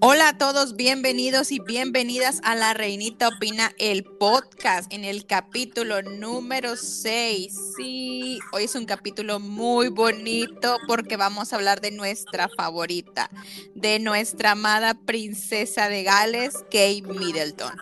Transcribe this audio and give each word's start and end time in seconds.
Hola 0.00 0.30
a 0.30 0.38
todos, 0.38 0.74
bienvenidos 0.74 1.52
y 1.52 1.60
bienvenidas 1.60 2.40
a 2.42 2.56
La 2.56 2.74
Reinita 2.74 3.28
Opina, 3.28 3.72
el 3.78 4.02
podcast 4.04 4.92
en 4.92 5.04
el 5.04 5.24
capítulo 5.24 6.02
número 6.02 6.76
6. 6.76 7.54
Sí, 7.76 8.40
hoy 8.52 8.64
es 8.64 8.74
un 8.74 8.86
capítulo 8.86 9.38
muy 9.38 9.88
bonito 9.88 10.78
porque 10.88 11.16
vamos 11.16 11.52
a 11.52 11.56
hablar 11.56 11.80
de 11.80 11.92
nuestra 11.92 12.48
favorita, 12.48 13.30
de 13.74 14.00
nuestra 14.00 14.52
amada 14.52 14.94
princesa 14.94 15.88
de 15.88 16.02
Gales, 16.02 16.54
Kate 16.64 17.02
Middleton. 17.02 17.74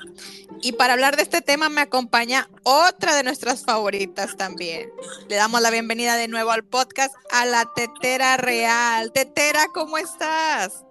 Y 0.60 0.72
para 0.72 0.92
hablar 0.92 1.16
de 1.16 1.22
este 1.22 1.40
tema 1.40 1.70
me 1.70 1.80
acompaña 1.80 2.48
otra 2.62 3.16
de 3.16 3.22
nuestras 3.22 3.64
favoritas 3.64 4.36
también. 4.36 4.90
Le 5.28 5.36
damos 5.36 5.62
la 5.62 5.70
bienvenida 5.70 6.16
de 6.16 6.28
nuevo 6.28 6.50
al 6.50 6.64
podcast 6.64 7.14
a 7.32 7.46
la 7.46 7.66
Tetera 7.74 8.36
Real. 8.36 9.12
Tetera, 9.12 9.68
¿cómo 9.72 9.96
estás? 9.96 10.83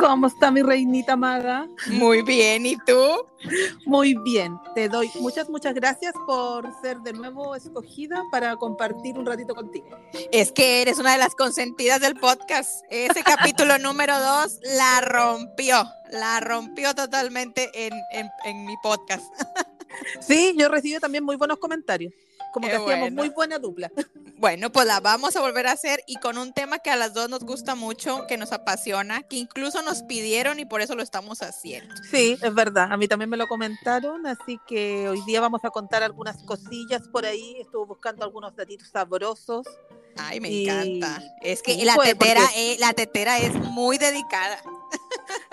¿Cómo 0.00 0.28
está 0.28 0.50
mi 0.50 0.62
reinita 0.62 1.12
amada? 1.12 1.68
Muy 1.88 2.22
bien, 2.22 2.64
¿y 2.64 2.78
tú? 2.86 3.26
Muy 3.84 4.14
bien, 4.24 4.58
te 4.74 4.88
doy 4.88 5.10
muchas, 5.20 5.50
muchas 5.50 5.74
gracias 5.74 6.14
por 6.26 6.66
ser 6.80 7.00
de 7.00 7.12
nuevo 7.12 7.54
escogida 7.54 8.22
para 8.30 8.56
compartir 8.56 9.18
un 9.18 9.26
ratito 9.26 9.54
contigo. 9.54 9.88
Es 10.32 10.52
que 10.52 10.80
eres 10.80 10.98
una 10.98 11.12
de 11.12 11.18
las 11.18 11.34
consentidas 11.34 12.00
del 12.00 12.16
podcast. 12.16 12.82
Ese 12.88 13.22
capítulo 13.22 13.76
número 13.82 14.18
dos 14.18 14.58
la 14.62 15.02
rompió, 15.02 15.86
la 16.10 16.40
rompió 16.40 16.94
totalmente 16.94 17.70
en, 17.74 17.92
en 18.44 18.64
mi 18.64 18.76
podcast. 18.82 19.26
Sí, 20.20 20.54
yo 20.56 20.68
recibí 20.68 20.98
también 20.98 21.24
muy 21.24 21.36
buenos 21.36 21.58
comentarios 21.58 22.14
como 22.52 22.68
que 22.68 22.74
hacíamos 22.74 23.12
muy 23.12 23.28
buena 23.28 23.58
dupla. 23.58 23.90
Bueno, 24.40 24.72
pues 24.72 24.86
la 24.86 25.00
vamos 25.00 25.36
a 25.36 25.42
volver 25.42 25.66
a 25.66 25.72
hacer 25.72 26.02
y 26.06 26.16
con 26.16 26.38
un 26.38 26.54
tema 26.54 26.78
que 26.78 26.88
a 26.88 26.96
las 26.96 27.12
dos 27.12 27.28
nos 27.28 27.44
gusta 27.44 27.74
mucho, 27.74 28.26
que 28.26 28.38
nos 28.38 28.52
apasiona, 28.52 29.22
que 29.22 29.36
incluso 29.36 29.82
nos 29.82 30.02
pidieron 30.02 30.58
y 30.58 30.64
por 30.64 30.80
eso 30.80 30.94
lo 30.94 31.02
estamos 31.02 31.42
haciendo. 31.42 31.94
Sí, 32.10 32.38
es 32.40 32.54
verdad, 32.54 32.90
a 32.90 32.96
mí 32.96 33.06
también 33.06 33.28
me 33.28 33.36
lo 33.36 33.46
comentaron, 33.48 34.26
así 34.26 34.58
que 34.66 35.10
hoy 35.10 35.20
día 35.26 35.42
vamos 35.42 35.62
a 35.62 35.68
contar 35.68 36.02
algunas 36.02 36.42
cosillas 36.44 37.06
por 37.08 37.26
ahí, 37.26 37.56
estuve 37.60 37.84
buscando 37.84 38.24
algunos 38.24 38.56
datitos 38.56 38.88
sabrosos. 38.88 39.66
Ay, 40.16 40.40
me 40.40 40.62
encanta. 40.62 41.22
Es 41.42 41.62
que 41.62 41.76
la 41.84 41.96
tetera, 41.96 42.42
la 42.78 42.94
tetera 42.94 43.38
es 43.40 43.54
muy 43.54 43.98
dedicada. 43.98 44.62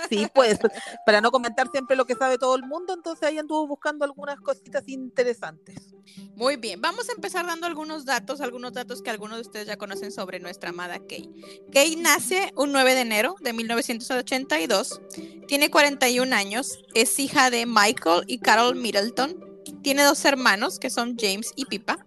Sí, 0.10 0.28
pues, 0.34 0.60
para 1.06 1.22
no 1.22 1.32
comentar 1.32 1.70
siempre 1.72 1.96
lo 1.96 2.06
que 2.06 2.16
sabe 2.16 2.38
todo 2.38 2.56
el 2.56 2.64
mundo, 2.64 2.94
entonces 2.94 3.28
ahí 3.28 3.38
anduvo 3.38 3.68
buscando 3.68 4.06
algunas 4.06 4.40
cositas 4.40 4.88
interesantes. 4.88 5.94
Muy 6.36 6.56
bien, 6.56 6.82
vamos 6.82 7.10
a 7.10 7.14
empezar 7.14 7.46
dando 7.46 7.68
algunos 7.68 8.06
datos, 8.06 8.42
algunos 8.42 8.74
datos 8.74 9.02
que 9.02 9.10
algunos 9.10 9.38
de 9.38 9.42
ustedes 9.42 9.68
ya 9.68 9.78
conocen 9.78 10.12
sobre 10.12 10.40
nuestra 10.40 10.70
amada 10.70 11.00
Kay. 11.00 11.30
Kay 11.72 11.96
nace 11.98 12.54
un 12.56 12.72
9 12.72 12.96
de 12.96 13.02
enero 13.02 13.36
de 13.42 13.54
1982, 13.54 15.02
tiene 15.48 15.70
41 15.70 16.36
años, 16.36 16.80
es 16.94 17.20
hija 17.20 17.50
de 17.50 17.66
Michael 17.66 18.24
y 18.28 18.40
Carol 18.40 18.76
Middleton, 18.76 19.64
tiene 19.82 20.04
dos 20.04 20.24
hermanos 20.26 20.80
que 20.80 20.90
son 20.90 21.18
James 21.18 21.52
y 21.56 21.66
Pipa. 21.66 22.06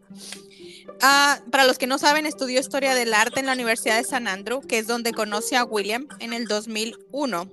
Ah, 1.03 1.41
para 1.51 1.65
los 1.65 1.79
que 1.79 1.87
no 1.87 1.99
saben, 1.99 2.27
estudió 2.27 2.61
historia 2.61 2.95
del 2.95 3.15
arte 3.15 3.41
en 3.41 3.47
la 3.47 3.53
Universidad 3.53 3.97
de 3.97 4.05
San 4.05 4.29
Andrew, 4.29 4.61
que 4.61 4.79
es 4.79 4.87
donde 4.87 5.13
conoce 5.13 5.57
a 5.57 5.65
William 5.65 6.07
en 6.19 6.33
el 6.33 6.47
2001. 6.47 7.51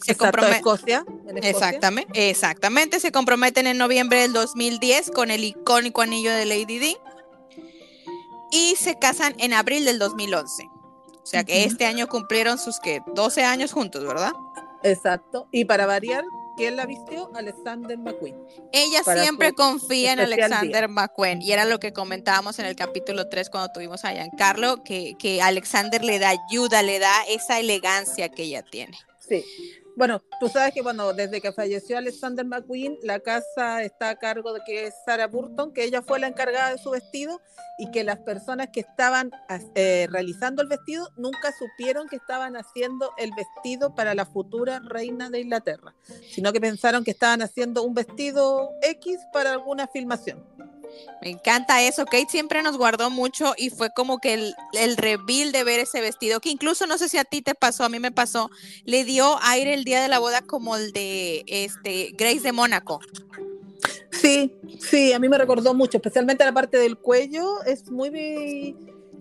Se 0.00 0.16
compromete 0.16 0.56
Escocia, 0.56 1.04
Exactamente, 1.42 2.30
exactamente. 2.30 3.00
Se 3.00 3.12
comprometen 3.12 3.66
en 3.66 3.78
noviembre 3.78 4.20
del 4.20 4.32
2010 4.32 5.10
con 5.10 5.30
el 5.30 5.44
icónico 5.44 6.02
anillo 6.02 6.32
de 6.32 6.46
Lady 6.46 6.78
D. 6.78 6.96
Y 8.50 8.76
se 8.76 8.98
casan 8.98 9.34
en 9.38 9.52
abril 9.52 9.84
del 9.84 9.98
2011. 9.98 10.64
O 11.22 11.26
sea 11.30 11.44
que 11.44 11.64
este 11.64 11.84
año 11.84 12.08
cumplieron 12.08 12.58
sus 12.58 12.80
que 12.80 13.02
12 13.14 13.44
años 13.44 13.72
juntos, 13.72 14.04
¿verdad? 14.04 14.32
Exacto. 14.82 15.46
Y 15.52 15.66
para 15.66 15.84
variar, 15.84 16.24
¿Quién 16.58 16.74
la 16.74 16.86
vistió? 16.86 17.30
Alexander 17.36 17.96
McQueen. 17.96 18.34
Ella 18.72 19.04
siempre 19.04 19.52
confía 19.52 20.12
en 20.12 20.18
Alexander 20.18 20.88
McQueen 20.88 21.40
y 21.40 21.52
era 21.52 21.64
lo 21.64 21.78
que 21.78 21.92
comentábamos 21.92 22.58
en 22.58 22.66
el 22.66 22.74
capítulo 22.74 23.28
3 23.28 23.48
cuando 23.48 23.72
tuvimos 23.72 24.04
a 24.04 24.10
Giancarlo, 24.10 24.82
que, 24.82 25.14
que 25.20 25.40
Alexander 25.40 26.02
le 26.04 26.18
da 26.18 26.30
ayuda, 26.30 26.82
le 26.82 26.98
da 26.98 27.14
esa 27.28 27.60
elegancia 27.60 28.28
que 28.30 28.42
ella 28.42 28.62
tiene. 28.62 28.98
Sí, 29.20 29.44
bueno, 29.98 30.22
tú 30.38 30.48
sabes 30.48 30.72
que 30.72 30.80
bueno, 30.80 31.12
desde 31.12 31.40
que 31.40 31.52
falleció 31.52 31.98
Alexander 31.98 32.46
McQueen, 32.46 32.96
la 33.02 33.18
casa 33.18 33.82
está 33.82 34.10
a 34.10 34.16
cargo 34.16 34.52
de 34.52 34.60
que 34.64 34.86
es 34.86 34.94
Sarah 35.04 35.26
Burton, 35.26 35.72
que 35.72 35.82
ella 35.82 36.02
fue 36.02 36.20
la 36.20 36.28
encargada 36.28 36.70
de 36.70 36.78
su 36.78 36.90
vestido 36.90 37.40
y 37.78 37.90
que 37.90 38.04
las 38.04 38.18
personas 38.18 38.68
que 38.72 38.78
estaban 38.78 39.32
eh, 39.74 40.06
realizando 40.08 40.62
el 40.62 40.68
vestido 40.68 41.08
nunca 41.16 41.52
supieron 41.58 42.06
que 42.06 42.14
estaban 42.14 42.56
haciendo 42.56 43.10
el 43.18 43.32
vestido 43.36 43.96
para 43.96 44.14
la 44.14 44.24
futura 44.24 44.80
reina 44.84 45.30
de 45.30 45.40
Inglaterra, 45.40 45.96
sino 46.30 46.52
que 46.52 46.60
pensaron 46.60 47.02
que 47.02 47.10
estaban 47.10 47.42
haciendo 47.42 47.82
un 47.82 47.94
vestido 47.94 48.70
X 48.82 49.18
para 49.32 49.50
alguna 49.50 49.88
filmación. 49.88 50.46
Me 51.22 51.30
encanta 51.30 51.82
eso. 51.82 52.04
Kate 52.04 52.28
siempre 52.28 52.62
nos 52.62 52.76
guardó 52.76 53.10
mucho 53.10 53.54
y 53.56 53.70
fue 53.70 53.90
como 53.90 54.18
que 54.18 54.34
el, 54.34 54.54
el 54.72 54.96
reveal 54.96 55.52
de 55.52 55.64
ver 55.64 55.80
ese 55.80 56.00
vestido, 56.00 56.40
que 56.40 56.50
incluso 56.50 56.86
no 56.86 56.98
sé 56.98 57.08
si 57.08 57.18
a 57.18 57.24
ti 57.24 57.42
te 57.42 57.54
pasó, 57.54 57.84
a 57.84 57.88
mí 57.88 57.98
me 57.98 58.12
pasó, 58.12 58.50
le 58.84 59.04
dio 59.04 59.38
aire 59.42 59.74
el 59.74 59.84
día 59.84 60.02
de 60.02 60.08
la 60.08 60.18
boda 60.18 60.42
como 60.42 60.76
el 60.76 60.92
de 60.92 61.44
este 61.46 62.12
Grace 62.16 62.40
de 62.40 62.52
Mónaco. 62.52 63.00
Sí, 64.10 64.56
sí, 64.80 65.12
a 65.12 65.18
mí 65.18 65.28
me 65.28 65.38
recordó 65.38 65.74
mucho, 65.74 65.98
especialmente 65.98 66.44
la 66.44 66.52
parte 66.52 66.78
del 66.78 66.96
cuello, 66.96 67.62
es 67.64 67.90
muy 67.90 68.10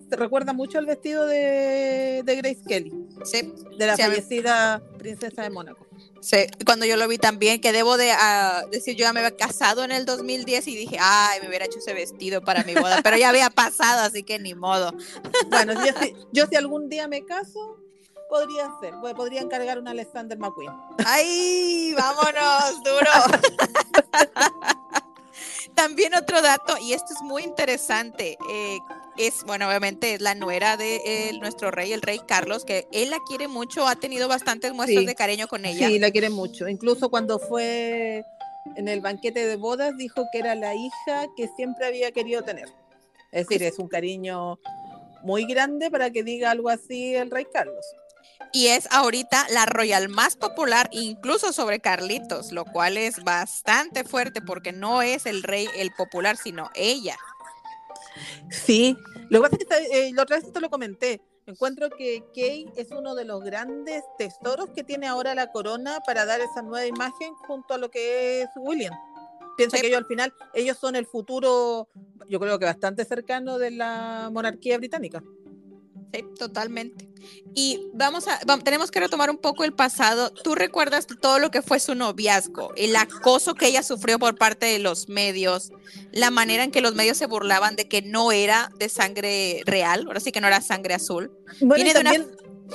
te 0.09 0.15
recuerda 0.15 0.53
mucho 0.53 0.77
al 0.77 0.85
vestido 0.85 1.25
de, 1.25 2.23
Grace 2.25 2.61
Kelly. 2.67 2.93
Sí. 3.23 3.53
De 3.77 3.85
la 3.85 3.97
fallecida 3.97 4.81
princesa 4.97 5.43
de 5.43 5.49
Mónaco. 5.49 5.86
Sí, 6.27 6.45
cuando 6.65 6.85
yo 6.85 6.97
lo 6.97 7.07
vi 7.07 7.17
también, 7.17 7.61
que 7.61 7.71
debo 7.71 7.95
de 7.95 8.11
ah, 8.11 8.65
decir, 8.69 8.97
yo 8.97 9.03
ya 9.03 9.13
me 9.13 9.21
había 9.21 9.37
casado 9.37 9.85
en 9.85 9.93
el 9.93 10.05
2010 10.05 10.67
y 10.67 10.75
dije, 10.75 10.97
ay, 10.99 11.39
me 11.39 11.47
hubiera 11.47 11.63
hecho 11.63 11.79
ese 11.79 11.93
vestido 11.93 12.41
para 12.41 12.65
mi 12.65 12.75
boda, 12.75 12.99
pero 13.01 13.15
ya 13.15 13.29
había 13.29 13.49
pasado, 13.49 14.01
así 14.01 14.23
que 14.23 14.37
ni 14.37 14.53
modo. 14.53 14.93
Bueno, 15.47 15.71
yo 15.85 15.93
si, 16.01 16.13
yo 16.33 16.45
si 16.47 16.57
algún 16.57 16.89
día 16.89 17.07
me 17.07 17.23
caso, 17.23 17.77
podría 18.29 18.69
ser, 18.81 18.93
pues, 18.99 19.13
podría 19.13 19.39
encargar 19.39 19.79
un 19.79 19.87
Alexander 19.87 20.37
McQueen. 20.37 20.73
¡Ay, 21.05 21.95
vámonos, 21.97 22.83
duro! 22.83 23.11
También 25.75 26.13
otro 26.13 26.41
dato, 26.41 26.77
y 26.81 26.91
esto 26.91 27.13
es 27.13 27.21
muy 27.21 27.43
interesante, 27.43 28.37
eh, 28.49 28.79
es, 29.17 29.43
bueno, 29.43 29.67
obviamente 29.67 30.13
es 30.13 30.21
la 30.21 30.35
nuera 30.35 30.77
de 30.77 31.01
eh, 31.05 31.33
nuestro 31.39 31.71
rey, 31.71 31.93
el 31.93 32.01
rey 32.01 32.19
Carlos, 32.27 32.65
que 32.65 32.87
él 32.91 33.09
la 33.09 33.17
quiere 33.27 33.47
mucho, 33.47 33.87
ha 33.87 33.95
tenido 33.95 34.27
bastantes 34.27 34.73
muestras 34.73 35.05
de 35.05 35.15
cariño 35.15 35.47
con 35.47 35.65
ella. 35.65 35.87
Sí, 35.87 35.99
la 35.99 36.11
quiere 36.11 36.29
mucho. 36.29 36.67
Incluso 36.67 37.09
cuando 37.09 37.39
fue 37.39 38.23
en 38.75 38.87
el 38.87 39.01
banquete 39.01 39.45
de 39.45 39.55
bodas, 39.55 39.95
dijo 39.97 40.25
que 40.31 40.39
era 40.39 40.55
la 40.55 40.75
hija 40.75 41.27
que 41.35 41.47
siempre 41.55 41.87
había 41.87 42.11
querido 42.11 42.43
tener. 42.43 42.69
Es 43.31 43.47
decir, 43.47 43.63
es 43.63 43.79
un 43.79 43.87
cariño 43.87 44.59
muy 45.23 45.45
grande 45.45 45.91
para 45.91 46.11
que 46.11 46.23
diga 46.23 46.51
algo 46.51 46.69
así 46.69 47.15
el 47.15 47.31
rey 47.31 47.45
Carlos. 47.51 47.85
Y 48.53 48.67
es 48.67 48.87
ahorita 48.91 49.47
la 49.49 49.65
royal 49.65 50.09
más 50.09 50.35
popular, 50.35 50.89
incluso 50.91 51.51
sobre 51.51 51.79
Carlitos, 51.79 52.51
lo 52.51 52.65
cual 52.65 52.97
es 52.97 53.23
bastante 53.23 54.03
fuerte 54.03 54.41
porque 54.41 54.71
no 54.71 55.01
es 55.01 55.25
el 55.25 55.43
rey 55.43 55.67
el 55.75 55.91
popular, 55.91 56.37
sino 56.37 56.69
ella. 56.75 57.17
Sí, 58.49 58.97
lo 59.29 59.41
que 59.41 59.49
pasa 59.49 59.57
es 59.59 59.89
que 59.89 60.07
eh, 60.07 60.11
la 60.13 60.23
otra 60.23 60.37
vez 60.37 60.51
te 60.51 60.59
lo 60.59 60.69
comenté. 60.69 61.21
Encuentro 61.45 61.89
que 61.89 62.23
Kay 62.35 62.69
es 62.75 62.91
uno 62.91 63.15
de 63.15 63.23
los 63.23 63.41
grandes 63.41 64.03
tesoros 64.17 64.69
que 64.71 64.83
tiene 64.83 65.07
ahora 65.07 65.33
la 65.33 65.51
corona 65.51 65.99
para 66.05 66.25
dar 66.25 66.41
esa 66.41 66.61
nueva 66.61 66.85
imagen 66.85 67.33
junto 67.47 67.73
a 67.73 67.77
lo 67.77 67.89
que 67.89 68.41
es 68.41 68.49
William. 68.57 68.93
Piensa 69.55 69.77
que 69.79 69.87
ellos 69.87 69.99
al 69.99 70.05
final, 70.05 70.33
ellos 70.53 70.77
son 70.77 70.95
el 70.95 71.05
futuro, 71.05 71.87
yo 72.29 72.39
creo 72.39 72.59
que 72.59 72.65
bastante 72.65 73.05
cercano 73.05 73.57
de 73.57 73.71
la 73.71 74.29
monarquía 74.31 74.77
británica. 74.77 75.23
Sí, 76.13 76.23
totalmente. 76.37 77.09
Y 77.53 77.89
vamos 77.93 78.25
a, 78.27 78.39
tenemos 78.63 78.91
que 78.91 78.99
retomar 78.99 79.29
un 79.29 79.37
poco 79.37 79.63
el 79.63 79.73
pasado. 79.73 80.31
¿Tú 80.31 80.55
recuerdas 80.55 81.07
todo 81.19 81.39
lo 81.39 81.51
que 81.51 81.61
fue 81.61 81.79
su 81.79 81.95
noviazgo, 81.95 82.73
el 82.75 82.95
acoso 82.95 83.55
que 83.55 83.67
ella 83.67 83.83
sufrió 83.83 84.19
por 84.19 84.37
parte 84.37 84.67
de 84.67 84.79
los 84.79 85.09
medios, 85.09 85.71
la 86.11 86.29
manera 86.29 86.63
en 86.63 86.71
que 86.71 86.81
los 86.81 86.95
medios 86.95 87.17
se 87.17 87.25
burlaban 87.25 87.75
de 87.75 87.87
que 87.87 88.01
no 88.01 88.31
era 88.31 88.71
de 88.77 88.89
sangre 88.89 89.63
real, 89.65 90.05
ahora 90.07 90.19
sí 90.19 90.31
que 90.31 90.39
no 90.39 90.47
era 90.47 90.61
sangre 90.61 90.93
azul? 90.93 91.31
Bueno, 91.59 91.91
también, 91.93 92.27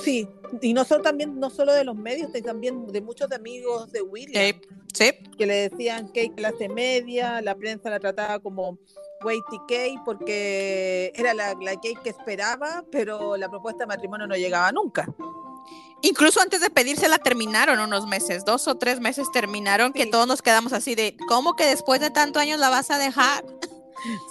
sí, 0.03 0.27
y 0.61 0.73
no 0.73 0.85
solo 0.85 1.01
también, 1.01 1.39
no 1.39 1.49
solo 1.49 1.73
de 1.73 1.83
los 1.83 1.95
medios, 1.95 2.31
sino 2.33 2.45
también 2.45 2.87
de 2.87 3.01
muchos 3.01 3.31
amigos 3.31 3.91
de 3.91 4.01
William, 4.01 4.59
sí, 4.93 5.11
que 5.37 5.45
le 5.45 5.69
decían 5.69 6.11
que 6.11 6.33
clase 6.33 6.69
media, 6.69 7.41
la 7.41 7.55
prensa 7.55 7.89
la 7.89 7.99
trataba 7.99 8.39
como 8.39 8.77
Waity 9.23 9.59
Kay 9.67 9.95
porque 10.05 11.11
era 11.15 11.33
la, 11.33 11.55
la 11.61 11.79
que 11.79 11.95
esperaba, 12.05 12.83
pero 12.91 13.37
la 13.37 13.49
propuesta 13.49 13.83
de 13.83 13.87
matrimonio 13.87 14.27
no 14.27 14.35
llegaba 14.35 14.71
nunca. 14.71 15.07
Incluso 16.01 16.41
antes 16.41 16.59
de 16.59 16.69
pedírsela 16.69 17.17
terminaron 17.17 17.79
unos 17.79 18.07
meses, 18.07 18.43
dos 18.43 18.67
o 18.67 18.75
tres 18.75 18.99
meses 18.99 19.31
terminaron, 19.31 19.93
que 19.93 20.05
todos 20.05 20.27
nos 20.27 20.41
quedamos 20.41 20.73
así 20.73 20.95
de, 20.95 21.15
¿cómo 21.29 21.55
que 21.55 21.65
después 21.65 22.01
de 22.01 22.09
tantos 22.09 22.41
años 22.41 22.59
la 22.59 22.69
vas 22.69 22.91
a 22.91 22.97
dejar? 22.97 23.45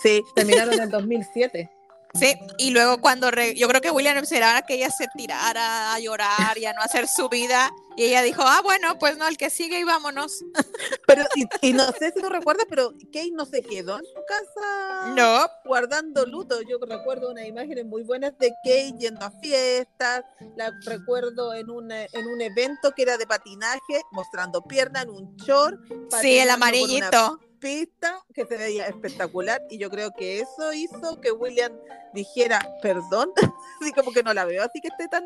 Sí, 0.02 0.22
terminaron 0.34 0.74
en 0.74 0.82
el 0.82 0.90
2007. 0.90 1.70
Sí, 2.14 2.34
y 2.58 2.70
luego 2.70 3.00
cuando 3.00 3.30
yo 3.30 3.68
creo 3.68 3.80
que 3.80 3.90
William 3.90 4.18
esperaba 4.18 4.62
que 4.62 4.74
ella 4.74 4.90
se 4.90 5.06
tirara 5.16 5.94
a 5.94 5.98
llorar 5.98 6.58
y 6.58 6.66
a 6.66 6.74
no 6.74 6.82
hacer 6.82 7.08
su 7.08 7.28
vida, 7.30 7.70
y 7.96 8.04
ella 8.04 8.22
dijo, 8.22 8.42
ah, 8.44 8.60
bueno, 8.62 8.98
pues 8.98 9.16
no, 9.16 9.26
el 9.26 9.36
que 9.36 9.50
sigue 9.50 9.80
y 9.80 9.84
vámonos. 9.84 10.44
Pero, 11.06 11.24
y, 11.62 11.72
no 11.72 11.90
sé 11.92 12.12
si 12.14 12.22
tú 12.22 12.28
recuerdas, 12.28 12.66
pero 12.68 12.92
Kate 13.12 13.32
no 13.32 13.44
se 13.44 13.60
quedó 13.60 13.98
en 13.98 14.04
su 14.04 14.20
casa 14.26 15.12
no. 15.14 15.46
guardando 15.64 16.24
luto. 16.24 16.62
Yo 16.62 16.78
recuerdo 16.80 17.30
unas 17.30 17.44
imágenes 17.44 17.84
muy 17.84 18.02
buenas 18.02 18.38
de 18.38 18.50
Kate 18.64 18.94
yendo 18.98 19.26
a 19.26 19.30
fiestas, 19.30 20.24
la 20.56 20.72
recuerdo 20.86 21.52
en 21.52 21.68
un, 21.68 21.92
en 21.92 22.26
un 22.26 22.40
evento 22.40 22.92
que 22.92 23.02
era 23.02 23.18
de 23.18 23.26
patinaje, 23.26 24.00
mostrando 24.12 24.62
pierna 24.62 25.02
en 25.02 25.10
un 25.10 25.36
short. 25.36 25.78
Sí, 26.22 26.38
el 26.38 26.48
amarillito 26.48 27.38
pista 27.62 28.20
que 28.34 28.44
se 28.44 28.56
veía 28.56 28.88
espectacular 28.88 29.62
y 29.70 29.78
yo 29.78 29.88
creo 29.88 30.10
que 30.12 30.40
eso 30.40 30.72
hizo 30.72 31.20
que 31.20 31.30
William 31.30 31.72
dijera 32.12 32.68
perdón, 32.82 33.32
así 33.80 33.92
como 33.92 34.12
que 34.12 34.22
no 34.22 34.34
la 34.34 34.44
veo, 34.44 34.62
así 34.64 34.80
que 34.80 34.88
esté 34.88 35.08
tan, 35.08 35.24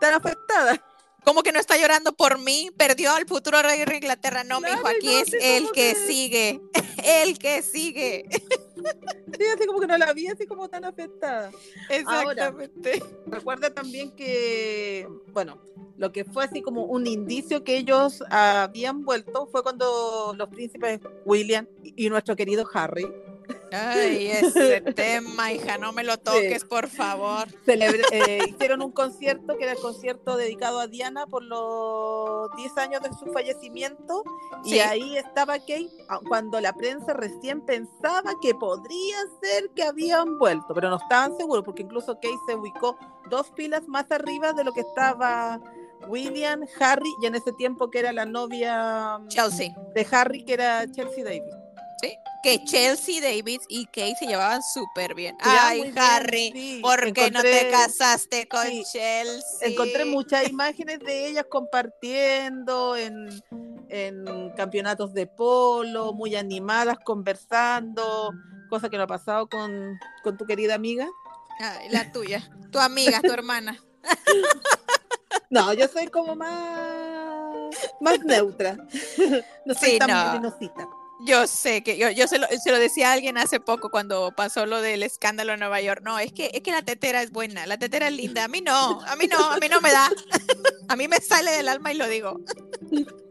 tan 0.00 0.14
afectada. 0.14 0.82
Como 1.22 1.42
que 1.42 1.52
no 1.52 1.58
está 1.58 1.78
llorando 1.78 2.14
por 2.14 2.38
mí, 2.38 2.70
perdió 2.76 3.12
al 3.12 3.26
futuro 3.26 3.62
rey 3.62 3.82
de 3.82 3.96
Inglaterra. 3.96 4.44
No, 4.44 4.60
mi 4.60 4.68
hijo, 4.68 4.86
aquí 4.86 5.14
es 5.14 5.32
el 5.40 5.70
que, 5.72 5.94
sigue, 5.94 6.60
el 7.02 7.38
que 7.38 7.62
sigue. 7.62 8.28
Sí, 9.36 9.44
así 9.54 9.66
como 9.66 9.80
que 9.80 9.86
no 9.86 9.98
la 9.98 10.12
vi 10.12 10.28
así 10.28 10.46
como 10.46 10.68
tan 10.68 10.84
afectada. 10.84 11.50
Exactamente. 11.88 13.02
recuerda 13.26 13.70
también 13.70 14.12
que, 14.12 15.08
bueno, 15.32 15.58
lo 15.96 16.12
que 16.12 16.24
fue 16.24 16.44
así 16.44 16.62
como 16.62 16.84
un 16.84 17.06
indicio 17.06 17.64
que 17.64 17.76
ellos 17.76 18.22
habían 18.30 19.04
vuelto 19.04 19.46
fue 19.46 19.62
cuando 19.62 20.34
los 20.36 20.48
príncipes 20.48 21.00
William 21.24 21.66
y 21.82 22.08
nuestro 22.08 22.36
querido 22.36 22.64
Harry 22.72 23.06
Ay, 23.74 24.30
ese 24.30 24.80
tema, 24.80 25.52
hija, 25.52 25.78
no 25.78 25.92
me 25.92 26.04
lo 26.04 26.16
toques, 26.18 26.64
por 26.64 26.88
favor. 26.88 27.48
Eh, 28.12 28.38
hicieron 28.48 28.82
un 28.82 28.92
concierto 28.92 29.56
que 29.56 29.64
era 29.64 29.72
el 29.72 29.78
concierto 29.78 30.36
dedicado 30.36 30.78
a 30.78 30.86
Diana 30.86 31.26
por 31.26 31.42
los 31.42 32.48
10 32.56 32.78
años 32.78 33.02
de 33.02 33.10
su 33.10 33.32
fallecimiento. 33.32 34.22
Y 34.64 34.78
ahí 34.78 35.16
estaba 35.16 35.58
Kate 35.58 35.90
ah, 36.08 36.20
cuando 36.26 36.60
la 36.60 36.72
prensa 36.74 37.12
recién 37.12 37.60
pensaba 37.62 38.32
que 38.40 38.54
podría 38.54 39.16
ser 39.42 39.70
que 39.74 39.82
habían 39.82 40.38
vuelto, 40.38 40.74
pero 40.74 40.90
no 40.90 40.96
estaban 40.96 41.36
seguros, 41.36 41.64
porque 41.64 41.82
incluso 41.82 42.14
Kate 42.14 42.38
se 42.46 42.54
ubicó 42.54 42.96
dos 43.28 43.50
pilas 43.50 43.86
más 43.88 44.10
arriba 44.10 44.52
de 44.52 44.64
lo 44.64 44.72
que 44.72 44.80
estaba 44.80 45.60
William, 46.06 46.60
Harry, 46.78 47.10
y 47.22 47.26
en 47.26 47.34
ese 47.34 47.52
tiempo 47.52 47.90
que 47.90 47.98
era 47.98 48.12
la 48.12 48.26
novia 48.26 49.20
Chelsea. 49.28 49.74
de 49.94 50.06
Harry, 50.12 50.44
que 50.44 50.54
era 50.54 50.90
Chelsea 50.90 51.24
Davis 51.24 51.63
que 52.44 52.62
Chelsea 52.64 53.22
Davis 53.22 53.60
y 53.68 53.86
Kate 53.86 54.16
se 54.18 54.26
llevaban 54.26 54.62
súper 54.62 55.14
bien. 55.14 55.34
Ay, 55.40 55.90
Harry, 55.96 56.78
¿por 56.82 57.10
qué 57.14 57.30
no 57.30 57.40
te 57.40 57.70
casaste 57.70 58.46
con 58.46 58.66
Chelsea? 58.92 59.42
Encontré 59.62 60.04
muchas 60.04 60.50
imágenes 60.50 60.98
de 60.98 61.28
ellas 61.28 61.46
compartiendo 61.50 62.96
en, 62.96 63.42
en 63.88 64.50
campeonatos 64.56 65.14
de 65.14 65.26
polo, 65.26 66.12
muy 66.12 66.36
animadas, 66.36 66.98
conversando, 67.02 68.32
cosa 68.68 68.90
que 68.90 68.98
no 68.98 69.04
ha 69.04 69.08
pasado 69.08 69.48
con, 69.48 69.98
con 70.22 70.36
tu 70.36 70.44
querida 70.44 70.74
amiga. 70.74 71.08
Ay, 71.60 71.88
la 71.88 72.12
tuya, 72.12 72.46
tu 72.70 72.78
amiga, 72.78 73.20
tu 73.22 73.32
hermana. 73.32 73.78
No, 75.50 75.72
yo 75.72 75.86
soy 75.86 76.08
como 76.08 76.34
más, 76.34 77.76
más 78.00 78.18
neutra. 78.24 78.76
No 79.64 79.74
soy 79.74 79.98
tan 79.98 80.10
no. 80.42 81.03
Yo 81.24 81.46
sé 81.46 81.82
que 81.82 81.96
yo, 81.96 82.10
yo 82.10 82.26
se, 82.28 82.38
lo, 82.38 82.46
se, 82.46 82.70
lo, 82.70 82.78
decía 82.78 83.10
a 83.10 83.12
alguien 83.14 83.38
hace 83.38 83.58
poco 83.60 83.90
cuando 83.90 84.32
pasó 84.36 84.66
lo 84.66 84.80
del 84.82 85.02
escándalo 85.02 85.54
en 85.54 85.60
Nueva 85.60 85.80
York. 85.80 86.02
No, 86.04 86.18
es 86.18 86.32
que, 86.32 86.50
es 86.52 86.60
que 86.60 86.70
la 86.70 86.82
tetera 86.82 87.22
es 87.22 87.30
buena, 87.30 87.66
la 87.66 87.78
tetera 87.78 88.08
es 88.08 88.14
linda. 88.14 88.44
A 88.44 88.48
mí 88.48 88.60
no, 88.60 89.00
a 89.00 89.16
mí 89.16 89.26
no, 89.26 89.38
a 89.38 89.58
mí 89.58 89.68
no 89.68 89.80
me 89.80 89.90
da. 89.90 90.10
A 90.88 90.96
mí 90.96 91.08
me 91.08 91.16
sale 91.16 91.50
del 91.50 91.68
alma 91.68 91.92
y 91.92 91.96
lo 91.96 92.06
digo. 92.08 92.40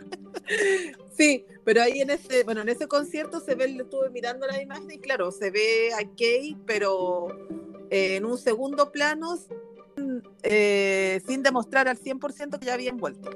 Sí, 1.16 1.45
pero 1.63 1.81
ahí 1.84 2.01
en 2.01 2.10
ese, 2.10 2.44
bueno, 2.44 2.62
en 2.62 2.69
ese 2.69 2.88
concierto 2.88 3.40
se 3.40 3.56
ve, 3.56 3.66
estuve 3.66 4.10
mirando 4.10 4.48
la 4.48 4.62
imagen 4.62 4.89
y 4.92 4.98
claro, 4.98 5.31
se 5.31 5.51
ve 5.51 5.92
a 5.94 6.00
Kay, 6.00 6.57
pero 6.66 7.28
eh, 7.89 8.16
en 8.16 8.25
un 8.25 8.38
segundo 8.38 8.92
plano, 8.92 9.38
eh, 10.42 11.22
sin 11.28 11.44
demostrar 11.44 11.88
al 11.88 12.00
100% 12.00 12.60
que 12.60 12.66
ya 12.66 12.74
había 12.74 12.92
vuelto. 12.94 13.30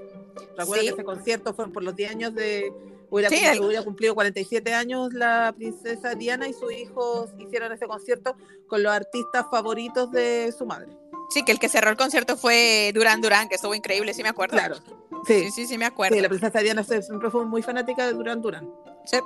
Recuerda 0.57 0.83
que 0.83 0.89
ese 0.89 1.03
concierto 1.03 1.53
fue 1.53 1.71
por 1.71 1.83
los 1.83 1.95
10 1.95 2.12
años 2.12 2.36
de 2.36 2.74
Hubiera, 3.09 3.83
cumplido, 3.83 4.15
47 4.15 4.74
años 4.74 5.13
la 5.13 5.54
princesa 5.56 6.15
Diana 6.15 6.48
y 6.48 6.54
sus 6.54 6.71
hijos 6.74 7.30
hicieron 7.38 7.71
ese 7.71 7.88
concierto 7.88 8.36
con 8.68 8.83
los 8.83 8.92
artistas 8.92 9.45
favoritos 9.50 10.12
de 10.12 10.54
su 10.57 10.65
madre. 10.65 10.89
Sí, 11.30 11.44
que 11.44 11.51
el 11.51 11.59
que 11.59 11.69
cerró 11.69 11.89
el 11.89 11.98
concierto 11.98 12.38
fue 12.38 12.92
Durán 12.94 13.21
Durán, 13.21 13.50
que 13.50 13.56
estuvo 13.56 13.75
increíble, 13.75 14.13
sí 14.13 14.24
me 14.24 14.30
acuerdo. 14.30 14.57
Claro. 14.57 14.77
Sí, 15.25 15.51
sí, 15.51 15.65
sí, 15.65 15.77
me 15.77 15.86
acuerdo. 15.86 16.15
Sí, 16.15 16.21
la 16.21 16.30
princesa 16.30 16.59
Diana 16.59 16.83
siempre 16.83 17.30
fue 17.30 17.45
muy 17.45 17.62
fanática 17.62 18.06
de 18.06 18.13
Durán 18.13 18.42
Durán. 18.42 18.71
Sí. 19.06 19.18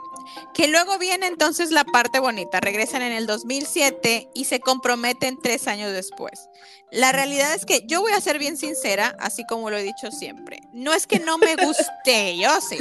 Que 0.53 0.67
luego 0.67 0.97
viene 0.97 1.27
entonces 1.27 1.71
la 1.71 1.83
parte 1.83 2.19
bonita. 2.19 2.59
Regresan 2.59 3.01
en 3.01 3.11
el 3.11 3.27
2007 3.27 4.29
y 4.33 4.45
se 4.45 4.59
comprometen 4.59 5.39
tres 5.41 5.67
años 5.67 5.91
después. 5.91 6.49
La 6.91 7.13
realidad 7.13 7.53
es 7.53 7.65
que 7.65 7.85
yo 7.87 8.01
voy 8.01 8.11
a 8.11 8.19
ser 8.19 8.37
bien 8.37 8.57
sincera, 8.57 9.15
así 9.19 9.45
como 9.45 9.69
lo 9.69 9.77
he 9.77 9.83
dicho 9.83 10.11
siempre. 10.11 10.59
No 10.73 10.93
es 10.93 11.07
que 11.07 11.19
no 11.19 11.37
me 11.37 11.55
guste, 11.55 12.37
yo 12.41 12.59
sí. 12.59 12.77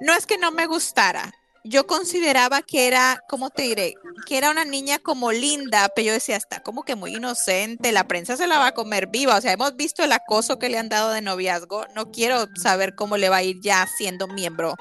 No 0.00 0.14
es 0.14 0.26
que 0.26 0.38
no 0.38 0.52
me 0.52 0.66
gustara. 0.66 1.34
Yo 1.64 1.86
consideraba 1.88 2.62
que 2.62 2.86
era, 2.86 3.20
¿cómo 3.28 3.50
te 3.50 3.62
diré? 3.62 3.94
Que 4.26 4.38
era 4.38 4.50
una 4.50 4.64
niña 4.64 5.00
como 5.00 5.32
linda, 5.32 5.88
pero 5.94 6.06
yo 6.06 6.12
decía, 6.12 6.36
está 6.36 6.62
como 6.62 6.84
que 6.84 6.94
muy 6.94 7.16
inocente, 7.16 7.90
la 7.90 8.06
prensa 8.06 8.36
se 8.36 8.46
la 8.46 8.58
va 8.58 8.68
a 8.68 8.74
comer 8.74 9.08
viva. 9.08 9.36
O 9.36 9.40
sea, 9.40 9.52
hemos 9.52 9.74
visto 9.74 10.04
el 10.04 10.12
acoso 10.12 10.60
que 10.60 10.68
le 10.68 10.78
han 10.78 10.88
dado 10.88 11.10
de 11.10 11.20
noviazgo. 11.20 11.84
No 11.96 12.12
quiero 12.12 12.46
saber 12.54 12.94
cómo 12.94 13.16
le 13.16 13.28
va 13.28 13.38
a 13.38 13.42
ir 13.42 13.60
ya 13.60 13.86
siendo 13.98 14.28
miembro 14.28 14.76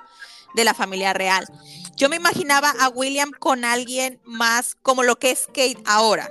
de 0.53 0.63
la 0.63 0.75
familia 0.75 1.13
real. 1.13 1.47
Yo 1.95 2.09
me 2.09 2.15
imaginaba 2.15 2.73
a 2.79 2.89
William 2.89 3.31
con 3.31 3.65
alguien 3.65 4.21
más 4.23 4.75
como 4.83 5.01
lo 5.01 5.17
que 5.17 5.31
es 5.31 5.47
Kate 5.47 5.77
ahora. 5.85 6.29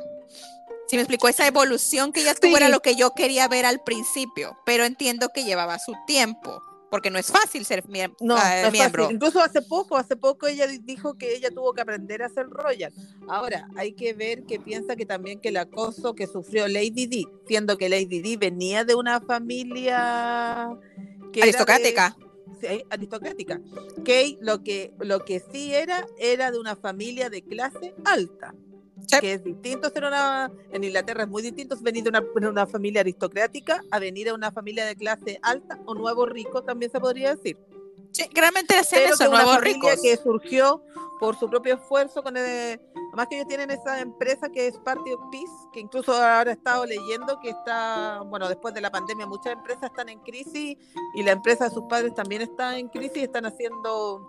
Si 0.86 0.96
me 0.96 1.02
explicó 1.02 1.28
esa 1.28 1.46
evolución 1.46 2.12
que 2.12 2.20
ella 2.20 2.34
tuvo 2.34 2.56
era 2.56 2.68
lo 2.68 2.80
que 2.80 2.94
yo 2.94 3.10
quería 3.10 3.48
ver 3.48 3.66
al 3.66 3.82
principio, 3.82 4.56
pero 4.64 4.84
entiendo 4.84 5.30
que 5.34 5.44
llevaba 5.44 5.78
su 5.78 5.94
tiempo, 6.06 6.62
porque 6.90 7.10
no 7.10 7.18
es 7.18 7.26
fácil 7.26 7.64
ser 7.64 7.84
no, 8.20 8.36
ah, 8.36 8.68
miembro. 8.70 9.10
Incluso 9.10 9.40
hace 9.40 9.62
poco, 9.62 9.96
hace 9.96 10.16
poco 10.16 10.46
ella 10.46 10.66
dijo 10.66 11.18
que 11.18 11.34
ella 11.34 11.50
tuvo 11.50 11.72
que 11.72 11.80
aprender 11.80 12.22
a 12.22 12.28
ser 12.28 12.46
royal. 12.48 12.92
Ahora, 13.28 13.68
hay 13.76 13.92
que 13.92 14.12
ver 14.12 14.44
que 14.44 14.60
piensa 14.60 14.94
que 14.94 15.06
también 15.06 15.40
que 15.40 15.48
el 15.48 15.56
acoso 15.56 16.14
que 16.14 16.26
sufrió 16.26 16.68
Lady 16.68 17.06
Di, 17.06 17.26
siendo 17.48 17.76
que 17.76 17.88
Lady 17.88 18.20
Di 18.20 18.36
venía 18.36 18.84
de 18.84 18.94
una 18.94 19.20
familia 19.20 20.68
aristocrática 21.42 22.16
aristocrática. 22.90 23.60
Kay 24.04 24.38
lo 24.40 24.62
que, 24.62 24.92
lo 24.98 25.24
que 25.24 25.40
sí 25.40 25.74
era, 25.74 26.06
era 26.18 26.50
de 26.50 26.58
una 26.58 26.76
familia 26.76 27.30
de 27.30 27.42
clase 27.42 27.94
alta. 28.04 28.54
Que 29.20 29.34
es 29.34 29.44
distinto 29.44 29.90
ser 29.90 30.04
una. 30.04 30.50
En 30.72 30.84
Inglaterra 30.84 31.24
es 31.24 31.28
muy 31.28 31.42
distinto 31.42 31.76
venir 31.80 32.02
de 32.04 32.10
una, 32.10 32.24
una 32.48 32.66
familia 32.66 33.00
aristocrática 33.00 33.82
a 33.90 33.98
venir 33.98 34.28
a 34.30 34.34
una 34.34 34.50
familia 34.50 34.86
de 34.86 34.96
clase 34.96 35.38
alta 35.42 35.78
o 35.84 35.94
nuevo 35.94 36.26
rico, 36.26 36.62
también 36.62 36.90
se 36.90 36.98
podría 36.98 37.34
decir. 37.34 37.58
Sí, 38.16 38.24
realmente 38.32 38.74
eso, 38.78 39.30
nuevos 39.30 39.60
ricos. 39.60 40.00
que 40.02 40.16
surgió 40.16 40.82
por 41.20 41.36
su 41.38 41.50
propio 41.50 41.74
esfuerzo 41.74 42.22
con 42.22 42.34
el, 42.36 42.80
además 43.08 43.26
que 43.28 43.36
ellos 43.36 43.48
tienen 43.48 43.70
esa 43.70 44.00
empresa 44.00 44.48
que 44.48 44.68
es 44.68 44.78
Party 44.78 45.12
of 45.12 45.20
Peace, 45.30 45.52
que 45.72 45.80
incluso 45.80 46.12
ahora 46.12 46.50
he 46.50 46.54
estado 46.54 46.86
leyendo 46.86 47.38
que 47.40 47.50
está, 47.50 48.22
bueno, 48.22 48.48
después 48.48 48.72
de 48.72 48.80
la 48.80 48.90
pandemia 48.90 49.26
muchas 49.26 49.52
empresas 49.52 49.90
están 49.90 50.08
en 50.08 50.20
crisis 50.20 50.78
y 51.14 51.22
la 51.22 51.32
empresa 51.32 51.64
de 51.64 51.70
sus 51.74 51.84
padres 51.90 52.14
también 52.14 52.40
está 52.40 52.78
en 52.78 52.88
crisis 52.88 53.18
y 53.18 53.24
están 53.24 53.44
haciendo 53.44 54.26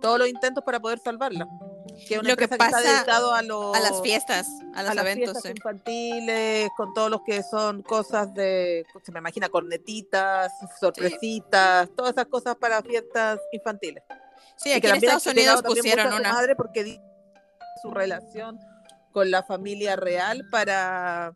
todos 0.00 0.18
los 0.18 0.28
intentos 0.28 0.64
para 0.64 0.80
poder 0.80 0.98
salvarla. 0.98 1.48
Que 2.06 2.14
es 2.14 2.20
una 2.20 2.30
lo 2.30 2.36
que 2.36 2.48
pasa 2.48 2.78
está 2.78 2.92
dedicado 2.92 3.32
a, 3.32 3.42
los, 3.42 3.76
a 3.76 3.80
las 3.80 4.02
fiestas, 4.02 4.46
a 4.74 4.82
los 4.82 4.96
eventos 4.96 5.44
infantiles, 5.44 6.70
con 6.76 6.94
todos 6.94 7.10
los 7.10 7.22
que 7.22 7.42
son 7.42 7.82
cosas 7.82 8.32
de, 8.34 8.86
se 9.02 9.12
me 9.12 9.18
imagina, 9.18 9.48
cornetitas, 9.48 10.52
sorpresitas, 10.78 11.88
todas 11.96 12.12
esas 12.12 12.26
cosas 12.26 12.56
para 12.56 12.82
fiestas 12.82 13.38
infantiles. 13.52 14.02
Sí, 14.56 14.72
aquí 14.72 14.86
en 14.86 14.96
Estados 14.96 15.26
Unidos 15.26 15.62
pusieron 15.62 16.12
una. 16.12 16.32
madre 16.32 16.56
porque 16.56 17.00
su 17.82 17.90
relación 17.90 18.58
con 19.12 19.30
la 19.30 19.42
familia 19.42 19.96
real 19.96 20.46
para 20.50 21.32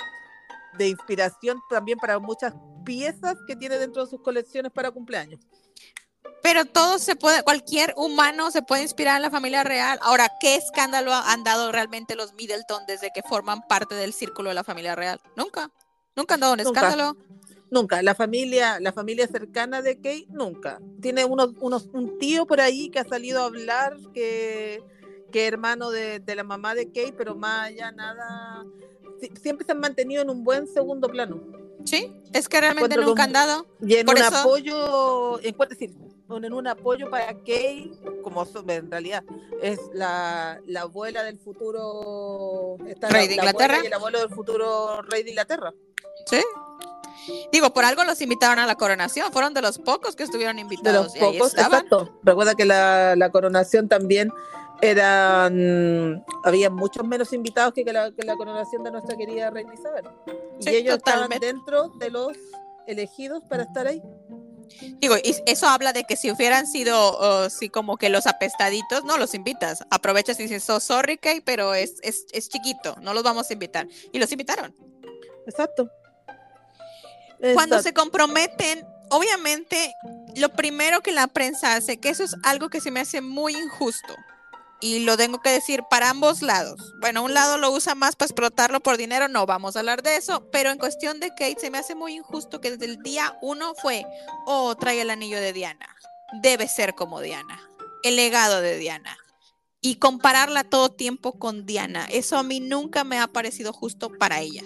de 0.77 0.89
inspiración 0.89 1.59
también 1.71 1.99
para 1.99 2.19
muchas 2.19 2.55
piezas 2.85 3.37
que 3.47 3.57
tiene 3.57 3.79
dentro 3.79 4.05
de 4.05 4.11
sus 4.11 4.21
colecciones 4.21 4.73
para 4.73 4.91
cumpleaños. 4.91 5.41
Pero 6.45 6.67
todo 6.67 6.99
se 6.99 7.17
puede, 7.17 7.43
cualquier 7.43 7.95
humano 7.97 8.51
se 8.51 8.61
puede 8.61 8.83
inspirar 8.83 9.17
en 9.17 9.23
la 9.23 9.31
familia 9.31 9.65
real. 9.65 9.99
Ahora, 10.03 10.31
¿qué 10.41 10.57
escándalo 10.57 11.11
han 11.15 11.43
dado 11.43 11.73
realmente 11.73 12.17
los 12.17 12.35
Middleton 12.35 12.85
desde 12.87 13.11
que 13.15 13.23
forman 13.23 13.67
parte 13.67 13.95
del 13.95 14.13
círculo 14.13 14.51
de 14.51 14.55
la 14.55 14.63
familia 14.63 14.95
real? 14.95 15.23
Nunca. 15.37 15.71
Nunca 16.15 16.35
han 16.35 16.41
dado 16.41 16.53
un 16.53 16.61
escándalo. 16.61 17.17
Nunca, 17.71 18.03
la 18.03 18.15
familia, 18.15 18.79
la 18.79 18.93
familia 18.93 19.27
cercana 19.27 19.81
de 19.81 19.97
Kate, 19.97 20.27
nunca. 20.29 20.79
Tiene 21.01 21.25
unos, 21.25 21.55
unos, 21.61 21.89
un 21.95 22.19
tío 22.19 22.45
por 22.45 22.61
ahí 22.61 22.91
que 22.91 22.99
ha 22.99 23.05
salido 23.05 23.41
a 23.41 23.47
hablar 23.47 23.97
que, 24.13 24.83
que 25.33 25.47
hermano 25.47 25.91
de, 25.91 26.23
la 26.27 26.45
mamá 26.45 26.75
de 26.75 26.89
Kate, 26.89 27.15
pero 27.17 27.35
más 27.35 27.69
allá 27.69 27.91
nada. 27.91 28.67
siempre 29.41 29.65
se 29.65 29.73
han 29.73 29.81
mantenido 29.81 30.21
en 30.21 30.29
un 30.29 30.45
buen 30.45 30.67
segundo 30.67 31.09
plano. 31.09 31.41
Sí, 31.85 32.13
es 32.33 32.49
que 32.49 32.61
realmente 32.61 32.97
nunca 32.97 33.25
han 33.25 33.33
dado. 33.33 33.67
Y 33.81 33.97
en 33.97 34.09
un 34.09 34.19
apoyo, 34.19 35.41
en, 35.43 35.57
decir, 35.69 35.95
en 36.31 36.53
un 36.53 36.67
apoyo 36.67 37.11
para 37.11 37.35
Kay, 37.35 37.93
como 38.23 38.47
en 38.69 38.91
realidad 38.91 39.23
es 39.63 39.79
la, 39.93 40.61
la 40.67 40.83
abuela 40.83 41.23
del 41.23 41.39
futuro 41.39 42.77
rey 43.11 43.29
de 43.29 43.35
Inglaterra. 43.35 43.79
y 43.83 43.87
el 43.87 43.93
abuelo 43.93 44.21
del 44.21 44.31
futuro 44.31 45.03
rey 45.03 45.23
de 45.23 45.31
Inglaterra. 45.31 45.73
Sí. 46.27 46.41
Digo, 47.53 47.73
por 47.73 47.85
algo 47.85 48.05
los 48.05 48.21
invitaron 48.21 48.59
a 48.59 48.67
la 48.67 48.75
coronación, 48.75 49.33
fueron 49.33 49.55
de 49.55 49.63
los 49.63 49.79
pocos 49.79 50.17
que 50.17 50.25
estuvieron 50.25 50.59
invitados. 50.59 51.13
De 51.13 51.21
los 51.21 51.33
pocos, 51.33 51.55
exacto. 51.55 52.19
Recuerda 52.23 52.55
que 52.55 52.65
la, 52.65 53.15
la 53.17 53.31
coronación 53.31 53.89
también 53.89 54.31
eran 54.85 56.25
había 56.45 56.71
muchos 56.71 57.07
menos 57.07 57.33
invitados 57.33 57.73
que, 57.73 57.85
la, 57.85 58.13
coronación 58.37 58.85
de 58.85 58.91
nuestra 58.91 59.17
querida 59.17 59.51
reina 59.51 59.75
Isabel. 59.75 60.05
y 60.61 60.69
ellos 60.69 60.97
estaban 60.97 61.31
dentro 61.41 61.89
de 61.99 62.11
los 62.11 62.37
elegidos 62.87 63.43
para 63.49 63.63
estar 63.63 63.87
ahí. 63.87 64.03
Digo, 64.99 65.17
y 65.17 65.37
eso 65.47 65.67
habla 65.67 65.93
de 65.93 66.05
que 66.05 66.17
si 66.17 66.31
hubieran 66.31 66.67
sido 66.67 67.49
si 67.51 67.69
como 67.69 67.97
que 67.97 68.09
los 68.09 68.27
apestaditos, 68.27 69.05
no 69.05 69.19
los 69.19 69.35
invitas. 69.35 69.85
Aprovechas 69.91 70.39
y 70.41 70.45
dices, 70.45 70.65
sorry, 70.83 71.19
Kay, 71.19 71.41
pero 71.41 71.75
es, 71.75 71.97
es, 72.03 72.27
es 72.33 72.49
chiquito, 72.49 72.97
no 73.01 73.15
los 73.15 73.23
vamos 73.23 73.49
a 73.51 73.53
invitar. 73.53 73.87
Y 74.13 74.19
los 74.19 74.31
invitaron. 74.33 74.75
Exacto. 75.47 75.91
Cuando 77.53 77.81
se 77.83 77.93
comprometen, 77.93 78.87
obviamente, 79.11 79.95
lo 80.37 80.49
primero 80.51 81.03
que 81.03 81.13
la 81.13 81.27
prensa 81.27 81.77
hace, 81.77 81.99
que 81.99 82.09
eso 82.09 82.25
es 82.25 82.35
algo 82.43 82.71
que 82.71 82.81
se 82.81 82.91
me 82.91 83.01
hace 83.01 83.21
muy 83.21 83.55
injusto 83.55 84.15
y 84.81 85.01
lo 85.01 85.17
tengo 85.17 85.41
que 85.41 85.51
decir 85.51 85.83
para 85.89 86.11
ambos 86.11 86.43
lados. 86.43 86.95
Bueno, 87.01 87.23
un 87.23 87.35
lado 87.35 87.59
lo 87.59 87.71
usa 87.71 87.95
más 87.95 88.17
para 88.17 88.27
explotarlo 88.27 88.81
por 88.81 88.97
dinero, 88.97 89.29
no 89.29 89.47
vamos 89.47 89.77
a 89.77 89.81
hablar 89.81 90.03
de 90.03 90.17
eso, 90.17 90.49
pero 90.51 90.71
en 90.71 90.79
cuestión 90.79 91.21
de 91.21 91.31
Kate 91.31 91.57
se 91.61 91.71
me 91.71 91.79
hace 91.79 91.95
muy 91.95 92.15
injusto 92.15 92.61
que 92.61 92.73
desde 92.73 92.87
el 92.87 93.03
día 93.03 93.37
uno 93.43 93.75
fue, 93.75 94.05
oh, 94.47 94.75
trae 94.77 95.01
el 95.01 95.11
anillo 95.11 95.41
de 95.41 95.53
Diana, 95.53 95.95
debe 96.43 96.69
ser 96.69 96.95
como 96.95 97.21
Diana, 97.21 97.61
el 98.03 98.17
legado 98.17 98.61
de 98.61 98.77
Diana. 98.79 99.17
Y 99.81 99.97
compararla 99.97 100.65
todo 100.65 100.91
tiempo 100.91 101.39
con 101.39 101.67
Diana, 101.67 102.07
eso 102.11 102.39
a 102.39 102.43
mí 102.43 102.61
nunca 102.61 103.05
me 103.05 103.19
ha 103.21 103.27
parecido 103.27 103.73
justo 103.73 104.11
para 104.11 104.41
ella. 104.41 104.63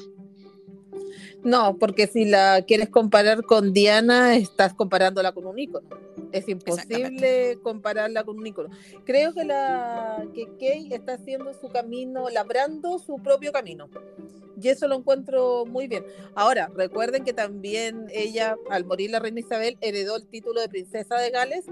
No, 1.49 1.79
porque 1.79 2.07
si 2.07 2.27
la 2.27 2.61
quieres 2.61 2.91
comparar 2.91 3.43
con 3.43 3.73
Diana, 3.73 4.37
estás 4.37 4.75
comparándola 4.75 5.33
con 5.33 5.47
un 5.47 5.59
ícono. 5.59 5.89
Es 6.31 6.47
imposible 6.47 7.59
compararla 7.63 8.23
con 8.23 8.37
un 8.37 8.47
ícono. 8.47 8.69
Creo 9.07 9.33
que 9.33 9.47
la 9.47 10.27
que 10.35 10.47
Kay 10.61 10.93
está 10.93 11.15
haciendo 11.15 11.55
su 11.55 11.71
camino, 11.71 12.29
labrando 12.29 12.99
su 12.99 13.17
propio 13.23 13.51
camino. 13.51 13.89
Y 14.61 14.69
eso 14.69 14.89
lo 14.89 14.97
encuentro 14.97 15.65
muy 15.65 15.89
bien. 15.89 16.05
Ahora, 16.35 16.71
recuerden 16.77 17.25
que 17.25 17.33
también 17.33 18.09
ella, 18.13 18.55
al 18.69 18.85
morir 18.85 19.11
la 19.11 19.19
reina 19.19 19.41
Isabel, 19.41 19.79
heredó 19.81 20.17
el 20.17 20.27
título 20.27 20.61
de 20.61 20.69
princesa 20.69 21.17
de 21.17 21.31
Gales, 21.31 21.65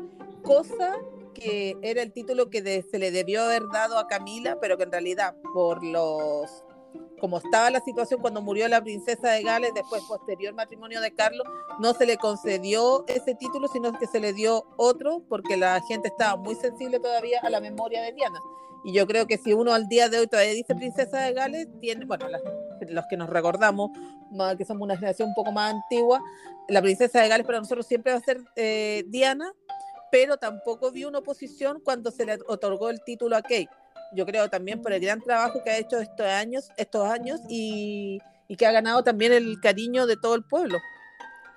cosa 0.43 0.97
que 1.35 1.77
era 1.83 2.01
el 2.01 2.13
título 2.13 2.49
que 2.49 2.83
se 2.91 2.99
le 2.99 3.11
debió 3.11 3.43
haber 3.43 3.65
dado 3.71 3.99
a 3.99 4.09
Camila, 4.09 4.57
pero 4.59 4.79
que 4.79 4.85
en 4.85 4.93
realidad 4.93 5.35
por 5.53 5.85
los 5.85 6.65
como 7.21 7.39
estaba 7.39 7.71
la 7.71 7.81
situación 7.81 8.21
cuando 8.21 8.43
murió 8.43 8.69
la 8.69 8.83
princesa 8.83 9.31
de 9.31 9.43
Gales, 9.43 9.73
después 9.75 10.03
posterior 10.05 10.55
matrimonio 10.55 11.01
de 11.01 11.13
Carlos, 11.15 11.47
no 11.81 11.95
se 11.95 12.07
le 12.07 12.17
concedió 12.17 13.05
ese 13.09 13.35
título, 13.35 13.69
sino 13.69 13.99
que 13.99 14.07
se 14.07 14.21
le 14.21 14.33
dio 14.33 14.65
otro, 14.77 15.23
porque 15.29 15.57
la 15.57 15.81
gente 15.83 16.09
estaba 16.09 16.37
muy 16.37 16.55
sensible 16.55 16.99
todavía 17.01 17.41
a 17.43 17.51
la 17.51 17.61
memoria 17.61 18.03
de 18.03 18.13
Diana. 18.13 18.39
Y 18.85 18.93
yo 18.93 19.07
creo 19.07 19.27
que 19.27 19.39
si 19.39 19.53
uno 19.53 19.73
al 19.73 19.89
día 19.89 20.09
de 20.09 20.21
hoy 20.21 20.27
todavía 20.27 20.53
dice 20.53 20.75
princesa 20.75 21.21
de 21.21 21.33
Gales, 21.33 21.67
tiene, 21.81 22.05
bueno, 22.05 22.27
los 22.89 23.05
que 23.09 23.17
nos 23.17 23.29
recordamos, 23.29 23.91
que 24.57 24.65
somos 24.65 24.83
una 24.83 24.97
generación 24.97 25.31
un 25.31 25.35
poco 25.35 25.53
más 25.53 25.75
antigua, 25.75 26.23
la 26.69 26.83
princesa 26.83 27.21
de 27.21 27.29
Gales 27.29 27.47
para 27.47 27.59
nosotros 27.59 27.87
siempre 27.87 28.13
va 28.13 28.19
a 28.19 28.23
ser 28.23 28.39
eh, 28.55 29.05
Diana, 29.09 29.53
pero 30.13 30.37
tampoco 30.37 30.93
vi 30.93 31.05
una 31.05 31.19
oposición 31.19 31.81
cuando 31.83 32.11
se 32.11 32.27
le 32.27 32.39
otorgó 32.47 32.91
el 32.91 33.03
título 33.03 33.37
a 33.37 33.43
Kate 33.43 33.69
yo 34.13 34.27
creo 34.27 34.49
también 34.49 34.83
por 34.83 34.93
el 34.93 35.01
gran 35.01 35.21
trabajo 35.21 35.63
que 35.63 35.71
ha 35.71 35.79
hecho 35.79 35.99
estos 35.99 36.27
años, 36.27 36.71
estos 36.77 37.09
años 37.09 37.41
y, 37.49 38.21
que 38.57 38.67
ha 38.67 38.73
ganado 38.73 39.03
también 39.03 39.33
el 39.33 39.61
cariño 39.61 40.07
de 40.07 40.17
todo 40.17 40.35
el 40.35 40.45
pueblo. 40.45 40.79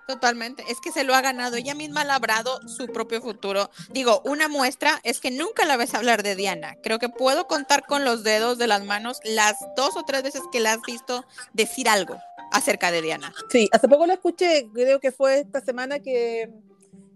Totalmente, 0.07 0.63
es 0.69 0.79
que 0.81 0.91
se 0.91 1.03
lo 1.03 1.13
ha 1.13 1.21
ganado, 1.21 1.55
ella 1.55 1.75
misma 1.75 2.01
ha 2.01 2.05
labrado 2.05 2.67
su 2.67 2.87
propio 2.87 3.21
futuro. 3.21 3.69
Digo, 3.91 4.23
una 4.25 4.47
muestra 4.47 4.99
es 5.03 5.19
que 5.19 5.29
nunca 5.29 5.65
la 5.65 5.77
ves 5.77 5.93
hablar 5.93 6.23
de 6.23 6.35
Diana. 6.35 6.75
Creo 6.81 6.97
que 6.97 7.09
puedo 7.09 7.45
contar 7.45 7.85
con 7.85 8.05
los 8.05 8.23
dedos 8.23 8.57
de 8.57 8.65
las 8.65 8.83
manos 8.83 9.19
las 9.23 9.55
dos 9.77 9.95
o 9.95 10.05
tres 10.05 10.23
veces 10.23 10.41
que 10.51 10.59
la 10.59 10.73
has 10.73 10.81
visto 10.81 11.25
decir 11.53 11.87
algo 11.87 12.17
acerca 12.51 12.89
de 12.89 13.03
Diana. 13.03 13.31
Sí, 13.51 13.69
hace 13.71 13.87
poco 13.87 14.07
la 14.07 14.15
escuché, 14.15 14.67
creo 14.73 14.99
que 14.99 15.11
fue 15.11 15.41
esta 15.41 15.61
semana 15.61 15.99
que 15.99 16.49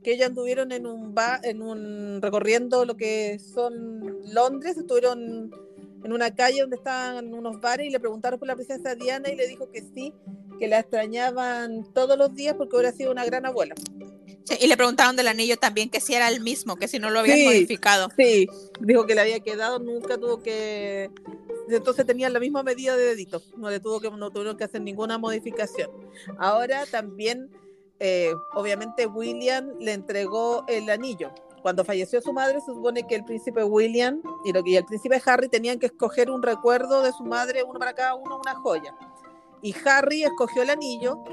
que 0.03 0.13
ellos 0.13 0.27
anduvieron 0.27 0.71
en 0.71 0.85
un 0.85 1.13
bar, 1.15 1.39
en 1.43 1.61
un 1.61 2.21
recorriendo 2.21 2.85
lo 2.85 2.95
que 2.95 3.39
son 3.39 4.21
Londres, 4.31 4.77
estuvieron 4.77 5.51
en 6.03 6.11
una 6.11 6.35
calle 6.35 6.61
donde 6.61 6.75
estaban 6.75 7.33
unos 7.33 7.59
bares 7.61 7.87
y 7.87 7.89
le 7.89 7.99
preguntaron 7.99 8.37
por 8.37 8.47
la 8.47 8.55
princesa 8.55 8.95
Diana 8.95 9.29
y 9.29 9.35
le 9.35 9.47
dijo 9.47 9.71
que 9.71 9.81
sí, 9.81 10.13
que 10.59 10.67
la 10.67 10.79
extrañaban 10.79 11.85
todos 11.93 12.17
los 12.17 12.35
días 12.35 12.55
porque 12.57 12.75
hubiera 12.75 12.91
sido 12.91 13.11
una 13.11 13.25
gran 13.25 13.45
abuela. 13.45 13.73
y 14.59 14.67
le 14.67 14.77
preguntaron 14.77 15.15
del 15.15 15.29
anillo 15.29 15.57
también 15.57 15.89
que 15.89 16.01
si 16.01 16.13
era 16.13 16.27
el 16.27 16.41
mismo, 16.41 16.75
que 16.75 16.87
si 16.87 16.99
no 16.99 17.09
lo 17.09 17.19
habían 17.19 17.45
modificado. 17.45 18.09
Sí, 18.17 18.47
dijo 18.81 19.05
que 19.05 19.15
le 19.15 19.21
había 19.21 19.39
quedado, 19.39 19.79
nunca 19.79 20.17
tuvo 20.17 20.43
que 20.43 21.09
entonces 21.69 22.05
tenían 22.05 22.33
la 22.33 22.39
misma 22.39 22.61
medida 22.61 22.97
de 22.97 23.05
dedito, 23.05 23.41
no 23.57 23.69
le 23.69 23.79
tuvo 23.79 24.01
que 24.01 24.09
no 24.11 24.29
tuvieron 24.31 24.57
que 24.57 24.65
hacer 24.65 24.81
ninguna 24.81 25.17
modificación. 25.17 25.89
Ahora 26.37 26.85
también 26.85 27.49
eh, 28.05 28.35
obviamente 28.53 29.07
William 29.07 29.71
le 29.79 29.93
entregó 29.93 30.65
el 30.67 30.89
anillo. 30.89 31.31
Cuando 31.61 31.85
falleció 31.85 32.21
su 32.21 32.33
madre, 32.33 32.59
se 32.59 32.73
supone 32.73 33.07
que 33.07 33.15
el 33.15 33.23
príncipe 33.23 33.63
William 33.63 34.21
y, 34.43 34.51
lo, 34.51 34.61
y 34.65 34.75
el 34.75 34.83
príncipe 34.83 35.21
Harry 35.25 35.47
tenían 35.47 35.79
que 35.79 35.85
escoger 35.85 36.29
un 36.29 36.43
recuerdo 36.43 37.01
de 37.01 37.13
su 37.13 37.23
madre, 37.23 37.63
uno 37.63 37.79
para 37.79 37.93
cada 37.93 38.15
uno, 38.15 38.41
una 38.45 38.55
joya. 38.55 38.93
Y 39.61 39.73
Harry 39.85 40.25
escogió 40.25 40.63
el 40.63 40.71
anillo 40.71 41.23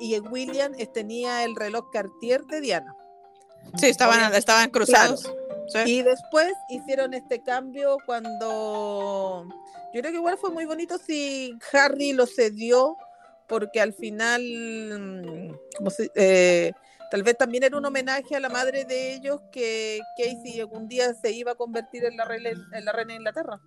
y 0.00 0.18
William 0.18 0.72
tenía 0.92 1.44
el 1.44 1.54
reloj 1.54 1.90
Cartier 1.92 2.44
de 2.46 2.60
Diana. 2.60 2.96
Sí, 3.76 3.86
estaban, 3.86 4.34
estaban 4.34 4.70
cruzados. 4.70 5.32
Y 5.84 6.02
después 6.02 6.54
hicieron 6.70 7.14
este 7.14 7.40
cambio 7.40 7.98
cuando 8.04 9.46
yo 9.94 10.00
creo 10.00 10.10
que 10.10 10.18
igual 10.18 10.38
fue 10.38 10.50
muy 10.50 10.64
bonito 10.64 10.98
si 10.98 11.56
Harry 11.72 12.12
lo 12.12 12.26
cedió 12.26 12.96
porque 13.48 13.80
al 13.80 13.92
final, 13.92 14.42
mm, 14.42 15.76
como 15.76 15.90
eh, 16.14 16.72
tal 17.10 17.22
vez 17.22 17.36
también 17.36 17.64
era 17.64 17.76
un 17.76 17.84
homenaje 17.84 18.36
a 18.36 18.40
la 18.40 18.48
madre 18.48 18.84
de 18.84 19.14
ellos 19.14 19.40
que 19.52 20.00
Casey 20.16 20.60
algún 20.60 20.88
día 20.88 21.14
se 21.14 21.32
iba 21.32 21.52
a 21.52 21.54
convertir 21.54 22.04
en 22.04 22.16
la 22.16 22.24
reina, 22.24 22.50
en 22.50 22.84
la 22.84 22.92
reina 22.92 23.12
de 23.12 23.18
Inglaterra. 23.18 23.60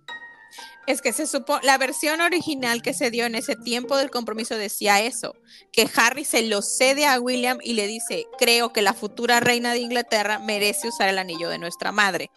Es 0.86 1.02
que 1.02 1.12
se 1.12 1.26
supo, 1.26 1.60
la 1.62 1.78
versión 1.78 2.20
original 2.20 2.82
que 2.82 2.94
se 2.94 3.10
dio 3.10 3.24
en 3.26 3.34
ese 3.34 3.54
tiempo 3.54 3.96
del 3.96 4.10
compromiso 4.10 4.56
decía 4.56 5.00
eso, 5.00 5.36
que 5.72 5.88
Harry 5.94 6.24
se 6.24 6.42
lo 6.42 6.62
cede 6.62 7.06
a 7.06 7.20
William 7.20 7.58
y 7.62 7.74
le 7.74 7.86
dice, 7.86 8.26
creo 8.38 8.72
que 8.72 8.82
la 8.82 8.94
futura 8.94 9.40
reina 9.40 9.72
de 9.72 9.78
Inglaterra 9.78 10.38
merece 10.38 10.88
usar 10.88 11.08
el 11.08 11.18
anillo 11.18 11.48
de 11.48 11.58
nuestra 11.58 11.92
madre. 11.92 12.30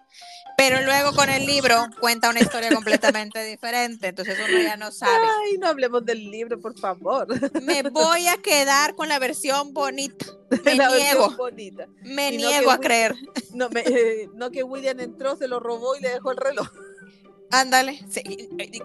Pero 0.58 0.82
luego 0.84 1.14
con 1.14 1.30
el 1.30 1.46
libro 1.46 1.88
cuenta 2.00 2.30
una 2.30 2.40
historia 2.40 2.70
completamente 2.74 3.44
diferente, 3.44 4.08
entonces 4.08 4.38
uno 4.38 4.60
ya 4.62 4.78
no 4.78 4.92
sabe. 4.92 5.26
Ay, 5.44 5.58
no 5.58 5.68
hablemos 5.68 6.06
del 6.06 6.30
libro, 6.30 6.60
por 6.60 6.78
favor. 6.78 7.28
Me 7.62 7.84
voy 7.84 8.28
a 8.28 8.38
quedar 8.38 8.96
con 8.96 9.10
la 9.10 9.20
versión 9.20 9.74
bonita. 9.74 10.26
Me 10.64 10.76
niego. 10.76 11.32
Bonita. 11.36 11.88
Me 12.04 12.32
niego 12.32 12.72
a 12.72 12.80
creer. 12.80 13.16
No, 13.54 13.70
eh, 13.74 14.30
no 14.36 14.52
que 14.52 14.64
William 14.64 15.00
entró, 15.00 15.36
se 15.36 15.48
lo 15.48 15.60
robó 15.60 15.96
y 15.96 16.02
le 16.02 16.10
dejó 16.10 16.32
el 16.32 16.38
reloj. 16.38 16.70
Ándale. 17.52 18.04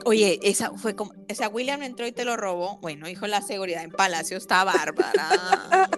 Oye, 0.04 0.38
esa 0.42 0.72
fue 0.76 0.94
como, 0.94 1.14
esa 1.26 1.48
William 1.48 1.82
entró 1.82 2.06
y 2.06 2.12
te 2.12 2.25
lo 2.26 2.37
robó. 2.37 2.78
Bueno, 2.78 3.08
hijo, 3.08 3.26
la 3.26 3.40
seguridad 3.40 3.82
en 3.82 3.90
Palacio 3.90 4.37
está 4.37 4.62
bárbara. 4.64 5.88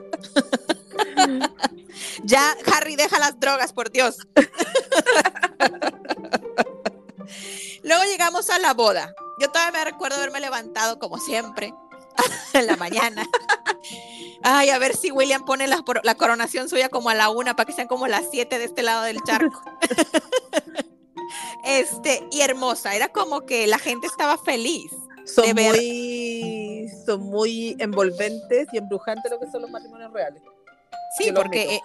ya, 2.24 2.56
Harry, 2.72 2.96
deja 2.96 3.18
las 3.18 3.38
drogas, 3.40 3.72
por 3.72 3.90
Dios. 3.90 4.18
Luego 7.82 8.04
llegamos 8.04 8.50
a 8.50 8.58
la 8.58 8.74
boda. 8.74 9.14
Yo 9.40 9.50
todavía 9.50 9.78
me 9.78 9.84
recuerdo 9.84 10.18
haberme 10.18 10.40
levantado 10.40 10.98
como 10.98 11.18
siempre 11.18 11.72
en 12.52 12.66
la 12.66 12.76
mañana. 12.76 13.26
Ay, 14.42 14.70
a 14.70 14.78
ver 14.78 14.96
si 14.96 15.10
William 15.10 15.44
pone 15.44 15.66
la, 15.66 15.82
la, 16.02 16.14
coronación 16.14 16.68
suya 16.68 16.88
como 16.88 17.10
a 17.10 17.14
la 17.14 17.30
una 17.30 17.56
para 17.56 17.66
que 17.66 17.72
sean 17.72 17.88
como 17.88 18.06
las 18.06 18.24
siete 18.30 18.58
de 18.58 18.64
este 18.64 18.82
lado 18.82 19.02
del 19.02 19.22
charco. 19.22 19.62
este, 21.64 22.26
y 22.30 22.40
hermosa, 22.40 22.94
era 22.94 23.08
como 23.08 23.42
que 23.42 23.66
la 23.66 23.78
gente 23.78 24.06
estaba 24.06 24.38
feliz. 24.38 24.90
Son, 25.26 25.54
muy, 25.54 26.90
son 27.06 27.20
muy 27.20 27.76
envolventes 27.78 28.66
y 28.72 28.78
embrujantes 28.78 29.30
lo 29.30 29.38
que 29.38 29.50
son 29.50 29.62
los 29.62 29.70
matrimonios 29.70 30.12
reales. 30.12 30.42
Sí, 31.18 31.32
porque 31.32 31.80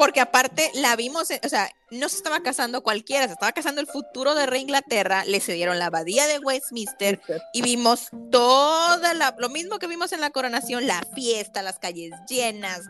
porque 0.00 0.20
aparte 0.20 0.70
la 0.76 0.96
vimos, 0.96 1.28
o 1.44 1.48
sea, 1.50 1.68
no 1.90 2.08
se 2.08 2.16
estaba 2.16 2.40
casando 2.40 2.82
cualquiera, 2.82 3.26
se 3.26 3.34
estaba 3.34 3.52
casando 3.52 3.82
el 3.82 3.86
futuro 3.86 4.34
de 4.34 4.46
Rey 4.46 4.62
Inglaterra, 4.62 5.26
le 5.26 5.40
cedieron 5.40 5.78
la 5.78 5.86
abadía 5.86 6.26
de 6.26 6.38
Westminster 6.38 7.20
y 7.52 7.60
vimos 7.60 8.08
toda 8.30 9.12
la, 9.12 9.34
lo 9.38 9.50
mismo 9.50 9.78
que 9.78 9.86
vimos 9.86 10.12
en 10.12 10.22
la 10.22 10.30
coronación, 10.30 10.86
la 10.86 11.02
fiesta, 11.14 11.60
las 11.60 11.78
calles 11.78 12.12
llenas, 12.30 12.80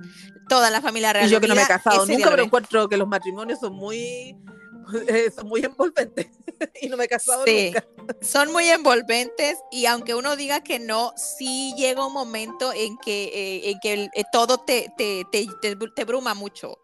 toda 0.48 0.70
la 0.70 0.80
familia 0.80 1.12
real. 1.12 1.26
Y 1.26 1.30
yo 1.30 1.40
que 1.40 1.48
no 1.48 1.56
me 1.56 1.62
he 1.62 1.66
casado 1.66 2.06
nunca, 2.06 2.30
pero 2.30 2.44
encuentro 2.44 2.88
que 2.88 2.96
los 2.96 3.08
matrimonios 3.08 3.58
son 3.58 3.74
muy 3.74 4.36
son 5.34 5.48
muy 5.48 5.64
envolventes 5.64 6.28
y 6.82 6.88
no 6.88 6.96
me 6.96 7.04
he 7.04 7.08
casado 7.08 7.44
sí, 7.44 7.72
Son 8.20 8.52
muy 8.52 8.68
envolventes 8.68 9.58
y 9.70 9.86
aunque 9.86 10.14
uno 10.14 10.36
diga 10.36 10.62
que 10.62 10.78
no, 10.78 11.12
sí 11.16 11.74
llega 11.76 12.06
un 12.06 12.12
momento 12.12 12.72
en 12.72 12.96
que, 12.98 13.24
eh, 13.24 13.70
en 13.70 13.80
que 13.80 14.10
eh, 14.14 14.24
todo 14.32 14.58
te, 14.58 14.92
te, 14.96 15.24
te, 15.30 15.46
te, 15.60 16.04
bruma 16.04 16.34
mucho. 16.34 16.78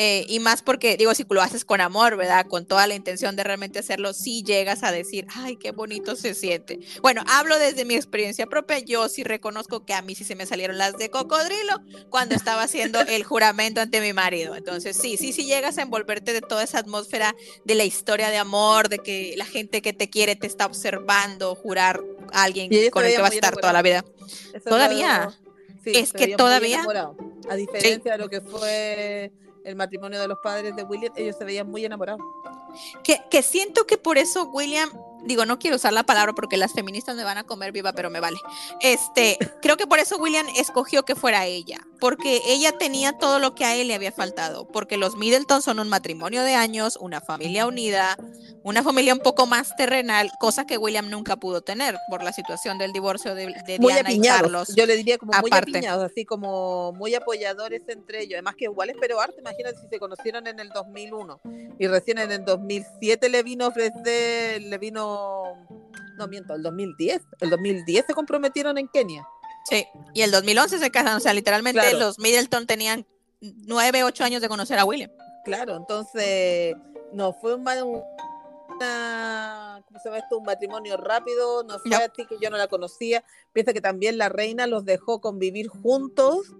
Eh, 0.00 0.24
y 0.28 0.38
más 0.38 0.62
porque, 0.62 0.96
digo, 0.96 1.12
si 1.12 1.26
lo 1.28 1.42
haces 1.42 1.64
con 1.64 1.80
amor, 1.80 2.16
¿verdad? 2.16 2.46
Con 2.46 2.66
toda 2.66 2.86
la 2.86 2.94
intención 2.94 3.34
de 3.34 3.42
realmente 3.42 3.80
hacerlo, 3.80 4.12
sí 4.12 4.44
llegas 4.44 4.84
a 4.84 4.92
decir, 4.92 5.26
ay, 5.34 5.56
qué 5.56 5.72
bonito 5.72 6.14
se 6.14 6.34
siente. 6.34 6.78
Bueno, 7.02 7.24
hablo 7.26 7.58
desde 7.58 7.84
mi 7.84 7.96
experiencia 7.96 8.46
propia, 8.46 8.78
yo 8.78 9.08
sí 9.08 9.24
reconozco 9.24 9.84
que 9.84 9.94
a 9.94 10.02
mí 10.02 10.14
sí 10.14 10.22
se 10.22 10.36
me 10.36 10.46
salieron 10.46 10.78
las 10.78 10.96
de 10.98 11.10
cocodrilo 11.10 11.82
cuando 12.10 12.36
estaba 12.36 12.62
haciendo 12.62 13.00
el 13.00 13.24
juramento 13.24 13.80
ante 13.80 14.00
mi 14.00 14.12
marido. 14.12 14.54
Entonces, 14.54 14.96
sí, 14.96 15.16
sí, 15.16 15.32
sí 15.32 15.46
llegas 15.46 15.78
a 15.78 15.82
envolverte 15.82 16.32
de 16.32 16.42
toda 16.42 16.62
esa 16.62 16.78
atmósfera 16.78 17.34
de 17.64 17.74
la 17.74 17.82
historia 17.82 18.30
de 18.30 18.36
amor, 18.36 18.88
de 18.88 19.00
que 19.00 19.34
la 19.36 19.46
gente 19.46 19.82
que 19.82 19.92
te 19.92 20.08
quiere 20.08 20.36
te 20.36 20.46
está 20.46 20.66
observando, 20.66 21.56
jurar 21.56 22.00
a 22.32 22.44
alguien 22.44 22.70
con 22.90 23.04
el 23.04 23.16
que 23.16 23.20
va 23.20 23.26
a 23.26 23.30
estar 23.30 23.56
toda 23.56 23.72
la 23.72 23.82
vida. 23.82 24.04
todavía. 24.64 25.36
es 25.86 26.12
que 26.12 26.36
todavía. 26.36 26.84
A 27.50 27.56
diferencia 27.56 28.12
de 28.12 28.18
lo 28.18 28.28
que 28.28 28.40
fue 28.40 29.32
el 29.68 29.76
matrimonio 29.76 30.18
de 30.20 30.26
los 30.26 30.38
padres 30.38 30.74
de 30.74 30.82
William, 30.82 31.12
ellos 31.14 31.36
se 31.36 31.44
veían 31.44 31.70
muy 31.70 31.84
enamorados. 31.84 32.22
Que, 33.04 33.20
que 33.30 33.42
siento 33.42 33.86
que 33.86 33.98
por 33.98 34.16
eso 34.16 34.44
William 34.44 34.90
digo, 35.24 35.46
no 35.46 35.58
quiero 35.58 35.76
usar 35.76 35.92
la 35.92 36.02
palabra 36.02 36.32
porque 36.32 36.56
las 36.56 36.72
feministas 36.72 37.16
me 37.16 37.24
van 37.24 37.38
a 37.38 37.44
comer 37.44 37.72
viva, 37.72 37.92
pero 37.92 38.10
me 38.10 38.20
vale. 38.20 38.38
Este, 38.80 39.38
creo 39.62 39.76
que 39.76 39.86
por 39.86 39.98
eso 39.98 40.16
William 40.16 40.46
escogió 40.56 41.04
que 41.04 41.14
fuera 41.14 41.46
ella, 41.46 41.78
porque 42.00 42.42
ella 42.46 42.72
tenía 42.72 43.12
todo 43.12 43.38
lo 43.38 43.54
que 43.54 43.64
a 43.64 43.76
él 43.76 43.88
le 43.88 43.94
había 43.94 44.12
faltado, 44.12 44.66
porque 44.68 44.96
los 44.96 45.16
Middleton 45.16 45.62
son 45.62 45.80
un 45.80 45.88
matrimonio 45.88 46.42
de 46.42 46.54
años, 46.54 46.98
una 47.00 47.20
familia 47.20 47.66
unida, 47.66 48.16
una 48.62 48.82
familia 48.82 49.14
un 49.14 49.20
poco 49.20 49.46
más 49.46 49.74
terrenal, 49.76 50.30
cosa 50.38 50.66
que 50.66 50.76
William 50.76 51.08
nunca 51.08 51.36
pudo 51.36 51.62
tener 51.62 51.96
por 52.10 52.22
la 52.22 52.32
situación 52.32 52.78
del 52.78 52.92
divorcio 52.92 53.34
de, 53.34 53.54
Diana 53.78 54.12
y 54.12 54.20
Carlos. 54.20 54.74
Yo 54.74 54.86
le 54.86 54.96
diría 54.96 55.18
como 55.18 55.32
muy 55.40 55.50
apiñados, 55.52 56.10
así 56.10 56.24
como 56.24 56.92
muy 56.92 57.14
apoyadores 57.14 57.82
entre 57.88 58.22
ellos. 58.22 58.34
Además 58.34 58.56
que 58.56 58.64
igual 58.64 58.88
pero 59.00 59.20
arte, 59.20 59.40
imagínate 59.40 59.78
si 59.80 59.88
se 59.88 59.98
conocieron 59.98 60.46
en 60.46 60.60
el 60.60 60.70
2001 60.70 61.40
y 61.78 61.86
recién 61.86 62.18
en 62.18 62.32
el 62.32 62.44
2007 62.44 63.28
le 63.28 63.42
vino 63.42 63.66
a 63.66 63.68
ofrecer, 63.68 64.62
le 64.62 64.78
vino 64.78 65.07
no 66.16 66.28
miento, 66.28 66.54
el 66.54 66.62
2010, 66.62 67.22
el 67.40 67.50
2010 67.50 68.06
se 68.06 68.14
comprometieron 68.14 68.78
en 68.78 68.88
Kenia. 68.88 69.26
Sí, 69.64 69.86
y 70.14 70.22
el 70.22 70.30
2011 70.30 70.78
se 70.78 70.90
casaron, 70.90 71.18
o 71.18 71.20
sea, 71.20 71.34
literalmente 71.34 71.92
los 71.94 72.18
Middleton 72.18 72.66
tenían 72.66 73.06
nueve, 73.40 74.02
ocho 74.04 74.24
años 74.24 74.40
de 74.40 74.48
conocer 74.48 74.78
a 74.78 74.84
William. 74.84 75.10
Claro, 75.44 75.76
entonces 75.76 76.74
no 77.12 77.32
fue 77.32 77.54
un, 77.54 77.64
una, 78.78 79.82
¿cómo 79.86 80.00
se 80.00 80.08
llama 80.08 80.18
esto? 80.18 80.38
Un 80.38 80.44
matrimonio 80.44 80.96
rápido, 80.96 81.64
no 81.64 81.78
fue 81.78 81.96
a 81.96 82.08
ti 82.08 82.26
que 82.26 82.36
yo 82.40 82.50
no 82.50 82.56
la 82.56 82.68
conocía. 82.68 83.24
Piensa 83.52 83.72
que 83.72 83.80
también 83.80 84.18
la 84.18 84.28
reina 84.28 84.66
los 84.66 84.84
dejó 84.84 85.20
convivir 85.20 85.68
juntos 85.68 86.54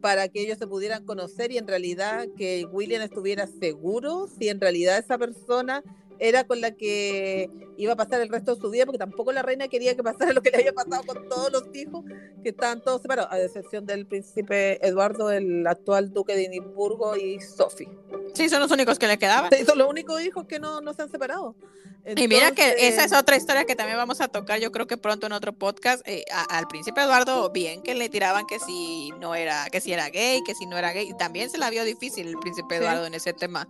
para 0.00 0.28
que 0.28 0.40
ellos 0.40 0.58
se 0.58 0.66
pudieran 0.66 1.04
conocer 1.04 1.52
y 1.52 1.58
en 1.58 1.68
realidad 1.68 2.26
que 2.36 2.64
William 2.64 3.02
estuviera 3.02 3.46
seguro 3.46 4.28
si 4.38 4.48
en 4.48 4.60
realidad 4.60 4.98
esa 4.98 5.18
persona 5.18 5.82
era 6.20 6.44
con 6.44 6.60
la 6.60 6.72
que 6.72 7.50
iba 7.78 7.94
a 7.94 7.96
pasar 7.96 8.20
el 8.20 8.28
resto 8.28 8.54
de 8.54 8.60
su 8.60 8.70
vida, 8.70 8.84
porque 8.84 8.98
tampoco 8.98 9.32
la 9.32 9.42
reina 9.42 9.68
quería 9.68 9.96
que 9.96 10.02
pasara 10.02 10.32
lo 10.34 10.42
que 10.42 10.50
le 10.50 10.58
había 10.58 10.72
pasado 10.72 11.02
con 11.02 11.28
todos 11.28 11.50
los 11.50 11.64
hijos, 11.74 12.04
que 12.42 12.50
estaban 12.50 12.82
todos 12.82 13.02
separados, 13.02 13.32
a 13.32 13.40
excepción 13.42 13.86
del 13.86 14.06
príncipe 14.06 14.86
Eduardo, 14.86 15.30
el 15.30 15.66
actual 15.66 16.12
duque 16.12 16.36
de 16.36 16.44
Edimburgo, 16.44 17.16
y 17.16 17.40
Sophie. 17.40 17.88
Sí, 18.34 18.48
son 18.48 18.60
los 18.60 18.70
únicos 18.70 18.98
que 18.98 19.08
le 19.08 19.18
quedaban. 19.18 19.50
son 19.66 19.78
los 19.78 19.88
únicos 19.88 20.22
hijos 20.22 20.46
que 20.46 20.58
no, 20.58 20.80
no 20.80 20.92
se 20.92 21.02
han 21.02 21.10
separado. 21.10 21.56
y 22.04 22.28
mira 22.28 22.52
que 22.52 22.88
esa 22.88 23.04
es 23.04 23.12
otra 23.12 23.36
historia 23.36 23.64
que 23.64 23.74
también 23.74 23.96
vamos 23.96 24.20
a 24.20 24.28
tocar, 24.28 24.60
yo 24.60 24.70
creo 24.72 24.86
que 24.86 24.98
pronto 24.98 25.26
en 25.26 25.32
otro 25.32 25.54
podcast. 25.54 26.06
Eh, 26.06 26.24
al 26.50 26.66
príncipe 26.68 27.00
Eduardo, 27.00 27.50
bien 27.50 27.82
que 27.82 27.94
le 27.94 28.10
tiraban 28.10 28.46
que 28.46 28.58
si 28.58 29.10
no 29.20 29.34
era, 29.34 29.68
que 29.70 29.80
si 29.80 29.92
era 29.92 30.10
gay, 30.10 30.42
que 30.44 30.54
si 30.54 30.66
no 30.66 30.76
era 30.76 30.92
gay. 30.92 31.10
También 31.18 31.48
se 31.48 31.56
la 31.56 31.70
vio 31.70 31.84
difícil 31.84 32.28
el 32.28 32.38
príncipe 32.38 32.76
Eduardo 32.76 33.06
en 33.06 33.14
ese 33.14 33.32
tema. 33.32 33.66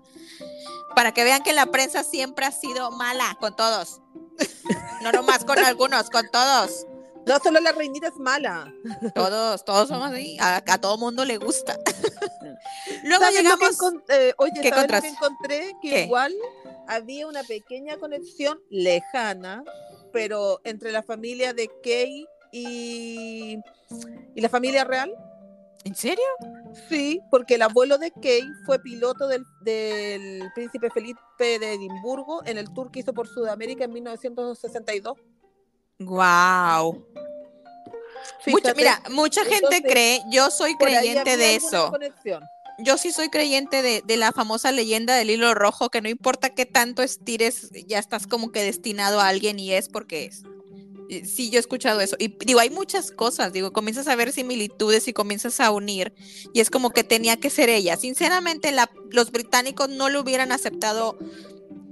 Para 0.95 1.13
que 1.13 1.25
vean 1.25 1.43
que 1.43 1.53
la 1.53 1.67
prensa 1.67 2.03
siempre 2.05 2.47
ha 2.47 2.53
sido 2.53 2.91
mala 2.91 3.37
con 3.41 3.55
todos. 3.57 4.01
no 5.03 5.13
nomás 5.13 5.45
con 5.45 5.59
algunos, 5.59 6.11
con 6.11 6.29
todos. 6.31 6.87
No 7.27 7.39
solo 7.39 7.61
la 7.61 7.73
reinita 7.73 8.09
es 8.09 8.17
mala. 8.17 8.73
Todos, 9.15 9.65
todos 9.65 9.89
somos 9.89 10.11
así. 10.11 10.37
A, 10.41 10.63
todo 10.81 10.97
mundo 10.99 11.25
le 11.25 11.37
gusta. 11.37 11.79
Luego 13.05 13.25
llegamos. 13.31 13.77
Eh, 14.09 14.35
oye, 14.39 14.61
¿Qué 14.61 14.71
¿sabes 14.71 15.03
que 15.03 15.09
encontré? 15.09 15.73
Que 15.83 16.05
igual 16.05 16.35
había 16.89 17.27
una 17.27 17.43
pequeña 17.45 17.99
conexión 17.99 18.59
lejana, 18.71 19.63
pero 20.13 20.61
entre 20.65 20.93
la 20.93 21.03
familia 21.03 21.53
de 21.53 21.71
Kay 21.83 22.27
y, 22.53 23.59
y 24.35 24.41
la 24.41 24.49
familia 24.49 24.85
real. 24.85 25.15
¿En 25.85 25.95
serio? 25.95 26.25
Sí, 26.89 27.21
porque 27.31 27.57
el 27.57 27.63
abuelo 27.63 27.99
de 27.99 28.11
Kay 28.11 28.43
fue 28.65 28.79
piloto 28.79 29.29
del, 29.29 29.45
príncipe 30.55 30.91
Felipe 30.91 31.21
de 31.41 31.75
Edimburgo 31.75 32.45
en 32.45 32.59
el 32.59 32.73
tour 32.73 32.91
que 32.91 33.01
hizo 33.01 33.13
por 33.13 33.29
Sudamérica 33.29 33.85
en 33.85 33.93
1962. 33.93 35.19
Wow. 35.99 37.07
mira, 38.77 39.03
mucha 39.11 39.45
gente 39.45 39.83
cree, 39.83 40.23
yo 40.31 40.51
soy 40.51 40.77
creyente 40.77 41.37
de 41.37 41.57
eso. 41.57 41.93
Yo 42.83 42.97
sí 42.97 43.13
soy 43.13 43.29
creyente 43.29 43.83
de, 43.83 44.03
de, 44.07 44.17
la 44.17 44.33
famosa 44.33 44.73
leyenda 44.73 45.15
del 45.15 45.29
hilo 45.29 45.53
rojo, 45.55 45.91
que 45.91 46.01
no 46.01 46.09
importa 46.09 46.55
qué 46.55 46.65
tanto 46.65 47.03
estires, 47.03 47.71
ya 47.87 47.99
estás 47.99 48.27
como 48.27 48.53
que 48.53 48.63
destinado 48.63 49.21
a 49.21 49.29
alguien 49.29 49.59
y 49.59 49.73
es 49.73 49.91
porque 49.91 50.25
es. 50.25 50.45
Eh, 51.11 51.25
sí, 51.25 51.51
yo 51.51 51.59
he 51.59 51.61
escuchado 51.61 52.01
eso. 52.01 52.15
Y 52.21 52.29
digo, 52.47 52.61
hay 52.61 52.71
muchas 52.71 53.11
cosas, 53.11 53.53
digo, 53.53 53.73
comienzas 53.73 54.07
a 54.07 54.15
ver 54.15 54.31
similitudes 54.31 55.09
y 55.09 55.13
comienzas 55.13 55.59
a 55.59 55.73
unir. 55.73 56.15
Y 56.55 56.61
es 56.61 56.71
como 56.71 56.91
que 56.91 57.03
tenía 57.03 57.37
que 57.37 57.51
ser 57.51 57.69
ella. 57.69 57.97
Sinceramente, 57.97 58.71
la, 58.71 58.89
los 59.11 59.33
británicos 59.33 59.89
no 59.89 60.09
le 60.09 60.21
hubieran 60.21 60.53
aceptado 60.53 61.19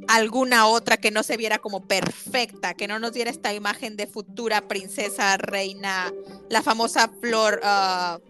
alguna 0.06 0.68
otra 0.68 0.98
que 0.98 1.10
no 1.10 1.24
se 1.24 1.36
viera 1.36 1.58
como 1.58 1.86
perfecta, 1.88 2.74
que 2.74 2.86
no 2.86 3.00
nos 3.00 3.12
diera 3.12 3.30
esta 3.32 3.52
imagen 3.52 3.96
de 3.96 4.06
futura 4.06 4.68
princesa, 4.68 5.36
reina, 5.36 6.12
la 6.48 6.62
famosa 6.62 7.10
flor. 7.20 7.60
Ah, 7.64 8.20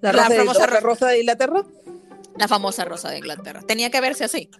la, 0.00 0.12
famosa 0.24 0.66
rosa 0.80 1.06
de 1.06 1.20
Inglaterra. 1.20 1.64
La 2.36 2.48
famosa 2.48 2.84
rosa 2.84 3.10
de 3.10 3.18
Inglaterra. 3.18 3.62
Tenía 3.62 3.90
que 3.90 4.00
verse 4.00 4.24
así. 4.24 4.50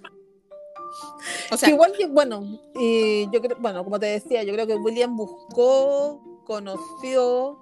Igual 1.67 1.93
que, 1.93 2.07
bueno, 2.07 2.45
y 2.75 3.29
yo 3.31 3.41
creo, 3.41 3.57
bueno, 3.59 3.85
como 3.85 3.99
te 3.99 4.07
decía, 4.07 4.43
yo 4.43 4.53
creo 4.53 4.67
que 4.67 4.75
William 4.75 5.17
buscó, 5.17 6.21
conoció, 6.45 7.59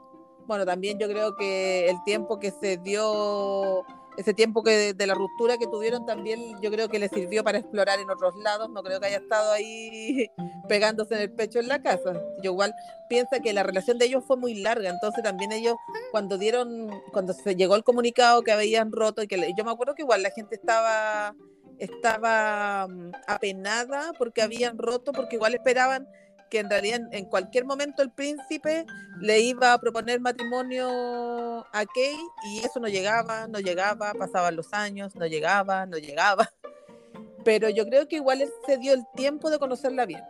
bueno, 0.47 0.67
también 0.67 0.99
yo 0.99 1.09
creo 1.09 1.37
que 1.37 1.89
el 1.89 1.97
tiempo 2.05 2.39
que 2.39 2.51
se 2.51 2.77
dio, 2.77 3.85
ese 4.17 4.35
tiempo 4.35 4.63
que 4.63 4.95
de, 4.95 5.07
la 5.07 5.15
ruptura 5.15 5.59
que 5.59 5.67
tuvieron 5.67 6.07
también, 6.07 6.61
yo 6.61 6.71
creo 6.71 6.89
que 6.89 6.99
le 6.99 7.09
sirvió 7.09 7.43
para 7.43 7.59
explorar 7.59 7.99
en 7.99 8.11
otros 8.11 8.35
lados, 8.37 8.69
no 8.71 8.83
creo 8.83 9.01
que 9.01 9.07
haya 9.07 9.19
estado 9.19 9.53
ahí 9.53 10.29
pegándose 10.69 11.15
en 11.15 11.23
el 11.23 11.33
pecho 11.33 11.61
en 11.61 11.69
la 11.69 11.83
casa. 11.83 12.13
Yo 12.43 12.53
igual 12.53 12.75
piensa 13.09 13.41
que 13.41 13.53
la 13.53 13.63
relación 13.63 13.99
de 13.99 14.07
ellos 14.07 14.25
fue 14.27 14.37
muy 14.37 14.55
larga, 14.55 14.91
entonces 14.91 15.23
también 15.23 15.53
ellos 15.53 15.77
cuando 16.11 16.37
dieron, 16.37 16.91
cuando 17.13 17.33
se 17.33 17.57
llegó 17.57 17.77
el 17.77 17.85
comunicado 17.85 18.43
que 18.43 18.53
habían 18.53 18.93
roto, 18.93 19.23
y 19.23 19.27
que 19.27 19.53
yo 19.57 19.65
me 19.65 19.71
acuerdo 19.71 19.95
que 19.95 20.03
igual 20.03 20.23
la 20.23 20.31
gente 20.31 20.55
estaba 20.57 21.35
estaba 21.79 22.87
mm, 22.89 23.13
apenada 23.27 24.13
porque 24.19 24.43
habían 24.43 24.79
roto, 24.79 25.13
porque 25.13 25.37
igual 25.37 25.55
esperaban 25.55 26.09
que 26.51 26.61
en 26.61 26.71
realidad 26.71 27.01
en, 27.11 27.25
cualquier 27.25 27.65
momento 27.65 28.03
el 28.03 28.11
príncipe 28.11 28.87
le 29.21 29.41
iba 29.41 29.73
a 29.73 29.79
proponer 29.79 30.21
matrimonio 30.21 31.67
a 31.73 31.85
Kay 31.85 32.17
y 32.47 32.59
eso 32.61 32.81
no 32.81 32.89
llegaba, 32.89 33.49
no 33.49 33.59
llegaba, 33.59 34.13
pasaban 34.15 34.55
los 34.55 34.73
años, 34.73 35.15
no 35.17 35.27
llegaba, 35.27 35.87
no 35.87 35.99
llegaba. 35.99 36.51
Pero 37.45 37.69
yo 37.71 37.85
creo 37.87 38.09
que 38.09 38.17
igual 38.17 38.41
él 38.41 38.51
se 38.67 38.79
dio 38.79 38.95
el 38.95 39.05
tiempo 39.15 39.51
de 39.51 39.59
conocerla 39.59 40.07
bien. 40.07 40.23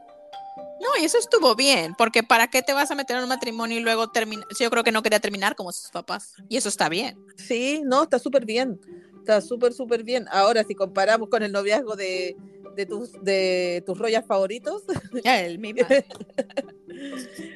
No, 0.81 0.89
y 1.01 1.05
eso 1.05 1.19
estuvo 1.19 1.55
bien, 1.55 1.95
porque 1.97 2.23
¿para 2.23 2.49
qué 2.49 2.63
te 2.63 2.73
vas 2.73 2.91
a 2.91 2.95
meter 2.95 3.17
en 3.17 3.23
un 3.23 3.29
matrimonio 3.29 3.79
y 3.79 3.81
luego 3.81 4.11
terminar? 4.11 4.47
Yo 4.59 4.71
creo 4.71 4.85
que 4.85 4.93
no 4.93 5.03
quería 5.03 5.21
terminar 5.21 5.55
como 5.55 5.73
sus 5.73 5.91
papás, 5.91 6.35
y 6.49 6.57
eso 6.57 6.69
está 6.69 6.89
bien. 6.89 7.17
Sí, 7.37 7.83
no, 7.85 8.03
está 8.03 8.19
súper 8.19 8.45
bien. 8.45 8.81
Está 9.25 9.41
súper, 9.41 9.73
súper 9.73 10.05
bien. 10.05 10.27
Ahora, 10.31 10.65
si 10.65 10.75
comparamos 10.75 11.31
con 11.31 11.43
el 11.43 11.51
noviazgo 11.51 11.97
de, 11.97 12.37
de 12.77 12.85
tus, 12.85 13.11
de 13.23 13.83
tus 13.87 13.97
rollas 13.97 14.27
favoritos. 14.27 14.83
el 15.25 15.59
mismo. 15.59 15.81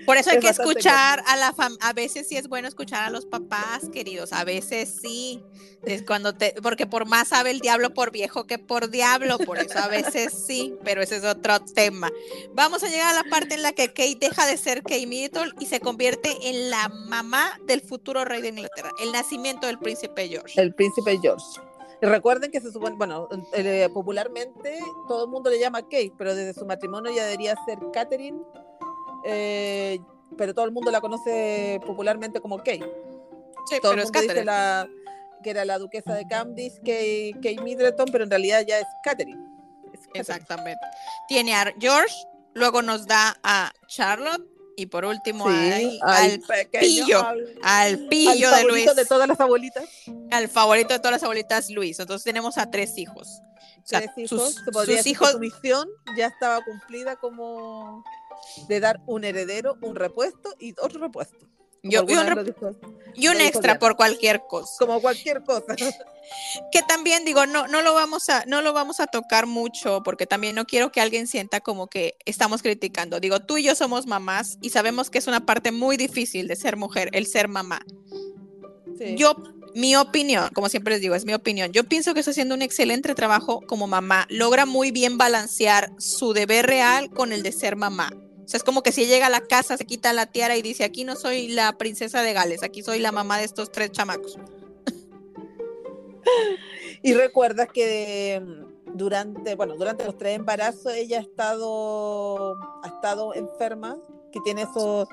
Por 0.08 0.16
eso 0.16 0.30
hay 0.30 0.40
que 0.40 0.48
escuchar 0.48 1.22
a 1.26 1.36
la 1.36 1.52
fam 1.52 1.76
a 1.82 1.92
veces 1.92 2.26
sí 2.26 2.38
es 2.38 2.48
bueno 2.48 2.66
escuchar 2.66 3.04
a 3.04 3.10
los 3.10 3.26
papás, 3.26 3.90
queridos, 3.92 4.32
a 4.32 4.42
veces 4.42 4.98
sí. 5.02 5.44
Es 5.84 6.02
cuando 6.02 6.34
te 6.34 6.54
porque 6.62 6.86
por 6.86 7.06
más 7.06 7.28
sabe 7.28 7.50
el 7.50 7.60
diablo 7.60 7.92
por 7.92 8.10
viejo 8.10 8.46
que 8.46 8.58
por 8.58 8.88
diablo, 8.88 9.36
por 9.36 9.58
eso 9.58 9.78
a 9.78 9.86
veces 9.86 10.32
sí, 10.32 10.74
pero 10.82 11.02
ese 11.02 11.16
es 11.16 11.24
otro 11.24 11.60
tema. 11.60 12.10
Vamos 12.54 12.82
a 12.84 12.88
llegar 12.88 13.14
a 13.14 13.22
la 13.22 13.28
parte 13.28 13.54
en 13.54 13.62
la 13.62 13.72
que 13.72 13.88
Kate 13.88 14.16
deja 14.18 14.46
de 14.46 14.56
ser 14.56 14.82
Kate 14.82 15.06
Middleton 15.06 15.52
y 15.60 15.66
se 15.66 15.78
convierte 15.78 16.34
en 16.42 16.70
la 16.70 16.88
mamá 16.88 17.60
del 17.66 17.82
futuro 17.82 18.24
rey 18.24 18.40
de 18.40 18.48
Inglaterra, 18.48 18.90
el 19.02 19.12
nacimiento 19.12 19.66
del 19.66 19.78
príncipe 19.78 20.26
George. 20.26 20.58
El 20.58 20.74
príncipe 20.74 21.18
George. 21.20 21.44
Y 22.00 22.06
recuerden 22.06 22.50
que 22.50 22.62
se 22.62 22.72
supone, 22.72 22.96
bueno, 22.96 23.28
eh, 23.52 23.90
popularmente 23.92 24.80
todo 25.06 25.24
el 25.24 25.30
mundo 25.30 25.50
le 25.50 25.60
llama 25.60 25.82
Kate, 25.82 26.14
pero 26.16 26.34
desde 26.34 26.58
su 26.58 26.64
matrimonio 26.64 27.12
ya 27.14 27.26
debería 27.26 27.54
ser 27.66 27.78
Catherine, 27.92 28.38
eh, 29.24 29.98
pero 30.36 30.54
todo 30.54 30.64
el 30.64 30.72
mundo 30.72 30.90
la 30.90 31.00
conoce 31.00 31.80
popularmente 31.86 32.40
como 32.40 32.58
Kate. 32.58 32.80
Sí, 33.68 33.76
Todo 33.82 33.92
pero 33.92 33.92
el 33.94 33.98
es 34.00 34.04
mundo 34.06 34.20
dice 34.20 34.26
Catherine. 34.28 34.44
la, 34.44 34.88
que 35.42 35.50
era 35.50 35.64
la 35.64 35.78
duquesa 35.78 36.14
de 36.14 36.26
Kate, 36.26 37.32
Kate 37.34 37.62
Middleton, 37.62 38.06
pero 38.10 38.24
en 38.24 38.30
realidad 38.30 38.64
ya 38.66 38.78
es 38.78 38.86
Catherine. 39.04 39.40
Es 39.92 40.00
Catherine. 40.00 40.20
Exactamente. 40.20 40.80
Tiene 41.28 41.54
a 41.54 41.72
George, 41.78 42.14
luego 42.54 42.82
nos 42.82 43.06
da 43.06 43.36
a 43.42 43.72
Charlotte 43.86 44.44
y 44.76 44.86
por 44.86 45.04
último 45.04 45.48
Sí, 45.48 45.54
ahí 45.56 45.98
al 46.02 46.30
al 46.32 46.40
pequeño, 46.40 46.80
pillo, 47.04 47.26
al- 47.26 47.58
al 47.62 47.92
al 47.94 48.08
pillo 48.08 48.50
de 48.50 48.62
Luis, 48.64 48.84
favorito 48.84 48.94
de 48.94 49.04
todas 49.06 49.28
las 49.28 49.40
abuelitas. 49.40 49.84
al 50.30 50.48
favorito 50.48 50.92
de 50.94 50.98
todas 51.00 51.12
las 51.12 51.22
abuelitas 51.24 51.68
Luis. 51.70 51.98
Entonces 51.98 52.24
tenemos 52.24 52.58
a 52.58 52.70
tres 52.70 52.96
hijos. 52.96 53.40
O 53.82 53.86
sea, 53.88 54.00
tres 54.00 54.12
hijos, 54.18 54.54
sus, 54.54 54.86
sus 54.86 55.06
hijos, 55.06 55.30
su 55.32 55.38
misión 55.40 55.88
ya 56.16 56.26
estaba 56.26 56.62
cumplida 56.64 57.16
como 57.16 58.04
de 58.68 58.80
dar 58.80 59.00
un 59.06 59.24
heredero, 59.24 59.76
un 59.82 59.96
repuesto 59.96 60.54
y 60.58 60.74
otro 60.80 61.00
repuesto. 61.00 61.46
Yo- 61.84 62.04
y 62.08 62.14
un, 62.14 62.26
rep- 62.26 62.42
dijo- 62.44 62.70
y 63.14 63.28
un 63.28 63.40
extra 63.40 63.78
por 63.78 63.96
cualquier 63.96 64.42
cosa. 64.48 64.72
como 64.78 65.00
cualquier 65.00 65.42
cosa. 65.44 65.74
Que 66.70 66.82
también 66.82 67.24
digo, 67.24 67.46
no, 67.46 67.68
no 67.68 67.80
lo 67.80 67.94
vamos 67.94 68.28
a, 68.28 68.44
no 68.44 68.60
lo 68.60 68.74
vamos 68.74 69.00
a 69.00 69.06
tocar 69.06 69.46
mucho, 69.46 70.02
porque 70.02 70.26
también 70.26 70.54
no 70.54 70.66
quiero 70.66 70.92
que 70.92 71.00
alguien 71.00 71.26
sienta 71.26 71.60
como 71.62 71.86
que 71.86 72.16
estamos 72.26 72.60
criticando. 72.60 73.18
Digo, 73.18 73.40
tú 73.40 73.56
y 73.56 73.62
yo 73.62 73.74
somos 73.74 74.06
mamás 74.06 74.58
y 74.60 74.68
sabemos 74.68 75.08
que 75.08 75.16
es 75.16 75.26
una 75.26 75.46
parte 75.46 75.72
muy 75.72 75.96
difícil 75.96 76.46
de 76.46 76.54
ser 76.56 76.76
mujer, 76.76 77.08
el 77.14 77.26
ser 77.26 77.48
mamá. 77.48 77.80
Sí. 78.98 79.14
Yo, 79.16 79.36
mi 79.74 79.96
opinión, 79.96 80.50
como 80.52 80.68
siempre 80.68 80.92
les 80.94 81.00
digo, 81.00 81.14
es 81.14 81.24
mi 81.24 81.32
opinión. 81.32 81.72
Yo 81.72 81.84
pienso 81.84 82.12
que 82.12 82.20
está 82.20 82.32
haciendo 82.32 82.54
un 82.54 82.60
excelente 82.60 83.14
trabajo 83.14 83.62
como 83.66 83.86
mamá. 83.86 84.26
Logra 84.28 84.66
muy 84.66 84.90
bien 84.90 85.16
balancear 85.16 85.92
su 85.98 86.34
deber 86.34 86.66
real 86.66 87.08
con 87.08 87.32
el 87.32 87.42
de 87.42 87.52
ser 87.52 87.74
mamá. 87.76 88.10
O 88.48 88.50
sea, 88.50 88.56
es 88.56 88.64
como 88.64 88.82
que 88.82 88.92
si 88.92 89.04
llega 89.04 89.26
a 89.26 89.30
la 89.30 89.42
casa, 89.42 89.76
se 89.76 89.84
quita 89.84 90.10
la 90.14 90.24
tiara 90.24 90.56
y 90.56 90.62
dice, 90.62 90.82
aquí 90.82 91.04
no 91.04 91.16
soy 91.16 91.48
la 91.48 91.76
princesa 91.76 92.22
de 92.22 92.32
Gales, 92.32 92.62
aquí 92.62 92.82
soy 92.82 92.98
la 92.98 93.12
mamá 93.12 93.36
de 93.36 93.44
estos 93.44 93.70
tres 93.70 93.92
chamacos. 93.92 94.38
Y 97.02 97.12
recuerdas 97.12 97.68
que 97.72 98.42
mm, 98.42 98.96
durante, 98.96 99.54
bueno, 99.54 99.76
durante 99.76 100.06
los 100.06 100.16
tres 100.16 100.34
embarazos 100.34 100.94
ella 100.94 101.18
ha 101.18 101.20
estado, 101.20 102.54
ha 102.82 102.88
estado 102.88 103.34
enferma, 103.34 103.98
que 104.32 104.40
tiene 104.40 104.62
esos, 104.62 105.06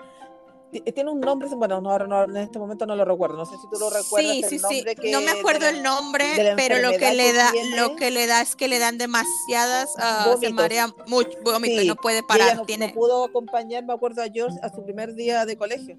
tiene 0.82 1.12
un 1.12 1.20
nombre, 1.20 1.48
bueno, 1.56 1.82
no, 1.82 1.98
no, 2.00 2.24
en 2.24 2.38
este 2.38 2.60
momento 2.60 2.86
no 2.86 2.96
lo 2.96 3.06
recuerdo, 3.06 3.38
no 3.38 3.46
sé 3.46 3.56
si 3.56 3.68
tú 3.72 3.80
lo 3.80 3.90
recuerdas. 3.90 4.32
Sí, 4.32 4.44
el 4.44 4.50
sí, 4.50 4.60
sí. 4.60 4.84
que- 4.84 5.12
No 5.12 5.22
me 5.22 5.32
acuerdo 5.32 5.68
el 5.68 5.84
nombre, 5.84 6.54
pero 6.56 6.80
lo 6.80 6.90
que 6.92 7.14
le 7.14 7.24
que 7.32 7.34
da, 7.34 7.52
tiene. 7.52 7.76
lo 7.78 7.96
que 7.96 8.12
le 8.12 8.28
da 8.28 8.42
es 8.42 8.56
que 8.56 8.68
le 8.68 8.80
dan 8.80 8.98
demasiadas, 8.98 9.90
ah, 9.98 10.36
se 10.40 10.50
marea 10.52 10.88
mucho 11.08 11.38
vómito 11.44 11.76
y 11.76 11.80
Sí, 11.82 11.88
no 11.88 11.96
puede 11.96 12.18
ella 12.20 12.28
parar. 12.28 12.56
no, 12.58 12.66
Tiene, 12.66 12.88
no 12.88 12.94
pudo 12.94 13.26
acompañar, 13.26 13.84
me 13.84 13.94
acuerdo, 13.94 14.22
a 14.22 14.28
George 14.32 14.58
a 14.62 14.70
su 14.70 14.84
primer 14.84 15.14
día 15.16 15.46
de 15.46 15.58
colegio. 15.58 15.96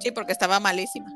sí, 0.00 0.10
porque 0.10 0.32
estaba 0.32 0.58
malísima. 0.60 1.06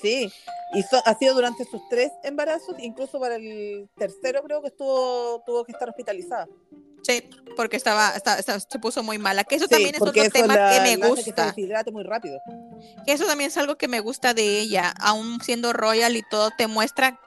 Sí, 0.00 0.30
y 0.74 0.82
so- 0.82 1.00
ha 1.04 1.14
sido 1.16 1.34
durante 1.34 1.64
sus 1.64 1.80
tres 1.88 2.10
embarazos, 2.24 2.74
incluso 2.80 3.20
para 3.20 3.36
el 3.36 3.88
tercero 3.96 4.42
creo 4.42 4.60
que 4.60 4.68
estuvo 4.68 5.40
tuvo 5.46 5.64
que 5.64 5.72
estar 5.72 5.88
hospitalizada. 5.88 6.48
Sí, 7.06 7.22
porque 7.56 7.76
estaba, 7.76 8.10
estaba- 8.16 8.38
estaba- 8.38 8.58
se 8.60 8.78
puso 8.78 9.02
muy 9.02 9.18
mala. 9.18 9.44
Que 9.44 9.56
eso 9.56 9.66
Sí, 9.66 9.70
también 9.70 9.94
es 9.94 10.00
otro 10.00 10.12
tema 10.30 10.56
la- 10.56 10.70
que 10.72 10.80
me 10.80 10.96
la 10.96 11.06
hace 11.06 11.14
que 11.16 11.22
se 11.22 11.30
gusta. 11.30 11.46
deshidrate 11.46 11.92
muy 11.92 12.02
rápido. 12.02 12.40
Que 13.06 13.12
eso 13.12 13.26
también 13.26 13.48
es 13.48 13.56
algo 13.56 13.76
que 13.76 13.88
me 13.88 14.00
gusta 14.00 14.34
de 14.34 14.58
ella, 14.60 14.92
aún 15.00 15.40
siendo 15.42 15.72
royal 15.72 16.16
y 16.16 16.22
todo, 16.22 16.50
te 16.56 16.66
muestra, 16.66 17.20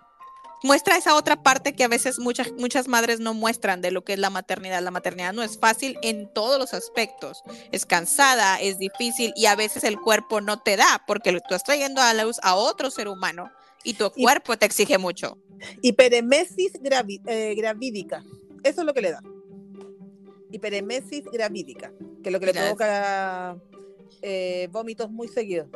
muestra 0.63 0.97
esa 0.97 1.13
otra 1.15 1.43
parte 1.43 1.73
que 1.75 1.83
a 1.83 1.87
veces 1.87 2.17
muchas, 2.17 2.51
muchas 2.53 2.87
madres 2.87 3.19
no 3.19 3.35
muestran 3.35 3.79
de 3.81 3.91
lo 3.91 4.03
que 4.03 4.13
es 4.13 4.19
la 4.19 4.31
maternidad. 4.31 4.81
La 4.81 4.89
maternidad 4.91 5.31
no 5.31 5.43
es 5.43 5.59
fácil 5.59 5.97
en 6.01 6.27
todos 6.33 6.57
los 6.59 6.73
aspectos. 6.73 7.43
Es 7.71 7.85
cansada, 7.85 8.59
es 8.59 8.79
difícil 8.79 9.31
y 9.35 9.45
a 9.45 9.55
veces 9.55 9.83
el 9.83 9.99
cuerpo 9.99 10.41
no 10.41 10.59
te 10.59 10.75
da 10.75 11.03
porque 11.05 11.29
tú 11.31 11.37
estás 11.37 11.63
trayendo 11.63 12.01
a 12.01 12.11
la 12.15 12.23
luz 12.23 12.39
a 12.41 12.55
otro 12.55 12.89
ser 12.89 13.07
humano 13.07 13.51
y 13.83 13.93
tu 13.93 14.11
Y- 14.15 14.23
cuerpo 14.23 14.57
te 14.57 14.65
exige 14.65 14.97
mucho. 14.97 15.37
Hiperemesis 15.83 16.73
gravi- 16.81 17.21
eh, 17.27 17.53
gravídica. 17.55 18.23
Eso 18.63 18.81
es 18.81 18.85
lo 18.85 18.93
que 18.93 19.01
le 19.01 19.11
da. 19.11 19.21
Hiperemesis 20.51 21.25
gravídica, 21.25 21.91
que 22.23 22.29
es 22.29 22.33
lo 22.33 22.39
que 22.39 22.47
le 22.47 22.53
provoca 22.53 23.57
eh, 24.21 24.67
vómitos 24.71 25.09
muy 25.09 25.27
seguidos. 25.27 25.67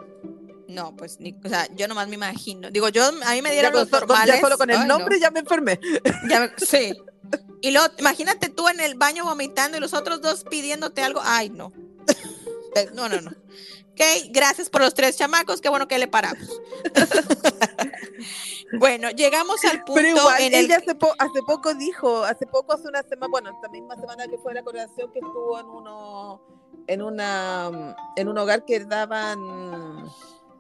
No, 0.68 0.96
pues, 0.96 1.20
ni, 1.20 1.36
o 1.44 1.50
sea, 1.50 1.68
yo 1.76 1.88
nomás 1.88 2.08
me 2.08 2.16
imagino. 2.16 2.72
Digo, 2.72 2.88
yo, 2.90 3.04
a 3.04 3.34
mí 3.34 3.42
me 3.42 3.52
dieron 3.52 3.74
los 3.74 3.92
normales. 3.92 4.36
ya 4.36 4.40
solo 4.40 4.58
con 4.58 4.70
el 4.70 4.78
Ay, 4.78 4.88
no. 4.88 4.98
nombre 5.00 5.20
ya 5.20 5.30
me 5.30 5.40
enfermé. 5.40 5.80
Ya 6.30 6.54
sí. 6.58 6.94
Y 7.62 7.72
luego, 7.72 7.94
imagínate 8.00 8.50
tú 8.50 8.68
en 8.70 8.80
el 8.80 8.96
baño 8.96 9.26
vomitando 9.26 9.78
y 9.78 9.82
los 9.82 9.94
otros 9.94 10.22
dos 10.22 10.46
pidiéndote 10.50 11.02
algo. 11.02 11.22
Ay, 11.24 11.50
no. 11.50 11.74
Eh, 12.76 12.90
No, 12.94 13.10
no, 13.10 13.20
no. 13.22 13.30
Ok, 13.32 14.02
gracias 14.30 14.70
por 14.70 14.82
los 14.82 14.94
tres 14.94 15.18
chamacos. 15.18 15.60
Qué 15.62 15.70
bueno 15.70 15.88
que 15.88 16.00
le 16.00 16.08
paramos. 16.08 16.48
bueno, 18.80 19.10
llegamos 19.12 19.64
al 19.66 19.84
punto 19.84 19.94
Pero 20.02 20.08
igual, 20.18 20.42
en 20.42 20.54
el 20.54 20.66
ella 20.66 20.78
hace, 20.78 20.96
po- 20.96 21.14
hace 21.20 21.42
poco 21.46 21.74
dijo, 21.74 22.24
hace 22.24 22.46
poco, 22.48 22.74
hace 22.74 22.88
una 22.88 23.04
semana, 23.04 23.28
bueno, 23.30 23.50
esta 23.52 23.68
misma 23.70 23.96
semana 23.96 24.28
que 24.28 24.38
fue 24.38 24.54
la 24.54 24.64
coronación, 24.64 25.12
que 25.12 25.20
estuvo 25.20 25.60
en 25.60 25.66
uno, 25.68 26.42
en 26.88 27.02
una, 27.02 27.96
en 28.16 28.28
un 28.30 28.38
hogar 28.38 28.64
que 28.66 28.80
daban, 28.86 29.40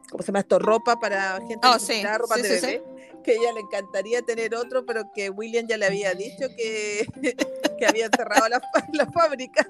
¿cómo 0.09 0.19
se 0.21 0.27
llama 0.27 0.39
esto? 0.39 0.59
Ropa 0.59 0.97
para 0.99 1.37
gente 1.47 1.67
Oh, 1.67 1.73
que 1.73 1.79
sí, 1.79 2.03
ropa 2.17 2.35
sí, 2.35 2.41
de 2.41 2.59
sí. 2.59 2.65
bebé. 2.65 2.83
Que 3.23 3.33
ella 3.33 3.53
le 3.53 3.61
encantaría 3.61 4.21
tener 4.21 4.55
otro, 4.55 4.85
pero 4.85 5.11
que 5.13 5.29
William 5.29 5.67
ya 5.67 5.77
le 5.77 5.85
había 5.85 6.13
dicho 6.13 6.47
que, 6.55 7.05
que 7.79 7.85
había 7.85 8.09
cerrado 8.09 8.47
la, 8.49 8.61
la 8.93 9.11
fábrica. 9.11 9.67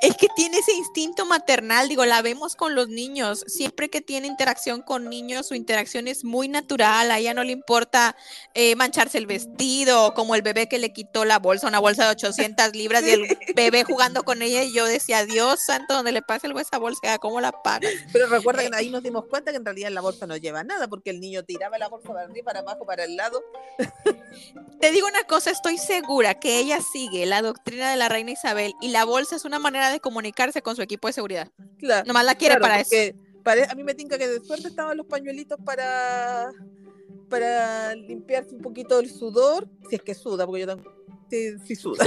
Es 0.00 0.16
que 0.16 0.28
tiene 0.34 0.58
ese 0.58 0.72
instinto 0.72 1.24
maternal, 1.26 1.88
digo, 1.88 2.04
la 2.04 2.22
vemos 2.22 2.56
con 2.56 2.74
los 2.74 2.88
niños. 2.88 3.44
Siempre 3.46 3.88
que 3.88 4.00
tiene 4.00 4.26
interacción 4.26 4.82
con 4.82 5.08
niños, 5.08 5.46
su 5.46 5.54
interacción 5.54 6.08
es 6.08 6.24
muy 6.24 6.48
natural. 6.48 7.10
A 7.10 7.18
ella 7.18 7.34
no 7.34 7.44
le 7.44 7.52
importa 7.52 8.16
eh, 8.54 8.74
mancharse 8.74 9.18
el 9.18 9.26
vestido, 9.26 10.12
como 10.14 10.34
el 10.34 10.42
bebé 10.42 10.68
que 10.68 10.78
le 10.78 10.92
quitó 10.92 11.24
la 11.24 11.38
bolsa, 11.38 11.68
una 11.68 11.78
bolsa 11.78 12.04
de 12.04 12.10
800 12.10 12.74
libras, 12.74 13.04
y 13.04 13.10
el 13.10 13.38
bebé 13.54 13.84
jugando 13.84 14.24
con 14.24 14.42
ella. 14.42 14.64
Y 14.64 14.72
yo 14.72 14.86
decía, 14.86 15.24
Dios 15.24 15.60
santo, 15.64 15.94
donde 15.94 16.10
le 16.10 16.22
pase 16.22 16.48
algo 16.48 16.58
a 16.58 16.62
esa 16.62 16.78
bolsa, 16.78 17.18
¿cómo 17.18 17.40
la 17.40 17.52
pagas? 17.52 17.92
Pero 18.12 18.26
recuerda 18.26 18.68
que 18.68 18.74
ahí 18.74 18.90
nos 18.90 19.04
dimos 19.04 19.26
cuenta 19.26 19.52
que 19.52 19.58
en 19.58 19.64
realidad 19.64 19.88
en 19.88 19.94
la 19.94 20.00
bolsa 20.00 20.26
no 20.26 20.36
lleva 20.36 20.64
nada, 20.64 20.88
porque 20.88 21.10
el 21.10 21.20
niño 21.20 21.44
tiraba 21.44 21.78
la 21.78 21.88
bolsa 21.88 22.08
para 22.08 22.22
arriba, 22.22 22.51
para 22.52 22.60
abajo, 22.60 22.84
para 22.84 23.04
el 23.04 23.16
lado. 23.16 23.42
Te 24.80 24.90
digo 24.90 25.06
una 25.06 25.24
cosa, 25.24 25.50
estoy 25.50 25.78
segura 25.78 26.34
que 26.34 26.58
ella 26.58 26.80
sigue 26.92 27.24
la 27.24 27.40
doctrina 27.40 27.90
de 27.90 27.96
la 27.96 28.08
reina 28.08 28.32
Isabel 28.32 28.74
y 28.80 28.88
la 28.88 29.04
bolsa 29.04 29.36
es 29.36 29.44
una 29.44 29.58
manera 29.58 29.90
de 29.90 30.00
comunicarse 30.00 30.60
con 30.60 30.76
su 30.76 30.82
equipo 30.82 31.06
de 31.08 31.14
seguridad. 31.14 31.48
Claro. 31.78 32.06
Nomás 32.06 32.24
la 32.24 32.34
quiere 32.34 32.56
Claro, 32.56 32.62
para 32.62 32.80
eso. 32.80 32.94
pare- 33.42 33.66
a 33.70 33.74
mí 33.74 33.84
me 33.84 33.94
tinca 33.94 34.18
que 34.18 34.28
de 34.28 34.40
suerte 34.44 34.68
estaban 34.68 34.96
los 34.96 35.06
pañuelitos 35.06 35.58
para 35.64 36.50
para 37.30 37.94
limpiarse 37.94 38.54
un 38.54 38.60
poquito 38.60 39.00
el 39.00 39.08
sudor, 39.10 39.66
si 39.88 39.96
es 39.96 40.02
que 40.02 40.14
suda, 40.14 40.44
porque 40.44 40.60
yo 40.60 40.66
también 40.66 40.90
sí, 41.30 41.54
sí 41.66 41.76
suda. 41.76 42.04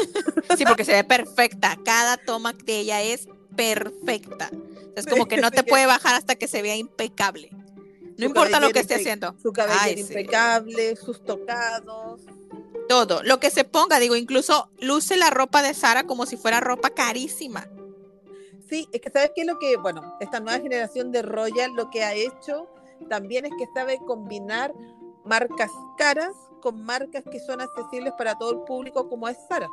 Sí, 0.55 0.63
porque 0.67 0.85
se 0.85 0.91
ve 0.93 1.03
perfecta. 1.03 1.75
Cada 1.83 2.17
toma 2.17 2.53
de 2.53 2.81
ella 2.81 3.01
es 3.01 3.27
perfecta. 3.55 4.51
Es 4.95 5.07
como 5.07 5.25
que 5.27 5.37
no 5.37 5.49
te 5.49 5.63
puede 5.63 5.87
bajar 5.87 6.13
hasta 6.13 6.35
que 6.35 6.47
se 6.47 6.61
vea 6.61 6.75
impecable. 6.75 7.49
No 8.17 8.25
importa 8.25 8.59
lo 8.59 8.69
que 8.71 8.79
esté 8.79 8.95
haciendo. 8.95 9.35
Su 9.41 9.51
cabello 9.51 9.79
Ay, 9.81 9.95
sí. 9.95 10.01
impecable, 10.01 10.95
sus 10.95 11.23
tocados. 11.23 12.21
Todo. 12.87 13.23
Lo 13.23 13.39
que 13.39 13.49
se 13.49 13.63
ponga, 13.63 13.99
digo, 13.99 14.15
incluso 14.15 14.69
luce 14.79 15.17
la 15.17 15.29
ropa 15.29 15.61
de 15.61 15.73
Sara 15.73 16.05
como 16.05 16.25
si 16.25 16.37
fuera 16.37 16.59
ropa 16.59 16.91
carísima. 16.91 17.67
Sí, 18.69 18.87
es 18.91 19.01
que 19.01 19.09
sabes 19.09 19.31
qué 19.35 19.41
es 19.41 19.47
lo 19.47 19.59
que, 19.59 19.77
bueno, 19.77 20.17
esta 20.19 20.39
nueva 20.39 20.59
generación 20.59 21.11
de 21.11 21.21
Royal 21.21 21.71
lo 21.75 21.89
que 21.89 22.03
ha 22.03 22.13
hecho 22.13 22.67
también 23.09 23.45
es 23.45 23.51
que 23.57 23.67
sabe 23.73 23.99
combinar 24.05 24.73
marcas 25.23 25.71
caras 25.97 26.33
con 26.61 26.83
marcas 26.83 27.23
que 27.29 27.39
son 27.39 27.61
accesibles 27.61 28.13
para 28.17 28.37
todo 28.37 28.51
el 28.51 28.59
público 28.59 29.07
como 29.07 29.27
es 29.27 29.37
Sara. 29.47 29.67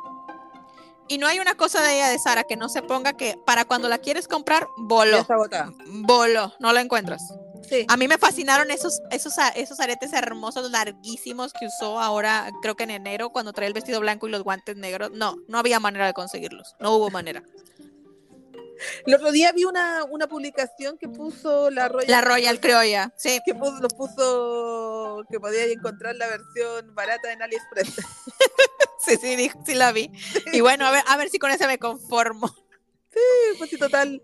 Y 1.07 1.17
no 1.17 1.27
hay 1.27 1.39
una 1.39 1.55
cosa 1.55 1.81
de 1.81 1.95
ella 1.95 2.09
de 2.09 2.19
Sara 2.19 2.43
que 2.43 2.55
no 2.55 2.69
se 2.69 2.81
ponga 2.81 3.13
que 3.13 3.37
para 3.45 3.65
cuando 3.65 3.89
la 3.89 3.97
quieres 3.97 4.27
comprar, 4.27 4.67
agotada. 5.29 5.73
Voló. 5.87 6.53
No 6.59 6.71
la 6.71 6.81
encuentras. 6.81 7.21
Sí. 7.67 7.85
A 7.87 7.97
mí 7.97 8.07
me 8.07 8.17
fascinaron 8.17 8.71
esos, 8.71 9.01
esos, 9.11 9.35
esos 9.55 9.79
aretes 9.79 10.13
hermosos, 10.13 10.69
larguísimos 10.71 11.53
que 11.53 11.67
usó 11.67 11.99
ahora, 11.99 12.51
creo 12.61 12.75
que 12.75 12.83
en 12.83 12.91
enero, 12.91 13.29
cuando 13.31 13.53
traía 13.53 13.67
el 13.67 13.73
vestido 13.73 13.99
blanco 13.99 14.27
y 14.27 14.31
los 14.31 14.43
guantes 14.43 14.75
negros. 14.75 15.11
No, 15.11 15.37
no 15.47 15.57
había 15.57 15.79
manera 15.79 16.07
de 16.07 16.13
conseguirlos. 16.13 16.75
No 16.79 16.95
hubo 16.95 17.09
manera. 17.09 17.43
El 19.05 19.15
otro 19.15 19.31
día 19.31 19.51
vi 19.51 19.65
una, 19.65 20.03
una 20.05 20.27
publicación 20.27 20.97
que 20.97 21.07
puso 21.07 21.69
la 21.69 21.87
Royal. 21.87 22.11
La 22.11 22.21
Royal 22.21 22.59
Criolla, 22.59 23.13
sí. 23.17 23.39
Que 23.45 23.53
puso, 23.53 23.79
lo 23.79 23.87
puso 23.89 25.23
que 25.29 25.39
podía 25.39 25.65
encontrar 25.65 26.15
la 26.15 26.27
versión 26.27 26.93
barata 26.93 27.31
en 27.31 27.41
AliExpress. 27.41 27.95
sí, 29.05 29.17
sí, 29.17 29.51
sí 29.65 29.73
la 29.75 29.91
vi. 29.91 30.11
Y 30.53 30.61
bueno, 30.61 30.85
a 30.85 30.91
ver, 30.91 31.03
a 31.07 31.17
ver 31.17 31.29
si 31.29 31.39
con 31.39 31.51
esa 31.51 31.67
me 31.67 31.77
conformo. 31.77 32.53
Sí, 33.13 33.57
pues 33.57 33.69
sí, 33.69 33.77
total. 33.77 34.21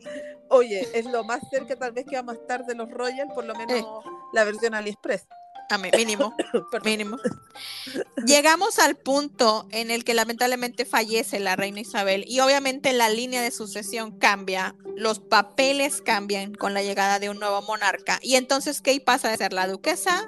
Oye, 0.50 0.88
es 0.94 1.06
lo 1.06 1.24
más 1.24 1.42
cerca 1.52 1.76
tal 1.76 1.92
vez 1.92 2.06
que 2.10 2.16
vamos 2.16 2.36
a 2.36 2.40
estar 2.40 2.66
de 2.66 2.74
los 2.76 2.90
Royal, 2.90 3.28
por 3.34 3.46
lo 3.46 3.54
menos 3.56 3.78
Eh. 3.78 3.86
la 4.34 4.44
versión 4.44 4.74
AliExpress. 4.74 5.28
A 5.72 5.78
mí, 5.78 5.92
mínimo, 5.96 6.36
mínimo. 6.84 7.18
Llegamos 8.26 8.80
al 8.80 8.96
punto 8.98 9.68
en 9.72 9.92
el 9.92 10.04
que 10.04 10.16
lamentablemente 10.16 10.84
fallece 10.86 11.40
la 11.40 11.56
reina 11.56 11.82
Isabel 11.82 12.26
y 12.28 12.40
obviamente 12.40 12.92
la 12.94 13.10
línea 13.10 13.44
de 13.44 13.52
sucesión 13.52 14.18
cambia, 14.18 14.76
los 14.96 15.20
papeles 15.20 16.02
cambian 16.02 16.56
con 16.56 16.74
la 16.74 16.82
llegada 16.82 17.20
de 17.20 17.30
un 17.30 17.38
nuevo 17.40 17.62
monarca 17.62 18.18
y 18.24 18.36
entonces 18.36 18.82
Kate 18.82 19.02
pasa 19.02 19.30
de 19.30 19.38
ser 19.38 19.54
la 19.54 19.68
duquesa 19.68 20.28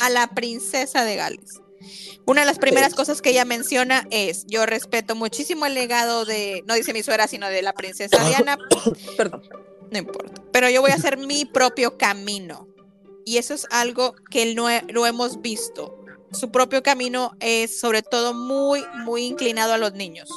a 0.00 0.10
la 0.10 0.26
princesa 0.28 1.04
de 1.04 1.14
Gales. 1.14 1.60
Una 2.26 2.42
de 2.42 2.46
las 2.46 2.58
primeras 2.58 2.94
cosas 2.94 3.22
que 3.22 3.30
ella 3.30 3.44
menciona 3.44 4.06
es, 4.10 4.44
yo 4.46 4.66
respeto 4.66 5.14
muchísimo 5.14 5.66
el 5.66 5.74
legado 5.74 6.24
de, 6.24 6.62
no 6.66 6.74
dice 6.74 6.92
mi 6.92 7.02
suegra, 7.02 7.26
sino 7.26 7.48
de 7.48 7.62
la 7.62 7.72
princesa 7.72 8.22
Diana, 8.24 8.58
Perdón. 9.16 9.42
no 9.90 9.98
importa. 9.98 10.42
Pero 10.52 10.68
yo 10.68 10.80
voy 10.82 10.90
a 10.90 10.94
hacer 10.94 11.16
mi 11.18 11.44
propio 11.44 11.96
camino. 11.96 12.68
Y 13.24 13.38
eso 13.38 13.54
es 13.54 13.66
algo 13.70 14.14
que 14.30 14.54
no 14.54 14.68
he- 14.70 14.82
lo 14.88 15.06
hemos 15.06 15.40
visto. 15.40 15.96
Su 16.32 16.50
propio 16.50 16.82
camino 16.82 17.32
es 17.40 17.78
sobre 17.80 18.02
todo 18.02 18.34
muy, 18.34 18.84
muy 19.04 19.24
inclinado 19.24 19.72
a 19.72 19.78
los 19.78 19.92
niños. 19.94 20.28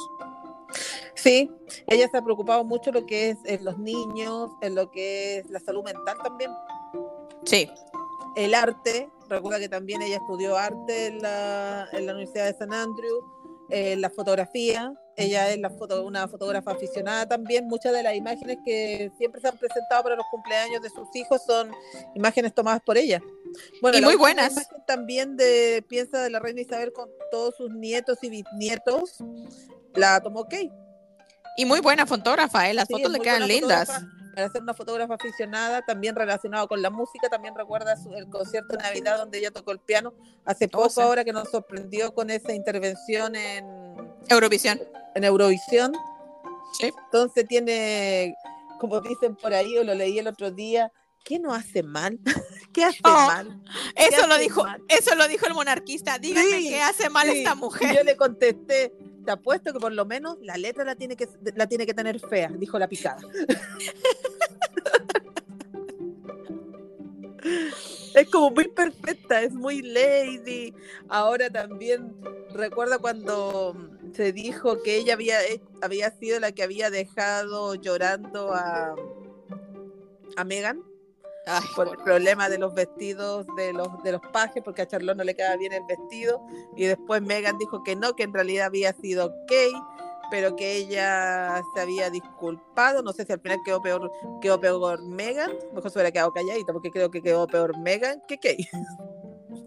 Sí, 1.14 1.50
ella 1.86 2.08
se 2.10 2.16
ha 2.18 2.22
preocupado 2.22 2.64
mucho 2.64 2.90
en 2.90 2.94
lo 2.96 3.06
que 3.06 3.30
es 3.30 3.38
en 3.44 3.64
los 3.64 3.78
niños, 3.78 4.50
en 4.60 4.74
lo 4.74 4.90
que 4.90 5.38
es 5.38 5.48
la 5.50 5.60
salud 5.60 5.84
mental 5.84 6.16
también. 6.22 6.50
Sí, 7.44 7.70
el 8.36 8.54
arte, 8.54 9.08
recuerda 9.34 9.58
que 9.60 9.68
también 9.68 10.02
ella 10.02 10.16
estudió 10.16 10.56
arte 10.56 11.06
en 11.06 11.20
la, 11.22 11.88
en 11.92 12.06
la 12.06 12.12
Universidad 12.14 12.46
de 12.46 12.54
San 12.58 12.72
Andrew, 12.72 13.20
eh, 13.70 13.96
la 13.96 14.10
fotografía, 14.10 14.92
ella 15.16 15.50
es 15.50 15.58
la 15.58 15.70
foto, 15.70 16.04
una 16.04 16.26
fotógrafa 16.28 16.72
aficionada 16.72 17.26
también, 17.26 17.66
muchas 17.66 17.92
de 17.92 18.02
las 18.02 18.14
imágenes 18.14 18.58
que 18.64 19.10
siempre 19.16 19.40
se 19.40 19.48
han 19.48 19.56
presentado 19.56 20.02
para 20.02 20.16
los 20.16 20.26
cumpleaños 20.30 20.82
de 20.82 20.90
sus 20.90 21.06
hijos 21.14 21.40
son 21.46 21.70
imágenes 22.14 22.52
tomadas 22.52 22.82
por 22.84 22.96
ella. 22.98 23.22
Bueno, 23.80 23.98
Y 23.98 24.02
muy 24.02 24.16
buenas. 24.16 24.54
también 24.86 25.36
de 25.36 25.84
piensa 25.88 26.20
de 26.22 26.30
la 26.30 26.40
reina 26.40 26.60
Isabel 26.60 26.92
con 26.92 27.08
todos 27.30 27.54
sus 27.56 27.70
nietos 27.70 28.18
y 28.22 28.28
bisnietos, 28.30 29.18
la 29.94 30.20
tomó 30.20 30.44
Kate. 30.44 30.72
y 31.56 31.64
muy 31.64 31.80
buena 31.80 32.04
fotógrafa, 32.06 32.68
¿eh? 32.68 32.74
las 32.74 32.88
Sí, 32.88 32.94
fotos 32.94 33.12
le 33.12 33.20
quedan 33.20 33.46
lindas. 33.46 33.86
fotógrafa. 33.88 34.23
Para 34.34 34.50
ser 34.50 34.62
una 34.62 34.74
fotógrafa 34.74 35.14
aficionada, 35.14 35.82
también 35.82 36.16
relacionado 36.16 36.66
con 36.68 36.82
la 36.82 36.90
música, 36.90 37.28
también 37.28 37.54
recuerda 37.54 37.96
su- 37.96 38.12
el 38.14 38.28
concierto 38.28 38.76
de 38.76 38.82
Navidad 38.82 39.18
donde 39.18 39.38
ella 39.38 39.50
tocó 39.50 39.70
el 39.72 39.78
piano 39.78 40.12
hace 40.44 40.68
poco, 40.68 40.88
sí. 40.90 41.00
ahora 41.00 41.24
que 41.24 41.32
nos 41.32 41.50
sorprendió 41.50 42.12
con 42.12 42.30
esa 42.30 42.52
intervención 42.52 43.36
en, 43.36 43.64
Eurovisión. 44.28 44.80
en 45.14 45.24
Eurovisión. 45.24 45.92
Sí. 46.78 46.92
Entonces 47.04 47.46
tiene, 47.46 48.34
como 48.80 49.00
dicen 49.00 49.36
por 49.36 49.54
ahí, 49.54 49.78
o 49.78 49.84
lo 49.84 49.94
leí 49.94 50.18
el 50.18 50.26
otro 50.26 50.50
día, 50.50 50.90
¿qué 51.24 51.38
no 51.38 51.54
hace 51.54 51.82
mal? 51.82 52.18
¿Qué 52.72 52.84
hace 52.84 52.98
Oh, 53.04 53.08
mal? 53.12 53.62
Eso 53.94 54.26
lo 54.26 54.34
hace 54.34 54.42
dijo, 54.42 54.64
mal? 54.64 54.82
eso 54.88 55.14
lo 55.14 55.28
dijo 55.28 55.46
el 55.46 55.54
monarquista. 55.54 56.18
Díganme 56.18 56.50
Sí, 56.58 56.68
qué 56.70 56.82
hace 56.82 57.08
mal 57.08 57.28
Sí, 57.30 57.38
esta 57.38 57.54
mujer. 57.54 57.94
yo 57.96 58.02
le 58.02 58.16
contesté, 58.16 58.92
te 59.24 59.32
apuesto 59.32 59.72
que 59.72 59.80
por 59.80 59.92
lo 59.92 60.04
menos 60.04 60.38
la 60.42 60.56
letra 60.56 60.84
la 60.84 60.94
tiene 60.94 61.16
que, 61.16 61.28
la 61.54 61.66
tiene 61.66 61.86
que 61.86 61.94
tener 61.94 62.20
fea, 62.20 62.50
dijo 62.56 62.78
la 62.78 62.88
picada. 62.88 63.22
es 68.14 68.30
como 68.30 68.50
muy 68.50 68.68
perfecta, 68.68 69.42
es 69.42 69.52
muy 69.52 69.82
lady. 69.82 70.74
Ahora 71.08 71.50
también 71.50 72.14
recuerda 72.52 72.98
cuando 72.98 73.76
se 74.14 74.32
dijo 74.32 74.82
que 74.82 74.96
ella 74.96 75.14
había, 75.14 75.38
había 75.82 76.10
sido 76.18 76.40
la 76.40 76.52
que 76.52 76.62
había 76.62 76.90
dejado 76.90 77.74
llorando 77.74 78.52
a, 78.52 78.94
a 80.36 80.44
Megan 80.44 80.82
Ay, 81.46 81.64
por 81.76 81.88
el 81.88 81.96
problema 81.98 82.48
de 82.48 82.58
los 82.58 82.72
vestidos 82.72 83.46
de 83.56 83.72
los 83.72 84.02
de 84.02 84.12
los 84.12 84.20
pajes, 84.32 84.62
porque 84.62 84.82
a 84.82 84.86
Charlotte 84.86 85.16
no 85.16 85.24
le 85.24 85.34
quedaba 85.34 85.56
bien 85.56 85.72
el 85.72 85.84
vestido, 85.84 86.44
y 86.74 86.86
después 86.86 87.20
Megan 87.20 87.58
dijo 87.58 87.82
que 87.82 87.96
no, 87.96 88.16
que 88.16 88.22
en 88.22 88.32
realidad 88.32 88.66
había 88.66 88.94
sido 88.94 89.34
Kay, 89.46 89.72
pero 90.30 90.56
que 90.56 90.76
ella 90.76 91.62
se 91.74 91.80
había 91.80 92.08
disculpado, 92.08 93.02
no 93.02 93.12
sé 93.12 93.26
si 93.26 93.32
al 93.32 93.40
final 93.40 93.58
quedó 93.64 93.82
peor, 93.82 94.10
quedó 94.40 94.58
peor 94.58 95.02
Megan, 95.02 95.52
mejor 95.74 95.90
se 95.90 95.98
hubiera 95.98 96.12
quedado 96.12 96.32
calladita, 96.32 96.72
porque 96.72 96.90
creo 96.90 97.10
que 97.10 97.20
quedó 97.20 97.46
peor 97.46 97.78
Megan 97.78 98.22
que 98.26 98.38
Kay. 98.38 98.66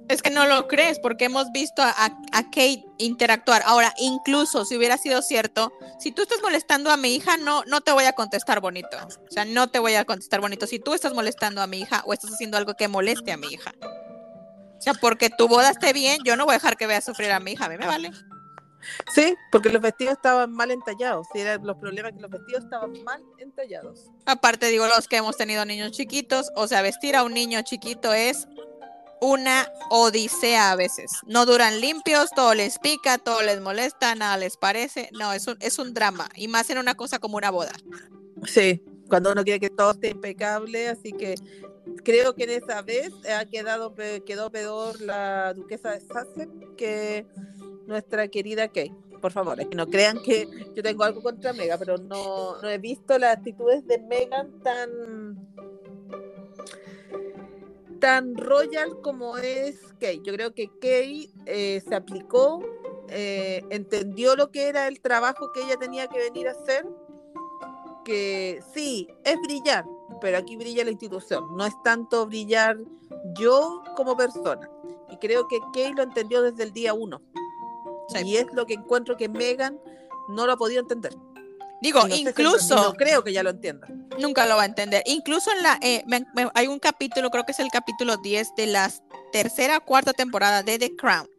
Es 0.10 0.22
que 0.22 0.30
no 0.30 0.46
lo 0.46 0.68
crees, 0.68 1.00
porque 1.00 1.26
hemos 1.26 1.52
visto 1.52 1.82
a, 1.82 1.94
Kate 2.32 2.86
interactuar. 2.98 3.62
Ahora, 3.66 3.94
incluso 3.98 4.66
si 4.66 4.78
hubiera 4.78 4.98
sido 4.98 5.22
cierto, 5.22 5.74
si 6.00 6.12
tú 6.12 6.22
estás 6.22 6.42
molestando 6.42 6.92
a 6.92 6.98
mi 6.98 7.16
hija, 7.16 7.38
no, 7.38 7.64
no 7.66 7.82
te 7.82 7.92
voy 7.92 8.06
a 8.06 8.14
contestar 8.14 8.62
bonito. 8.62 8.98
O 8.98 9.32
sea, 9.32 9.46
no 9.46 9.70
te 9.70 9.80
voy 9.80 9.96
a 9.96 10.06
contestar 10.06 10.40
bonito. 10.40 10.68
Si 10.68 10.80
tú 10.80 10.94
estás 10.94 11.14
molestando 11.14 11.62
a 11.62 11.68
mi 11.68 11.80
hija 11.80 12.04
o 12.06 12.14
estás 12.14 12.32
haciendo 12.32 12.58
algo 12.58 12.74
que 12.76 12.88
moleste 12.88 13.32
a 13.32 13.38
mi 13.38 13.48
hija. 13.48 13.74
O 13.82 14.82
sea, 14.82 14.94
porque 14.94 15.30
tu 15.30 15.48
boda 15.48 15.72
esté 15.72 15.92
bien, 15.92 16.20
yo 16.24 16.36
no 16.36 16.46
voy 16.46 16.54
a 16.54 16.58
dejar 16.58 16.78
que 16.78 16.88
vea 16.88 17.02
sufrir 17.02 17.32
a 17.32 17.40
mi 17.40 17.52
hija. 17.52 17.66
A 17.66 17.70
mí 17.70 17.78
me 17.78 17.88
vale. 17.88 18.12
Sí, 19.14 19.36
porque 19.52 19.70
los 19.70 19.82
vestidos 19.82 20.14
estaban 20.14 20.52
mal 20.52 20.72
entallados, 20.72 21.28
sí, 21.34 21.40
eran 21.40 21.66
los 21.66 21.78
problemas 21.78 22.14
que 22.14 22.22
los 22.22 22.32
vestidos 22.32 22.64
estaban 22.64 22.94
mal 23.04 23.22
entallados. 23.38 24.06
Aparte, 24.26 24.68
digo, 24.68 24.88
los 24.88 25.08
que 25.08 25.18
hemos 25.18 25.38
tenido 25.38 25.66
niños 25.66 25.92
chiquitos, 25.92 26.52
o 26.56 26.68
sea, 26.68 26.82
vestir 26.82 27.16
a 27.16 27.24
un 27.24 27.34
niño 27.34 27.62
chiquito 27.64 28.14
es 28.14 28.48
una 29.22 29.72
odisea 29.90 30.72
a 30.72 30.76
veces. 30.76 31.12
No 31.26 31.46
duran 31.46 31.82
limpios, 31.82 32.30
todo 32.32 32.54
les 32.54 32.80
pica, 32.80 33.18
todo 33.18 33.42
les 33.42 33.62
molesta, 33.62 34.16
nada 34.16 34.38
les 34.38 34.58
parece. 34.58 35.10
No, 35.14 35.34
es 35.34 35.48
un, 35.48 35.58
es 35.60 35.80
un 35.80 35.94
drama. 35.94 36.30
Y 36.36 36.48
más 36.48 36.70
en 36.70 36.78
una 36.78 36.96
cosa 36.96 37.20
como 37.20 37.38
una 37.38 37.52
boda. 37.52 37.74
Sí, 38.46 38.84
cuando 39.10 39.32
uno 39.32 39.44
quiere 39.44 39.60
que 39.60 39.70
todo 39.70 39.92
esté 39.92 40.10
impecable, 40.10 40.90
así 40.90 41.12
que 41.12 41.36
creo 42.04 42.36
que 42.36 42.44
en 42.44 42.64
esa 42.64 42.82
vez 42.82 43.12
ha 43.36 43.46
quedado 43.46 43.94
quedó 44.26 44.52
peor 44.52 45.02
la 45.02 45.54
duquesa 45.54 45.92
de 45.92 46.02
Sussex 46.02 46.50
que 46.78 47.26
nuestra 47.86 48.28
querida 48.28 48.68
Kate. 48.68 48.94
Por 49.22 49.32
favor, 49.32 49.58
no 49.76 49.88
crean 49.88 50.22
que 50.22 50.48
yo 50.76 50.84
tengo 50.84 51.04
algo 51.04 51.24
contra 51.24 51.52
Megan, 51.52 51.80
pero 51.80 51.98
no, 51.98 52.62
no 52.62 52.70
he 52.70 52.78
visto 52.78 53.18
las 53.18 53.38
actitudes 53.38 53.86
de 53.88 53.98
Megan 53.98 54.60
tan 54.62 55.36
tan 58.00 58.36
royal 58.36 59.02
como 59.02 59.38
es 59.38 59.82
Kate. 59.94 60.22
Yo 60.24 60.34
creo 60.34 60.54
que 60.54 60.68
Kate 60.68 61.30
eh, 61.46 61.82
se 61.88 61.96
aplicó, 61.96 62.64
eh, 63.10 63.64
entendió 63.70 64.36
lo 64.36 64.52
que 64.52 64.68
era 64.68 64.88
el 64.88 65.00
trabajo 65.02 65.52
que 65.54 65.64
ella 65.64 65.78
tenía 65.78 66.08
que 66.08 66.20
venir 66.20 66.48
a 66.48 66.52
hacer 66.52 66.86
que 68.08 68.64
sí, 68.74 69.10
es 69.26 69.36
brillar, 69.42 69.84
pero 70.22 70.38
aquí 70.38 70.56
brilla 70.56 70.86
la 70.86 70.92
institución, 70.92 71.46
no 71.58 71.66
es 71.66 71.74
tanto 71.84 72.26
brillar 72.26 72.78
yo 73.38 73.84
como 73.98 74.16
persona. 74.16 74.70
Y 75.10 75.18
creo 75.18 75.46
que 75.50 75.60
Kay 75.74 75.92
lo 75.94 76.04
entendió 76.04 76.42
desde 76.42 76.64
el 76.64 76.72
día 76.72 76.94
uno. 76.94 77.22
Sí. 78.08 78.20
Y 78.26 78.38
es 78.38 78.48
lo 78.54 78.66
que 78.66 78.76
encuentro 78.76 79.18
que 79.18 79.28
Megan 79.28 79.78
no 80.30 80.46
lo 80.46 80.54
ha 80.54 80.58
podido 80.58 80.80
entender. 80.80 81.14
Digo, 81.82 82.08
no 82.08 82.16
incluso, 82.16 82.76
no 82.76 82.94
creo 82.94 83.24
que 83.24 83.32
ya 83.34 83.44
lo 83.44 83.50
entienda. 83.52 83.88
nunca 84.20 84.46
lo 84.48 84.56
va 84.58 84.64
a 84.64 84.66
entender. 84.66 85.04
Incluso 85.06 85.52
en 85.52 85.62
la, 85.62 85.78
eh, 85.82 86.04
me- 86.08 86.26
me- 86.34 86.50
hay 86.56 86.68
un 86.68 86.80
capítulo, 86.80 87.30
creo 87.30 87.46
que 87.46 87.52
es 87.52 87.60
el 87.60 87.70
capítulo 87.70 88.18
10 88.18 88.50
de 88.58 88.66
la 88.68 88.92
tercera 89.32 89.78
o 89.78 89.86
cuarta 89.86 90.12
temporada 90.14 90.64
de 90.64 90.80
The 90.80 90.96
Crown, 90.96 91.30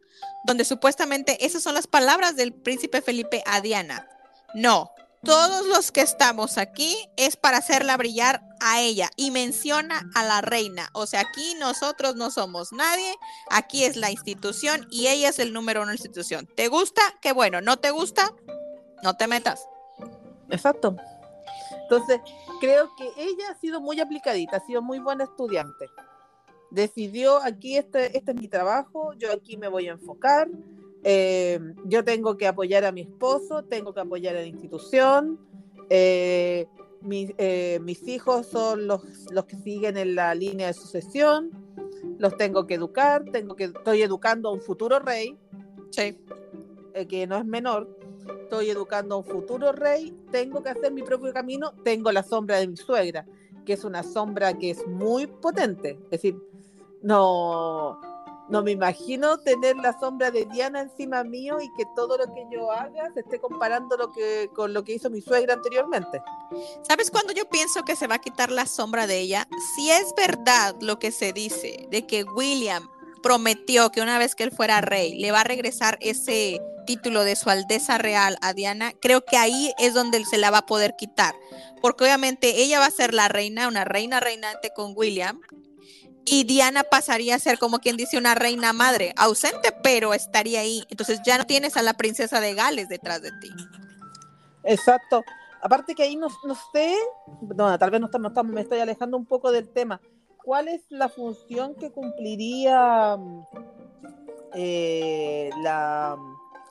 donde 0.45 0.63
supuestamente 0.63 1.45
esas 1.45 1.61
son 1.61 1.73
las 1.73 1.87
palabras 1.87 2.37
del 2.37 2.53
príncipe 2.53 3.01
Felipe 3.01 3.43
a 3.45 3.59
Diana. 3.59 4.07
No, 4.53 4.91
todos 5.25 5.65
los 5.65 5.91
que 5.91 5.99
estamos 5.99 6.57
aquí 6.57 6.95
es 7.17 7.35
para 7.35 7.57
hacerla 7.57 7.97
brillar 7.97 8.41
a 8.61 8.79
ella 8.79 9.09
y 9.17 9.31
menciona 9.31 10.09
a 10.15 10.23
la 10.23 10.39
reina. 10.39 10.89
O 10.93 11.05
sea, 11.05 11.19
aquí 11.19 11.55
nosotros 11.59 12.15
no 12.15 12.31
somos 12.31 12.71
nadie, 12.71 13.13
aquí 13.49 13.83
es 13.83 13.97
la 13.97 14.09
institución 14.11 14.87
y 14.89 15.07
ella 15.07 15.27
es 15.27 15.39
el 15.39 15.51
número 15.51 15.81
uno 15.81 15.91
de 15.91 15.95
la 15.97 16.01
institución. 16.01 16.47
¿Te 16.55 16.69
gusta? 16.69 17.01
Qué 17.21 17.33
bueno, 17.33 17.59
¿no 17.59 17.75
te 17.77 17.91
gusta? 17.91 18.31
No 19.03 19.17
te 19.17 19.27
metas. 19.27 19.65
Exacto. 20.49 20.95
Entonces, 21.83 22.19
creo 22.59 22.89
que 22.95 23.09
ella 23.17 23.51
ha 23.51 23.59
sido 23.59 23.81
muy 23.81 23.99
aplicadita, 23.99 24.57
ha 24.57 24.65
sido 24.65 24.81
muy 24.81 24.99
buena 24.99 25.23
estudiante. 25.23 25.89
Decidió, 26.71 27.37
aquí 27.43 27.77
este, 27.77 28.15
este 28.15 28.31
es 28.31 28.37
mi 28.37 28.47
trabajo, 28.47 29.13
yo 29.13 29.31
aquí 29.31 29.57
me 29.57 29.67
voy 29.67 29.87
a 29.87 29.93
enfocar, 29.93 30.49
eh, 31.03 31.59
yo 31.85 32.03
tengo 32.03 32.37
que 32.37 32.47
apoyar 32.47 32.85
a 32.85 32.91
mi 32.91 33.01
esposo, 33.01 33.63
tengo 33.63 33.93
que 33.93 34.01
apoyar 34.01 34.35
a 34.35 34.41
la 34.41 34.45
institución, 34.45 35.39
eh, 35.89 36.67
mis, 37.01 37.31
eh, 37.37 37.79
mis 37.81 38.07
hijos 38.07 38.45
son 38.47 38.85
los, 38.85 39.01
los 39.31 39.45
que 39.45 39.55
siguen 39.55 39.97
en 39.97 40.13
la 40.13 40.35
línea 40.35 40.67
de 40.67 40.73
sucesión, 40.73 41.49
los 42.19 42.37
tengo 42.37 42.67
que 42.67 42.75
educar, 42.75 43.23
tengo 43.31 43.55
que, 43.55 43.65
estoy 43.65 44.03
educando 44.03 44.49
a 44.49 44.51
un 44.53 44.61
futuro 44.61 44.99
rey, 44.99 45.37
Sí. 45.91 46.19
que 47.07 47.25
no 47.25 47.37
es 47.37 47.45
menor. 47.45 47.98
Estoy 48.29 48.69
educando 48.69 49.15
a 49.15 49.17
un 49.19 49.25
futuro 49.25 49.71
rey, 49.71 50.15
tengo 50.31 50.61
que 50.63 50.69
hacer 50.69 50.91
mi 50.91 51.03
propio 51.03 51.33
camino, 51.33 51.73
tengo 51.83 52.11
la 52.11 52.23
sombra 52.23 52.57
de 52.57 52.67
mi 52.67 52.77
suegra, 52.77 53.25
que 53.65 53.73
es 53.73 53.83
una 53.83 54.03
sombra 54.03 54.57
que 54.57 54.71
es 54.71 54.85
muy 54.87 55.27
potente. 55.27 55.99
Es 56.03 56.09
decir, 56.09 56.37
no, 57.01 57.99
no 58.49 58.63
me 58.63 58.71
imagino 58.71 59.37
tener 59.37 59.77
la 59.77 59.97
sombra 59.99 60.31
de 60.31 60.45
Diana 60.45 60.81
encima 60.81 61.23
mío 61.23 61.59
y 61.61 61.71
que 61.77 61.85
todo 61.95 62.17
lo 62.17 62.33
que 62.33 62.47
yo 62.51 62.71
haga 62.71 63.11
se 63.13 63.19
esté 63.19 63.39
comparando 63.39 63.95
lo 63.95 64.11
que, 64.11 64.49
con 64.55 64.73
lo 64.73 64.83
que 64.83 64.93
hizo 64.93 65.09
mi 65.09 65.21
suegra 65.21 65.53
anteriormente. 65.53 66.21
¿Sabes 66.81 67.11
cuándo 67.11 67.31
yo 67.31 67.47
pienso 67.47 67.83
que 67.83 67.95
se 67.95 68.07
va 68.07 68.15
a 68.15 68.19
quitar 68.19 68.51
la 68.51 68.65
sombra 68.65 69.05
de 69.05 69.19
ella? 69.19 69.47
Si 69.75 69.91
es 69.91 70.13
verdad 70.15 70.75
lo 70.81 70.97
que 70.97 71.11
se 71.11 71.31
dice 71.31 71.87
de 71.91 72.07
que 72.07 72.23
William 72.23 72.89
prometió 73.21 73.91
que 73.91 74.01
una 74.01 74.17
vez 74.19 74.35
que 74.35 74.43
él 74.43 74.51
fuera 74.51 74.81
rey 74.81 75.17
le 75.17 75.31
va 75.31 75.41
a 75.41 75.45
regresar 75.45 75.97
ese 76.01 76.61
título 76.85 77.23
de 77.23 77.35
su 77.35 77.49
aldeza 77.49 77.97
real 77.97 78.37
a 78.41 78.53
Diana, 78.53 78.93
creo 78.99 79.23
que 79.23 79.37
ahí 79.37 79.73
es 79.77 79.93
donde 79.93 80.17
él 80.17 80.25
se 80.25 80.37
la 80.37 80.51
va 80.51 80.59
a 80.59 80.65
poder 80.65 80.95
quitar, 80.97 81.35
porque 81.81 82.03
obviamente 82.03 82.61
ella 82.61 82.79
va 82.79 82.85
a 82.85 82.91
ser 82.91 83.13
la 83.13 83.27
reina, 83.27 83.67
una 83.67 83.85
reina 83.85 84.19
reinante 84.19 84.71
con 84.75 84.93
William, 84.95 85.39
y 86.25 86.43
Diana 86.43 86.83
pasaría 86.83 87.35
a 87.35 87.39
ser 87.39 87.57
como 87.57 87.79
quien 87.79 87.97
dice 87.97 88.17
una 88.17 88.35
reina 88.35 88.73
madre, 88.73 89.13
ausente, 89.17 89.71
pero 89.83 90.13
estaría 90.13 90.59
ahí. 90.59 90.83
Entonces 90.89 91.21
ya 91.25 91.37
no 91.39 91.45
tienes 91.45 91.75
a 91.75 91.81
la 91.81 91.93
princesa 91.93 92.39
de 92.39 92.53
Gales 92.53 92.87
detrás 92.87 93.21
de 93.21 93.31
ti. 93.39 93.49
Exacto. 94.63 95.23
Aparte 95.61 95.95
que 95.95 96.03
ahí 96.03 96.15
no, 96.15 96.27
no 96.45 96.55
sé, 96.71 96.95
no, 97.55 97.77
tal 97.77 97.89
vez 97.89 97.99
no 97.99 98.05
estamos, 98.05 98.31
estamos, 98.31 98.53
me 98.53 98.61
estoy 98.61 98.79
alejando 98.79 99.17
un 99.17 99.25
poco 99.25 99.51
del 99.51 99.69
tema. 99.69 99.99
¿Cuál 100.49 100.67
es 100.67 100.81
la 100.89 101.09
función 101.09 101.75
que 101.75 101.91
cumpliría 101.91 103.19
eh, 104.55 105.51
la 105.61 106.17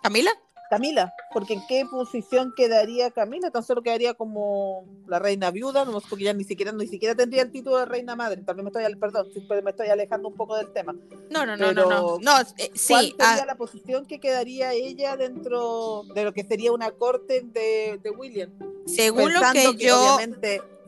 Camila? 0.03 0.33
Camila, 0.69 1.15
porque 1.33 1.55
en 1.55 1.63
qué 1.69 1.85
posición 1.89 2.53
quedaría 2.57 3.13
Camila, 3.13 3.53
tan 3.53 3.63
solo 3.63 3.83
quedaría 3.83 4.15
como 4.15 4.85
la 5.07 5.21
reina 5.21 5.53
viuda, 5.53 5.85
no 5.85 6.01
porque 6.01 6.25
ya 6.25 6.33
ni 6.33 6.43
siquiera 6.43 6.73
ni 6.73 6.89
siquiera 6.89 7.15
tendría 7.15 7.43
el 7.43 7.53
título 7.53 7.77
de 7.77 7.85
reina 7.85 8.17
madre. 8.17 8.43
También 8.43 8.65
me 8.65 8.71
estoy 8.71 8.97
perdón, 8.97 9.29
me 9.63 9.71
estoy 9.71 9.87
alejando 9.87 10.27
un 10.27 10.35
poco 10.35 10.57
del 10.57 10.73
tema. 10.73 10.97
No, 11.31 11.47
no, 11.47 11.57
no, 11.57 11.73
no, 11.73 11.89
no, 11.89 12.19
no 12.19 12.41
eh, 12.57 12.73
sí. 12.75 12.89
¿Cuál 12.89 13.05
sería 13.11 13.43
ah. 13.45 13.47
la 13.47 13.55
posición 13.55 14.07
que 14.07 14.19
quedaría 14.19 14.73
ella 14.73 15.17
dentro 15.17 16.03
de 16.17 16.25
lo 16.25 16.33
que 16.33 16.43
sería 16.43 16.73
una 16.73 16.91
corte 16.91 17.43
de, 17.45 18.01
de 18.03 18.11
William? 18.11 18.51
Según 18.87 19.33
lo 19.35 19.41
que, 19.53 19.77
yo 19.77 20.19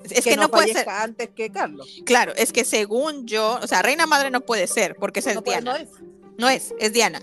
es 0.08 0.24
que, 0.24 0.36
no, 0.36 0.50
puede 0.50 0.72
ser 0.72 0.88
antes 0.88 1.30
que 1.30 1.50
Carlos. 1.50 1.88
Claro, 2.04 2.32
es 2.36 2.52
que 2.52 2.64
según 2.64 3.26
yo, 3.26 3.58
o 3.62 3.66
sea, 3.66 3.82
reina 3.82 4.06
madre 4.06 4.30
no 4.30 4.40
puede 4.40 4.66
ser 4.66 4.96
porque 4.96 5.20
es 5.20 5.26
Diana. 5.44 5.72
no 5.72 5.76
es. 5.76 5.88
No 6.38 6.48
es, 6.48 6.74
es 6.78 6.92
Diana. 6.92 7.20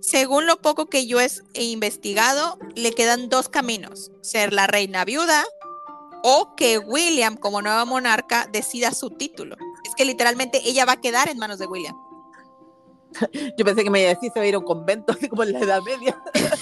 Según 0.00 0.46
lo 0.46 0.60
poco 0.60 0.86
que 0.86 1.06
yo 1.06 1.18
he 1.20 1.64
investigado, 1.64 2.58
le 2.74 2.92
quedan 2.92 3.28
dos 3.28 3.48
caminos, 3.48 4.12
ser 4.20 4.52
la 4.52 4.66
reina 4.66 5.04
viuda 5.04 5.44
o 6.22 6.54
que 6.56 6.78
William 6.78 7.36
como 7.36 7.62
nueva 7.62 7.84
monarca 7.84 8.48
decida 8.50 8.92
su 8.92 9.10
título. 9.10 9.56
Es 9.84 9.94
que 9.94 10.04
literalmente 10.04 10.60
ella 10.64 10.84
va 10.84 10.92
a 10.92 11.00
quedar 11.00 11.28
en 11.28 11.38
manos 11.38 11.58
de 11.58 11.66
William. 11.66 11.96
Yo 13.58 13.64
pensé 13.64 13.84
que 13.84 13.90
me 13.90 14.00
iba 14.00 14.10
a 14.10 14.14
decir 14.14 14.30
se 14.32 14.38
va 14.38 14.44
a 14.44 14.48
ir 14.48 14.54
a 14.54 14.58
un 14.58 14.64
convento, 14.64 15.12
así 15.16 15.28
como 15.28 15.42
en 15.42 15.52
la 15.52 15.60
Edad 15.60 15.82
Media. 15.82 16.22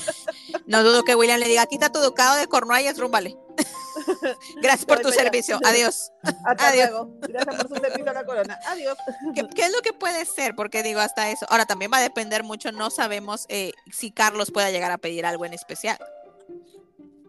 No 0.67 0.85
dudo 0.85 1.03
que 1.03 1.15
William 1.15 1.41
le 1.41 1.49
diga, 1.49 1.67
quita 1.67 1.91
tu 1.91 1.99
ducado 1.99 2.37
de 2.37 2.47
Cornualles, 2.47 2.97
rúmbale. 2.99 3.37
Gracias 4.63 4.85
por 4.85 5.01
tu 5.01 5.11
servicio. 5.11 5.59
Adiós. 5.65 6.13
Adiós. 6.59 7.09
Gracias 7.21 7.57
por 7.57 7.69
su 7.69 7.75
servicio 7.77 8.11
a 8.11 8.15
la 8.15 8.25
corona. 8.25 8.59
Adiós. 8.67 8.97
¿Qué, 9.35 9.63
es 9.63 9.73
lo 9.73 9.81
que 9.83 9.93
puede 9.93 10.25
ser? 10.25 10.55
Porque 10.55 10.83
digo 10.83 11.01
hasta 11.01 11.31
eso. 11.31 11.47
Ahora 11.49 11.67
también 11.67 11.91
va 11.93 11.99
a 11.99 12.03
depender 12.03 12.43
mucho. 12.43 12.73
No 12.73 12.91
sabemos 12.91 13.47
eh, 13.49 13.73
si 13.91 14.11
Carlos 14.11 14.51
pueda 14.51 14.71
llegar 14.71 14.91
a 14.91 14.99
pedir 14.99 15.27
algo 15.27 15.45
en 15.45 15.55
especial. 15.55 15.99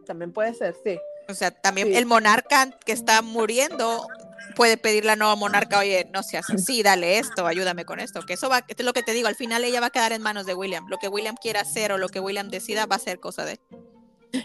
También 0.06 0.34
puede 0.34 0.54
ser, 0.54 0.76
sí. 0.84 1.00
O 1.30 1.34
sea, 1.34 1.52
también 1.52 1.94
el 1.96 2.06
monarca 2.06 2.70
que 2.86 2.92
está 2.92 3.22
muriendo 3.22 4.08
puede 4.56 4.78
pedirle 4.78 5.12
a 5.12 5.16
la 5.16 5.20
nueva 5.20 5.36
monarca, 5.36 5.80
oye, 5.80 6.10
no 6.14 6.22
seas 6.22 6.50
así, 6.50 6.84
dale 6.84 7.18
esto, 7.18 7.48
ayúdame 7.48 7.86
con 7.86 8.00
esto. 8.00 8.22
Que 8.22 8.34
eso 8.34 8.50
va, 8.50 8.64
es 8.68 8.86
lo 8.86 8.94
que 8.94 9.04
te 9.04 9.14
digo, 9.14 9.28
al 9.28 9.36
final 9.36 9.64
ella 9.64 9.80
va 9.80 9.88
a 9.88 9.90
quedar 9.90 10.12
en 10.12 10.22
manos 10.22 10.46
de 10.46 10.54
William. 10.54 10.86
Lo 10.90 10.98
que 10.98 11.08
William 11.08 11.36
quiera 11.36 11.62
hacer 11.62 11.92
o 11.92 11.98
lo 11.98 12.10
que 12.10 12.20
William 12.20 12.50
decida 12.50 12.86
va 12.86 12.98
a 12.98 13.00
ser 13.00 13.20
cosa 13.20 13.46
de 13.46 13.60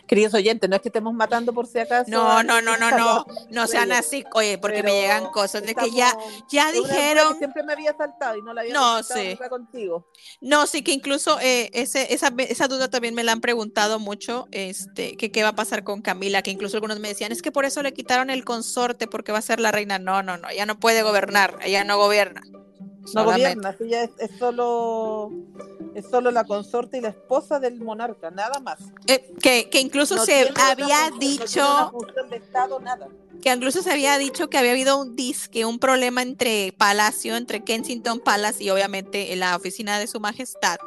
Queridos 0.06 0.34
oyentes, 0.34 0.68
no 0.68 0.76
es 0.76 0.82
que 0.82 0.88
estemos 0.88 1.14
matando 1.14 1.52
por 1.54 1.66
si 1.66 1.78
acaso. 1.78 2.10
No, 2.10 2.42
no, 2.42 2.60
no, 2.60 2.76
no, 2.76 2.90
no, 2.90 3.26
no 3.50 3.66
sean 3.66 3.90
así, 3.92 4.22
oye, 4.34 4.58
porque 4.58 4.82
me 4.82 4.92
llegan 4.92 5.30
cosas 5.30 5.62
de 5.62 5.74
que 5.74 5.90
ya, 5.90 6.16
ya 6.50 6.70
dijeron. 6.72 7.38
siempre 7.38 7.62
me 7.62 7.72
había 7.72 7.96
saltado 7.96 8.36
y 8.36 8.42
no 8.42 8.52
la 8.52 8.60
había 8.62 8.74
no, 8.74 9.02
sí. 9.02 9.38
contigo. 9.48 10.06
No, 10.40 10.66
sí, 10.66 10.82
que 10.82 10.92
incluso 10.92 11.40
eh, 11.40 11.70
ese, 11.72 12.12
esa, 12.12 12.32
esa 12.38 12.68
duda 12.68 12.88
también 12.88 13.14
me 13.14 13.24
la 13.24 13.32
han 13.32 13.40
preguntado 13.40 13.98
mucho, 13.98 14.46
este, 14.50 15.16
que 15.16 15.30
qué 15.30 15.42
va 15.42 15.50
a 15.50 15.56
pasar 15.56 15.84
con 15.84 16.02
Camila, 16.02 16.42
que 16.42 16.50
incluso 16.50 16.76
algunos 16.76 17.00
me 17.00 17.08
decían, 17.08 17.32
es 17.32 17.40
que 17.40 17.52
por 17.52 17.64
eso 17.64 17.82
le 17.82 17.94
quitaron 17.94 18.28
el 18.28 18.44
consorte, 18.44 19.06
porque 19.06 19.32
va 19.32 19.38
a 19.38 19.42
ser 19.42 19.58
la 19.58 19.72
reina. 19.72 19.98
No, 19.98 20.22
no, 20.22 20.36
no, 20.36 20.50
ella 20.50 20.66
no 20.66 20.78
puede 20.78 21.02
gobernar, 21.02 21.58
ella 21.62 21.84
no 21.84 21.96
gobierna. 21.96 22.42
No 23.14 23.24
gobierna, 23.24 23.76
ella 23.80 24.04
es, 24.04 24.30
solo 24.38 25.30
es 25.94 26.06
solo 26.08 26.30
la 26.30 26.44
consorte 26.44 26.98
y 26.98 27.00
la 27.00 27.08
esposa 27.08 27.58
del 27.58 27.80
monarca, 27.80 28.30
nada 28.30 28.60
más. 28.60 28.78
Eh, 29.06 29.32
que, 29.40 29.68
que, 29.70 29.80
incluso 29.80 30.24
se 30.24 30.52
había 30.56 31.10
dicho 31.18 31.92
que 33.40 33.52
incluso 33.52 33.82
se 33.82 33.92
había 33.92 34.18
dicho 34.18 34.50
que 34.50 34.58
había 34.58 34.72
habido 34.72 34.98
un 34.98 35.14
disque, 35.14 35.64
un 35.64 35.78
problema 35.78 36.22
entre 36.22 36.72
Palacio, 36.76 37.36
entre 37.36 37.62
Kensington 37.62 38.20
Palace 38.20 38.62
y 38.64 38.70
obviamente 38.70 39.34
la 39.36 39.56
oficina 39.56 39.98
de 39.98 40.06
su 40.06 40.20
majestad, 40.20 40.78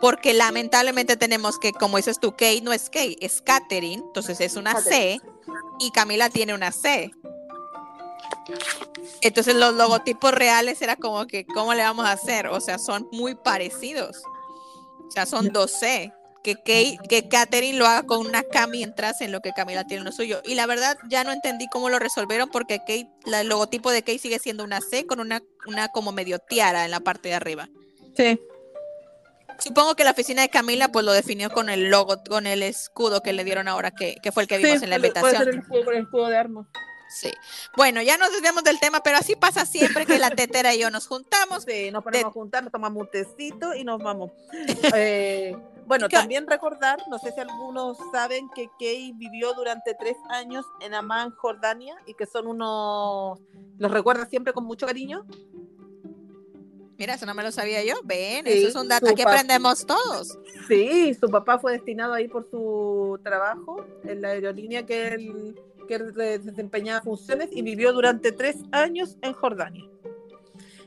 porque 0.00 0.32
lamentablemente 0.32 1.16
tenemos 1.16 1.58
que, 1.58 1.72
como 1.72 1.96
dices 1.96 2.18
tú, 2.18 2.32
Kate 2.32 2.62
no 2.62 2.72
es 2.72 2.84
Kate, 2.84 3.16
es 3.20 3.42
Catherine, 3.42 4.02
entonces 4.06 4.40
es 4.40 4.56
una 4.56 4.80
C 4.80 5.20
y 5.78 5.90
Camila 5.90 6.30
tiene 6.30 6.54
una 6.54 6.72
C. 6.72 7.12
Entonces 9.20 9.54
los 9.54 9.74
logotipos 9.74 10.32
reales 10.32 10.80
era 10.82 10.96
como 10.96 11.26
que, 11.26 11.46
¿cómo 11.46 11.74
le 11.74 11.82
vamos 11.82 12.06
a 12.06 12.12
hacer? 12.12 12.46
O 12.48 12.60
sea, 12.60 12.78
son 12.78 13.08
muy 13.12 13.34
parecidos. 13.34 14.22
O 15.06 15.10
sea, 15.10 15.26
son 15.26 15.50
2C. 15.52 16.14
Que, 16.42 16.54
Kate, 16.54 16.98
que 17.08 17.28
Katherine 17.28 17.76
lo 17.76 17.86
haga 17.86 18.04
con 18.04 18.24
una 18.24 18.42
K 18.42 18.68
mientras 18.68 19.20
en 19.20 19.32
lo 19.32 19.40
que 19.40 19.52
Camila 19.52 19.84
tiene 19.84 20.04
lo 20.04 20.12
suyo. 20.12 20.40
Y 20.44 20.54
la 20.54 20.66
verdad 20.66 20.96
ya 21.08 21.24
no 21.24 21.32
entendí 21.32 21.66
cómo 21.68 21.90
lo 21.90 21.98
resolvieron 21.98 22.48
porque 22.48 22.78
Kate, 22.78 23.10
el 23.26 23.48
logotipo 23.48 23.90
de 23.90 24.02
Kate 24.02 24.18
sigue 24.18 24.38
siendo 24.38 24.64
una 24.64 24.80
C 24.80 25.04
con 25.04 25.20
una, 25.20 25.42
una 25.66 25.88
como 25.88 26.12
medio 26.12 26.38
tiara 26.38 26.84
en 26.84 26.92
la 26.92 27.00
parte 27.00 27.28
de 27.28 27.34
arriba. 27.34 27.68
Sí. 28.16 28.40
Supongo 29.58 29.96
que 29.96 30.04
la 30.04 30.12
oficina 30.12 30.42
de 30.42 30.48
Camila 30.48 30.88
pues 30.88 31.04
lo 31.04 31.12
definió 31.12 31.50
con 31.50 31.68
el 31.68 31.90
logo, 31.90 32.22
con 32.28 32.46
el 32.46 32.62
escudo 32.62 33.20
que 33.20 33.32
le 33.32 33.42
dieron 33.42 33.66
ahora 33.66 33.90
que, 33.90 34.14
que 34.22 34.30
fue 34.30 34.44
el 34.44 34.48
que 34.48 34.58
vimos 34.58 34.82
en 34.82 34.90
la 34.90 34.96
invitación. 34.96 35.32
Puede 35.32 35.44
ser 35.44 35.54
el 35.54 35.60
escudo, 35.60 35.90
el 35.90 36.02
escudo 36.02 36.26
de 36.28 36.36
armas. 36.36 36.66
Sí. 37.08 37.30
Bueno, 37.76 38.02
ya 38.02 38.16
nos 38.18 38.32
desviamos 38.32 38.64
del 38.64 38.78
tema, 38.78 39.00
pero 39.02 39.16
así 39.16 39.34
pasa 39.34 39.64
siempre 39.64 40.06
que 40.06 40.18
la 40.18 40.30
tetera 40.30 40.74
y 40.74 40.80
yo 40.80 40.90
nos 40.90 41.06
juntamos. 41.06 41.64
Sí, 41.68 41.90
nos 41.90 42.02
ponemos 42.02 42.30
a 42.30 42.32
juntar, 42.32 42.62
nos 42.62 42.72
tomamos 42.72 43.02
un 43.02 43.10
tecito 43.10 43.74
y 43.74 43.84
nos 43.84 44.02
vamos. 44.02 44.30
Eh, 44.94 45.56
bueno, 45.86 46.08
también 46.08 46.46
recordar, 46.46 46.98
no 47.08 47.18
sé 47.18 47.32
si 47.32 47.40
algunos 47.40 47.96
saben 48.12 48.48
que 48.54 48.68
Kay 48.78 49.12
vivió 49.12 49.54
durante 49.54 49.94
tres 49.94 50.16
años 50.28 50.66
en 50.80 50.94
Amán, 50.94 51.30
Jordania, 51.30 51.96
y 52.06 52.14
que 52.14 52.26
son 52.26 52.46
unos, 52.46 53.38
los 53.78 53.90
recuerda 53.90 54.26
siempre 54.26 54.52
con 54.52 54.64
mucho 54.64 54.86
cariño. 54.86 55.24
Mira, 56.98 57.14
eso 57.14 57.26
no 57.26 57.34
me 57.34 57.42
lo 57.42 57.52
sabía 57.52 57.84
yo. 57.84 57.94
Ven, 58.04 58.46
eso 58.46 58.68
es 58.68 58.74
un 58.74 58.88
dato 58.88 59.14
que 59.14 59.22
aprendemos 59.22 59.86
todos. 59.86 60.38
Sí, 60.66 61.14
su 61.14 61.28
papá 61.30 61.58
fue 61.58 61.72
destinado 61.72 62.12
ahí 62.12 62.28
por 62.28 62.50
su 62.50 63.18
trabajo 63.22 63.86
en 64.04 64.20
la 64.20 64.30
aerolínea 64.30 64.84
que 64.84 65.08
él 65.08 65.54
que 65.88 65.98
desempeñaba 65.98 67.00
funciones 67.00 67.48
y 67.50 67.62
vivió 67.62 67.92
durante 67.92 68.30
tres 68.30 68.58
años 68.70 69.16
en 69.22 69.32
Jordania. 69.32 69.84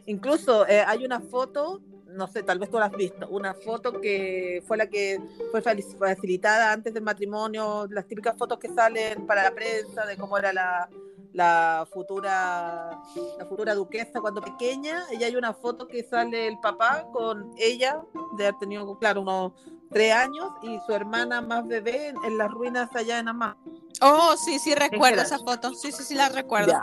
Incluso 0.05 0.65
eh, 0.67 0.83
hay 0.85 1.05
una 1.05 1.19
foto, 1.19 1.81
no 2.07 2.27
sé, 2.27 2.43
tal 2.43 2.59
vez 2.59 2.69
tú 2.69 2.79
la 2.79 2.85
has 2.85 2.95
visto, 2.95 3.27
una 3.29 3.53
foto 3.53 3.99
que 3.99 4.63
fue 4.67 4.77
la 4.77 4.87
que 4.87 5.19
fue 5.51 5.61
facilitada 5.61 6.71
antes 6.71 6.93
del 6.93 7.03
matrimonio, 7.03 7.87
las 7.89 8.05
típicas 8.07 8.37
fotos 8.37 8.59
que 8.59 8.69
salen 8.69 9.25
para 9.25 9.43
la 9.43 9.51
prensa 9.51 10.05
de 10.05 10.17
cómo 10.17 10.37
era 10.37 10.53
la, 10.53 10.89
la 11.33 11.87
futura 11.91 12.99
la 13.37 13.45
futura 13.45 13.73
duquesa 13.73 14.19
cuando 14.19 14.41
pequeña 14.41 15.03
y 15.17 15.23
hay 15.23 15.35
una 15.35 15.53
foto 15.53 15.87
que 15.87 16.03
sale 16.03 16.47
el 16.47 16.59
papá 16.59 17.07
con 17.13 17.53
ella 17.57 18.01
de 18.37 18.47
haber 18.47 18.59
tenido 18.59 18.97
claro 18.97 19.21
unos 19.21 19.53
tres 19.89 20.13
años 20.13 20.49
y 20.61 20.79
su 20.85 20.93
hermana 20.93 21.41
más 21.41 21.67
bebé 21.67 22.13
en, 22.25 22.37
las 22.37 22.49
ruinas 22.51 22.89
allá 22.95 23.19
en 23.19 23.27
Amá. 23.27 23.57
Oh, 24.01 24.35
sí, 24.35 24.57
sí 24.57 24.73
recuerdo 24.73 25.21
esa 25.21 25.37
foto. 25.37 25.73
Sí, 25.75 25.91
sí, 25.91 26.03
sí 26.03 26.15
la 26.15 26.29
recuerdo. 26.29 26.73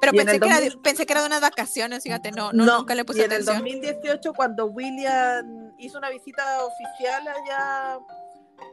Pero 0.00 0.12
pensé 0.12 0.38
que, 0.38 0.48
era, 0.48 0.60
pensé 0.82 1.06
que, 1.06 1.12
era, 1.12 1.22
de 1.22 1.26
unas 1.26 1.40
vacaciones, 1.40 2.02
fíjate, 2.02 2.30
no, 2.30 2.52
no, 2.52 2.78
nunca 2.78 2.94
le 2.94 3.04
puse 3.04 3.20
y 3.20 3.24
atención. 3.24 3.56
En 3.56 3.66
el 3.66 3.80
2018, 3.80 4.32
cuando 4.34 4.66
William 4.66 5.72
hizo 5.78 5.96
una 5.96 6.10
visita 6.10 6.64
oficial 6.64 7.26
allá 7.26 7.98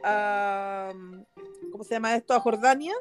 a, 0.04 0.92
¿cómo 1.72 1.84
se 1.84 1.94
llama 1.94 2.14
esto? 2.14 2.34
A 2.34 2.40
Jordania, 2.40 2.94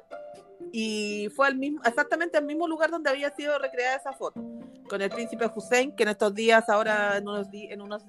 y 0.71 1.29
fue 1.35 1.47
al 1.47 1.55
mismo, 1.55 1.81
exactamente 1.83 2.37
al 2.37 2.45
mismo 2.45 2.67
lugar 2.67 2.89
donde 2.89 3.09
había 3.09 3.29
sido 3.35 3.59
recreada 3.59 3.97
esa 3.97 4.13
foto, 4.13 4.41
con 4.89 5.01
el 5.01 5.09
príncipe 5.09 5.49
Hussein, 5.53 5.95
que 5.95 6.03
en 6.03 6.09
estos 6.09 6.33
días, 6.33 6.69
ahora 6.69 7.17
en 7.17 7.27
unos, 7.27 7.47
en 7.51 7.81
unos 7.81 8.03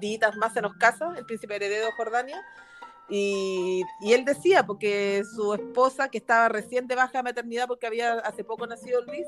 días 0.00 0.36
más 0.36 0.52
se 0.52 0.60
nos 0.60 0.74
casa, 0.74 1.12
el 1.16 1.24
príncipe 1.24 1.54
heredero 1.54 1.86
de 1.86 1.92
Jordania, 1.92 2.44
Y, 3.08 3.82
y, 4.00 4.12
él 4.12 4.24
decía, 4.24 4.64
porque 4.64 5.22
su 5.34 5.52
esposa, 5.54 6.08
que 6.08 6.18
estaba 6.18 6.48
recién 6.48 6.86
de 6.86 6.94
baja 6.94 7.22
maternidad 7.22 7.66
porque 7.66 7.86
había 7.86 8.14
hace 8.14 8.42
poco 8.42 8.66
nacido 8.66 9.02
Luis, 9.02 9.26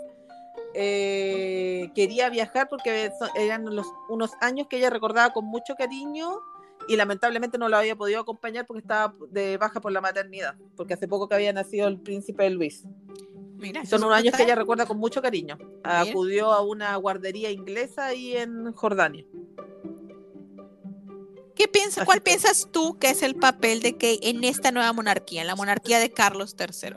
eh, 0.75 1.91
quería 1.95 2.29
viajar 2.31 2.69
porque 2.69 3.13
eran 3.37 3.65
los, 3.75 3.87
unos 4.09 4.33
años 4.41 4.67
que 4.69 4.79
ella 4.79 4.91
recordaba 4.91 5.33
con 5.33 5.45
mucho 5.45 5.75
cariño 5.77 6.41
y 6.89 6.97
lamentablemente 6.97 7.59
no 7.59 7.69
lo 7.69 7.77
había 7.77 7.97
podido 7.97 8.21
acompañar 8.21 8.67
porque 8.67 8.81
estaba 8.81 9.15
de 9.31 9.57
baja 9.57 9.81
por 9.81 9.93
la 9.93 10.01
maternidad, 10.01 10.57
porque 10.77 10.95
hace 10.95 11.09
poco 11.09 11.29
que 11.29 11.35
había 11.35 11.53
nacido 11.53 11.89
el 11.89 12.01
príncipe 12.01 12.49
Luis. 12.51 12.85
Son 13.87 14.03
unos 14.05 14.17
años 14.17 14.35
que 14.37 14.43
ella 14.43 14.57
recuerda 14.57 14.85
con 14.85 14.99
mucho 14.99 15.23
cariño. 15.23 15.57
Acudió 15.83 16.53
a 16.53 16.61
una 16.61 16.97
guardería 16.97 17.51
inglesa 17.51 18.07
ahí 18.07 18.37
en 18.37 18.73
Jordania. 18.73 19.25
¿Qué 21.55 21.69
piensas, 21.69 22.05
¿Cuál 22.05 22.21
piensas 22.21 22.69
tú 22.71 22.99
que 22.99 23.11
es 23.11 23.23
el 23.23 23.37
papel 23.37 23.81
de 23.81 23.97
Kay 23.97 24.19
en 24.23 24.43
esta 24.45 24.73
nueva 24.73 24.93
monarquía, 24.93 25.43
en 25.43 25.47
la 25.47 25.55
monarquía 25.55 25.99
de 25.99 26.11
Carlos 26.11 26.57
III? 26.59 26.97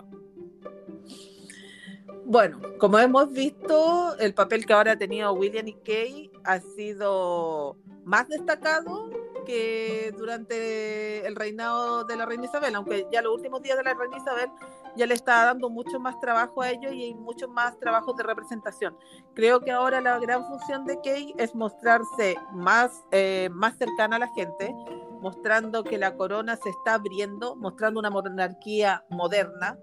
Bueno, 2.25 2.59
como 2.79 2.99
hemos 2.99 3.31
visto, 3.31 4.17
el 4.17 4.33
papel 4.33 4.65
que 4.65 4.73
ahora 4.73 4.93
ha 4.93 4.97
tenido 4.97 5.31
William 5.33 5.67
y 5.67 5.73
Kay 5.73 6.31
ha 6.43 6.59
sido 6.59 7.77
más 8.03 8.27
destacado 8.27 9.09
que 9.45 10.13
durante 10.17 11.25
el 11.25 11.35
reinado 11.35 12.03
de 12.03 12.17
la 12.17 12.25
reina 12.25 12.45
Isabel, 12.45 12.75
aunque 12.75 13.07
ya 13.11 13.21
los 13.21 13.35
últimos 13.35 13.61
días 13.61 13.77
de 13.77 13.83
la 13.83 13.93
reina 13.93 14.17
Isabel 14.17 14.49
ya 14.97 15.05
le 15.05 15.13
está 15.13 15.45
dando 15.45 15.69
mucho 15.69 15.99
más 15.99 16.19
trabajo 16.19 16.61
a 16.61 16.71
ellos 16.71 16.91
y 16.93 17.03
hay 17.03 17.13
mucho 17.13 17.47
más 17.47 17.79
trabajo 17.79 18.13
de 18.13 18.23
representación. 18.23 18.97
Creo 19.33 19.61
que 19.61 19.71
ahora 19.71 20.01
la 20.01 20.19
gran 20.19 20.45
función 20.45 20.85
de 20.85 20.99
Kay 21.01 21.33
es 21.37 21.55
mostrarse 21.55 22.37
más, 22.51 23.03
eh, 23.11 23.49
más 23.51 23.77
cercana 23.77 24.17
a 24.17 24.19
la 24.19 24.27
gente, 24.33 24.73
mostrando 25.21 25.83
que 25.83 25.97
la 25.97 26.15
corona 26.15 26.55
se 26.57 26.69
está 26.69 26.95
abriendo, 26.95 27.55
mostrando 27.55 27.99
una 27.99 28.09
monarquía 28.09 29.05
moderna, 29.09 29.77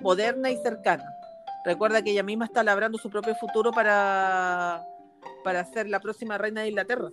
moderna 0.00 0.50
y 0.50 0.56
cercana. 0.58 1.04
Recuerda 1.64 2.02
que 2.02 2.10
ella 2.10 2.22
misma 2.22 2.46
está 2.46 2.62
labrando 2.62 2.98
su 2.98 3.10
propio 3.10 3.34
futuro 3.36 3.70
para, 3.72 4.84
para 5.44 5.64
ser 5.64 5.88
la 5.88 6.00
próxima 6.00 6.38
reina 6.38 6.62
de 6.62 6.68
Inglaterra 6.68 7.10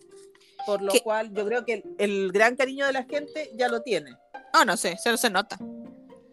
por 0.65 0.81
lo 0.81 0.91
cual 1.03 1.31
yo 1.31 1.45
creo 1.45 1.65
que 1.65 1.83
el, 1.97 2.31
gran 2.31 2.55
cariño 2.55 2.85
de 2.87 2.93
la 2.93 3.03
gente 3.03 3.51
ya 3.55 3.67
lo 3.67 3.81
tiene. 3.81 4.17
Ah, 4.53 4.65
no 4.65 4.75
sé, 4.75 4.97
se, 4.97 5.15
se 5.17 5.29
nota. 5.29 5.57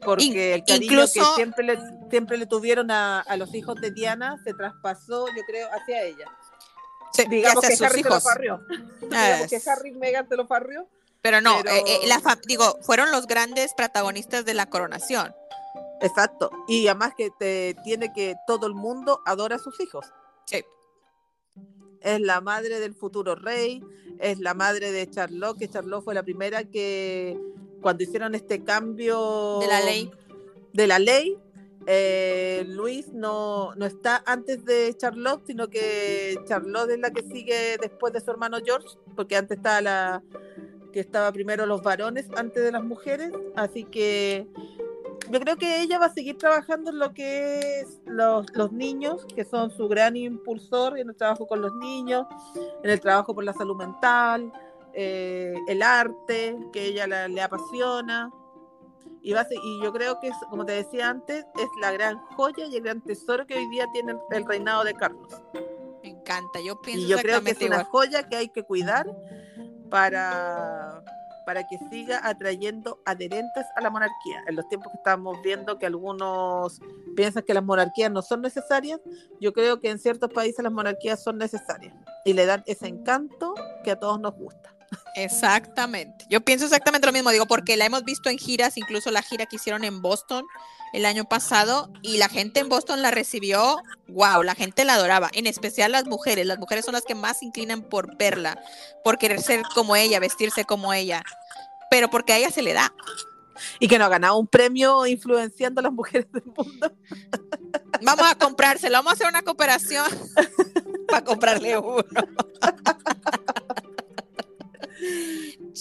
Porque 0.04 0.54
el 0.54 0.64
cariño 0.64 1.00
que 1.00 1.22
siempre 1.36 1.64
le, 1.64 1.78
siempre 2.10 2.36
le 2.36 2.46
tuvieron 2.46 2.90
a, 2.90 3.24
los 3.36 3.54
hijos 3.54 3.80
de 3.80 3.90
Diana 3.90 4.40
se 4.44 4.54
traspasó, 4.54 5.26
yo 5.28 5.42
creo, 5.46 5.68
hacia 5.72 6.02
ella. 6.02 6.26
Sí, 7.12 7.24
digamos 7.30 7.64
que 7.64 7.84
Harry 7.84 8.00
hijos. 8.00 8.22
se 8.22 8.28
lo 8.28 8.32
farrió. 8.32 8.60
digamos 9.00 9.50
que 9.50 9.70
Harry 9.70 9.90
y 9.90 9.94
Meghan 9.94 10.28
se 10.28 10.36
lo 10.36 10.46
farrió. 10.46 10.88
Pero 11.20 11.40
no, 11.40 11.60
eh, 11.60 11.84
eh, 11.86 12.00
la 12.06 12.20
digo, 12.46 12.78
fueron 12.82 13.12
los 13.12 13.26
grandes 13.26 13.74
protagonistas 13.74 14.44
de 14.44 14.54
la 14.54 14.66
coronación. 14.66 15.34
Exacto. 16.00 16.50
Y 16.66 16.88
además 16.88 17.12
que 17.16 17.30
te, 17.30 17.76
tiene 17.84 18.12
que 18.12 18.34
todo 18.46 18.66
el 18.66 18.74
mundo 18.74 19.22
adora 19.24 19.56
a 19.56 19.58
sus 19.60 19.78
hijos. 19.80 20.06
Sí 20.46 20.64
es 22.02 22.20
la 22.20 22.40
madre 22.40 22.80
del 22.80 22.94
futuro 22.94 23.34
rey, 23.34 23.82
es 24.18 24.38
la 24.38 24.54
madre 24.54 24.92
de 24.92 25.08
Charlotte, 25.08 25.58
que 25.58 25.68
Charlotte 25.68 26.04
fue 26.04 26.14
la 26.14 26.22
primera 26.22 26.64
que 26.64 27.38
cuando 27.80 28.02
hicieron 28.02 28.34
este 28.34 28.62
cambio 28.62 29.58
de 29.60 29.66
la 29.66 29.80
ley, 29.80 30.10
de 30.72 30.86
la 30.86 30.98
ley 30.98 31.38
eh, 31.86 32.64
Luis 32.68 33.12
no, 33.12 33.74
no 33.74 33.86
está 33.86 34.22
antes 34.26 34.64
de 34.64 34.94
Charlotte, 34.96 35.42
sino 35.46 35.68
que 35.68 36.38
Charlotte 36.46 36.90
es 36.90 36.98
la 37.00 37.10
que 37.10 37.22
sigue 37.22 37.76
después 37.80 38.12
de 38.12 38.20
su 38.20 38.30
hermano 38.30 38.58
George, 38.64 38.96
porque 39.16 39.36
antes 39.36 39.58
estaba 39.58 39.80
la 39.80 40.22
que 40.92 41.00
estaba 41.00 41.32
primero 41.32 41.64
los 41.64 41.82
varones 41.82 42.26
antes 42.36 42.62
de 42.62 42.70
las 42.70 42.84
mujeres, 42.84 43.32
así 43.56 43.84
que 43.84 44.46
yo 45.30 45.40
creo 45.40 45.56
que 45.56 45.82
ella 45.82 45.98
va 45.98 46.06
a 46.06 46.12
seguir 46.14 46.38
trabajando 46.38 46.90
en 46.90 46.98
lo 46.98 47.12
que 47.14 47.80
es 47.80 48.00
los, 48.06 48.46
los, 48.54 48.72
niños, 48.72 49.24
que 49.34 49.44
son 49.44 49.70
su 49.70 49.88
gran 49.88 50.16
impulsor 50.16 50.98
en 50.98 51.08
el 51.08 51.16
trabajo 51.16 51.46
con 51.46 51.60
los 51.60 51.74
niños, 51.74 52.26
en 52.82 52.90
el 52.90 53.00
trabajo 53.00 53.34
por 53.34 53.44
la 53.44 53.52
salud 53.52 53.76
mental, 53.76 54.52
eh, 54.94 55.54
el 55.68 55.82
arte, 55.82 56.56
que 56.72 56.86
ella 56.86 57.06
le 57.28 57.42
apasiona. 57.42 58.30
Y, 59.24 59.32
va 59.32 59.46
y 59.50 59.80
yo 59.82 59.92
creo 59.92 60.18
que, 60.18 60.32
como 60.50 60.66
te 60.66 60.72
decía 60.72 61.08
antes, 61.08 61.46
es 61.54 61.68
la 61.80 61.92
gran 61.92 62.18
joya 62.36 62.66
y 62.66 62.76
el 62.76 62.82
gran 62.82 63.00
tesoro 63.00 63.46
que 63.46 63.54
hoy 63.54 63.68
día 63.68 63.86
tiene 63.92 64.16
el 64.30 64.44
reinado 64.44 64.82
de 64.82 64.94
Carlos. 64.94 65.40
Me 66.02 66.08
encanta, 66.08 66.58
yo 66.60 66.80
pienso 66.80 67.04
y 67.04 67.08
yo 67.08 67.18
creo 67.18 67.40
que 67.42 67.52
es 67.52 67.62
una 67.62 67.84
joya 67.84 68.28
que 68.28 68.36
hay 68.36 68.48
que 68.48 68.64
cuidar 68.64 69.06
para 69.88 71.04
para 71.44 71.66
que 71.66 71.78
siga 71.90 72.20
atrayendo 72.26 73.00
adherentes 73.04 73.64
a 73.76 73.80
la 73.80 73.90
monarquía. 73.90 74.42
En 74.46 74.56
los 74.56 74.68
tiempos 74.68 74.92
que 74.92 74.98
estamos 74.98 75.40
viendo 75.42 75.78
que 75.78 75.86
algunos 75.86 76.80
piensan 77.16 77.42
que 77.42 77.54
las 77.54 77.64
monarquías 77.64 78.10
no 78.10 78.22
son 78.22 78.42
necesarias, 78.42 79.00
yo 79.40 79.52
creo 79.52 79.80
que 79.80 79.90
en 79.90 79.98
ciertos 79.98 80.30
países 80.32 80.62
las 80.62 80.72
monarquías 80.72 81.22
son 81.22 81.38
necesarias 81.38 81.94
y 82.24 82.32
le 82.32 82.46
dan 82.46 82.62
ese 82.66 82.86
encanto 82.86 83.54
que 83.84 83.90
a 83.90 83.98
todos 83.98 84.20
nos 84.20 84.34
gusta. 84.34 84.74
Exactamente. 85.14 86.24
Yo 86.30 86.40
pienso 86.40 86.64
exactamente 86.64 87.06
lo 87.06 87.12
mismo, 87.12 87.30
digo, 87.30 87.46
porque 87.46 87.76
la 87.76 87.84
hemos 87.84 88.04
visto 88.04 88.30
en 88.30 88.38
giras, 88.38 88.76
incluso 88.76 89.10
la 89.10 89.22
gira 89.22 89.46
que 89.46 89.56
hicieron 89.56 89.84
en 89.84 90.00
Boston 90.00 90.44
el 90.92 91.06
año 91.06 91.24
pasado, 91.24 91.90
y 92.02 92.18
la 92.18 92.28
gente 92.28 92.60
en 92.60 92.68
Boston 92.68 93.00
la 93.00 93.10
recibió, 93.10 93.78
wow, 94.08 94.42
la 94.42 94.54
gente 94.54 94.84
la 94.84 94.94
adoraba, 94.94 95.30
en 95.32 95.46
especial 95.46 95.92
las 95.92 96.06
mujeres. 96.06 96.46
Las 96.46 96.58
mujeres 96.58 96.84
son 96.84 96.92
las 96.92 97.04
que 97.04 97.14
más 97.14 97.42
inclinan 97.42 97.82
por 97.82 98.16
verla, 98.16 98.62
por 99.02 99.18
querer 99.18 99.40
ser 99.40 99.62
como 99.74 99.96
ella, 99.96 100.20
vestirse 100.20 100.64
como 100.64 100.92
ella, 100.92 101.22
pero 101.90 102.10
porque 102.10 102.34
a 102.34 102.38
ella 102.38 102.50
se 102.50 102.62
le 102.62 102.74
da. 102.74 102.92
Y 103.78 103.88
que 103.88 103.98
no 103.98 104.06
ha 104.06 104.08
ganado 104.08 104.38
un 104.38 104.46
premio 104.46 105.06
influenciando 105.06 105.80
a 105.80 105.84
las 105.84 105.92
mujeres 105.92 106.30
del 106.32 106.44
mundo. 106.44 106.92
Vamos 108.02 108.26
a 108.26 108.34
comprárselo, 108.34 108.98
vamos 108.98 109.12
a 109.12 109.14
hacer 109.14 109.28
una 109.28 109.42
cooperación 109.42 110.06
para 111.08 111.24
comprarle 111.24 111.78
uno. 111.78 112.02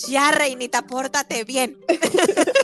Ya, 0.08 0.32
reinita, 0.32 0.84
pórtate 0.84 1.44
bien. 1.44 1.78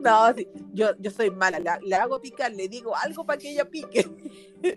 No, 0.00 0.34
yo, 0.72 0.90
yo 0.98 1.10
soy 1.10 1.30
mala, 1.30 1.78
le 1.82 1.96
hago 1.96 2.20
picar, 2.20 2.52
le 2.52 2.68
digo 2.68 2.94
algo 2.94 3.24
para 3.24 3.38
que 3.38 3.50
ella 3.50 3.64
pique. 3.64 4.06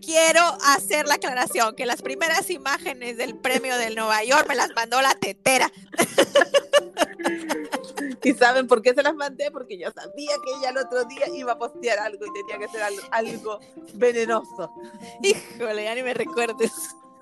Quiero 0.01 0.41
hacer 0.65 1.07
la 1.07 1.15
aclaración 1.15 1.75
que 1.75 1.85
las 1.85 2.01
primeras 2.01 2.49
imágenes 2.49 3.17
del 3.17 3.37
premio 3.37 3.77
del 3.77 3.95
Nueva 3.95 4.23
York 4.23 4.45
me 4.47 4.55
las 4.55 4.69
mandó 4.75 5.01
la 5.01 5.13
tetera. 5.15 5.71
¿Y 8.23 8.33
saben 8.33 8.67
por 8.67 8.81
qué 8.81 8.93
se 8.93 9.03
las 9.03 9.15
mandé? 9.15 9.51
Porque 9.51 9.77
yo 9.77 9.91
sabía 9.91 10.31
que 10.43 10.51
ella 10.59 10.69
el 10.69 10.77
otro 10.77 11.03
día 11.05 11.27
iba 11.33 11.53
a 11.53 11.57
postear 11.57 11.99
algo 11.99 12.25
y 12.25 12.33
tenía 12.33 12.57
que 12.57 12.71
ser 12.71 12.81
algo, 13.11 13.59
venenoso. 13.93 14.71
Híjole, 15.21 15.83
ya 15.83 15.95
ni 15.95 16.03
me 16.03 16.13
recuerdes. 16.13 16.71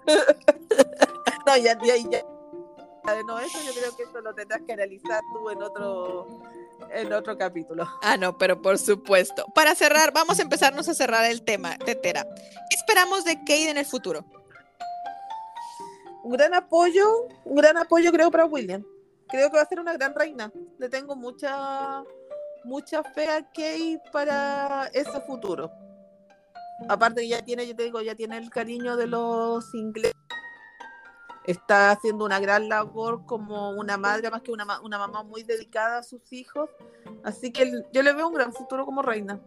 No, 1.46 1.56
ya, 1.56 1.80
ya, 1.82 1.96
ya 1.96 2.37
no, 3.26 3.40
eso 3.40 3.58
yo 3.66 3.72
creo 3.74 3.96
que 3.96 4.04
eso 4.04 4.22
lo 4.22 4.34
tendrás 4.34 4.62
que 4.66 4.74
analizar 4.74 5.22
tú 5.34 5.50
en 5.50 5.62
otro, 5.62 6.28
en 6.92 7.14
otro 7.14 7.38
capítulo. 7.38 7.88
Ah, 8.02 8.18
no, 8.18 8.38
pero 8.38 8.62
por 8.62 8.78
supuesto. 8.78 9.46
Para 9.56 9.76
cerrar, 9.76 10.12
vamos 10.14 10.40
a 10.40 10.42
empezarnos 10.42 10.88
a 10.90 10.94
cerrar 10.94 11.26
el 11.26 11.44
tema, 11.44 11.78
Tetera. 11.78 12.26
¿Qué 12.70 12.76
esperamos 12.76 13.24
de 13.24 13.36
Kate 13.40 13.70
en 13.70 13.78
el 13.78 13.86
futuro? 13.86 14.26
Un 16.24 16.34
gran 16.34 16.54
apoyo, 16.54 17.28
un 17.46 17.56
gran 17.56 17.78
apoyo 17.78 18.12
creo 18.12 18.30
para 18.30 18.46
William. 18.46 18.84
Creo 19.30 19.50
que 19.50 19.58
va 19.58 19.64
a 19.64 19.68
ser 19.68 19.80
una 19.80 19.94
gran 19.94 20.14
reina. 20.14 20.52
Le 20.78 20.90
tengo 20.90 21.16
mucha, 21.16 22.04
mucha 22.66 23.04
fe 23.04 23.30
a 23.30 23.42
Kate 23.42 24.02
para 24.12 24.90
ese 24.94 25.22
futuro. 25.22 25.72
Aparte 26.90 27.28
ya 27.28 27.44
tiene, 27.44 27.66
yo 27.66 27.76
te 27.76 27.84
digo, 27.84 28.02
ya 28.02 28.16
tiene 28.16 28.38
el 28.38 28.50
cariño 28.50 28.98
de 28.98 29.08
los 29.08 29.74
ingleses 29.74 30.27
está 31.48 31.92
haciendo 31.92 32.26
una 32.26 32.40
gran 32.40 32.70
labor 32.70 33.26
como 33.26 33.72
una 33.72 33.98
madre, 33.98 34.30
más 34.30 34.42
que 34.42 34.52
una, 34.52 34.80
una 34.82 34.98
mamá 35.00 35.24
muy 35.24 35.44
dedicada 35.44 36.00
a 36.00 36.04
sus 36.04 36.32
hijos. 36.32 36.70
Así 37.24 37.52
que 37.52 37.84
yo 37.92 38.04
le 38.04 38.14
veo 38.14 38.28
un 38.28 38.34
gran 38.34 38.54
futuro 38.54 38.86
como 38.86 39.02
reina. 39.02 39.40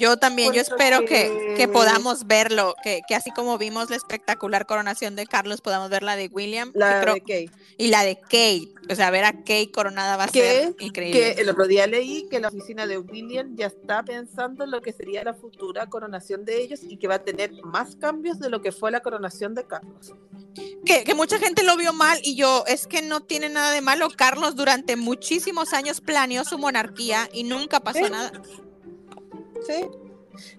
Yo 0.00 0.16
también, 0.16 0.52
yo 0.52 0.62
espero 0.62 1.04
que... 1.04 1.68
podamos 1.72 2.26
verlo, 2.26 2.74
que, 2.82 3.02
así 3.14 3.30
como 3.30 3.58
vimos 3.58 3.90
la 3.90 3.96
espectacular 3.96 4.66
coronación 4.66 5.14
de 5.14 5.26
Carlos, 5.26 5.60
podamos 5.60 5.90
ver 5.90 6.02
la 6.02 6.16
de 6.16 6.28
William. 6.28 6.72
La 6.74 7.00
de 7.00 7.20
Kate. 7.20 7.50
Y 7.76 7.88
la 7.88 8.02
de 8.02 8.16
Kate. 8.18 8.72
O 8.90 8.94
sea, 8.94 9.10
ver 9.10 9.24
a 9.24 9.32
Kate 9.32 9.70
coronada 9.72 10.16
va 10.16 10.24
a 10.24 10.28
ser 10.28 10.74
increíble. 10.80 11.34
Que 11.34 11.40
el 11.40 11.48
otro 11.50 11.66
día 11.66 11.86
leí 11.86 12.26
que 12.28 12.40
la 12.40 12.48
oficina 12.48 12.86
de 12.86 12.98
William 12.98 13.54
ya 13.56 13.66
está 13.66 14.02
pensando 14.02 14.64
en 14.64 14.70
lo 14.70 14.80
que 14.80 14.92
sería 14.92 15.22
la 15.22 15.34
futura 15.34 15.86
coronación 15.86 16.44
de 16.44 16.62
ellos 16.62 16.80
y 16.82 16.96
que 16.96 17.06
va 17.06 17.16
a 17.16 17.22
tener 17.22 17.52
más 17.62 17.96
cambios 17.96 18.40
de 18.40 18.48
lo 18.48 18.62
que 18.62 18.72
fue 18.72 18.90
la 18.90 19.00
coronación 19.00 19.54
de 19.54 19.66
Carlos. 19.66 20.14
Que, 20.84 21.04
que 21.04 21.14
mucha 21.14 21.38
gente 21.38 21.62
lo 21.62 21.76
vio 21.76 21.92
mal 21.92 22.18
y 22.22 22.36
yo, 22.36 22.64
es 22.66 22.86
que 22.86 23.02
no 23.02 23.20
tiene 23.20 23.50
nada 23.50 23.70
de 23.72 23.82
malo. 23.82 24.08
Carlos 24.16 24.56
durante 24.56 24.96
muchísimos 24.96 25.72
años 25.74 26.00
planeó 26.00 26.44
su 26.44 26.58
monarquía 26.58 27.28
y 27.32 27.44
nunca 27.44 27.80
pasó 27.80 28.08
nada. 28.08 28.32
Sí. 29.66 29.86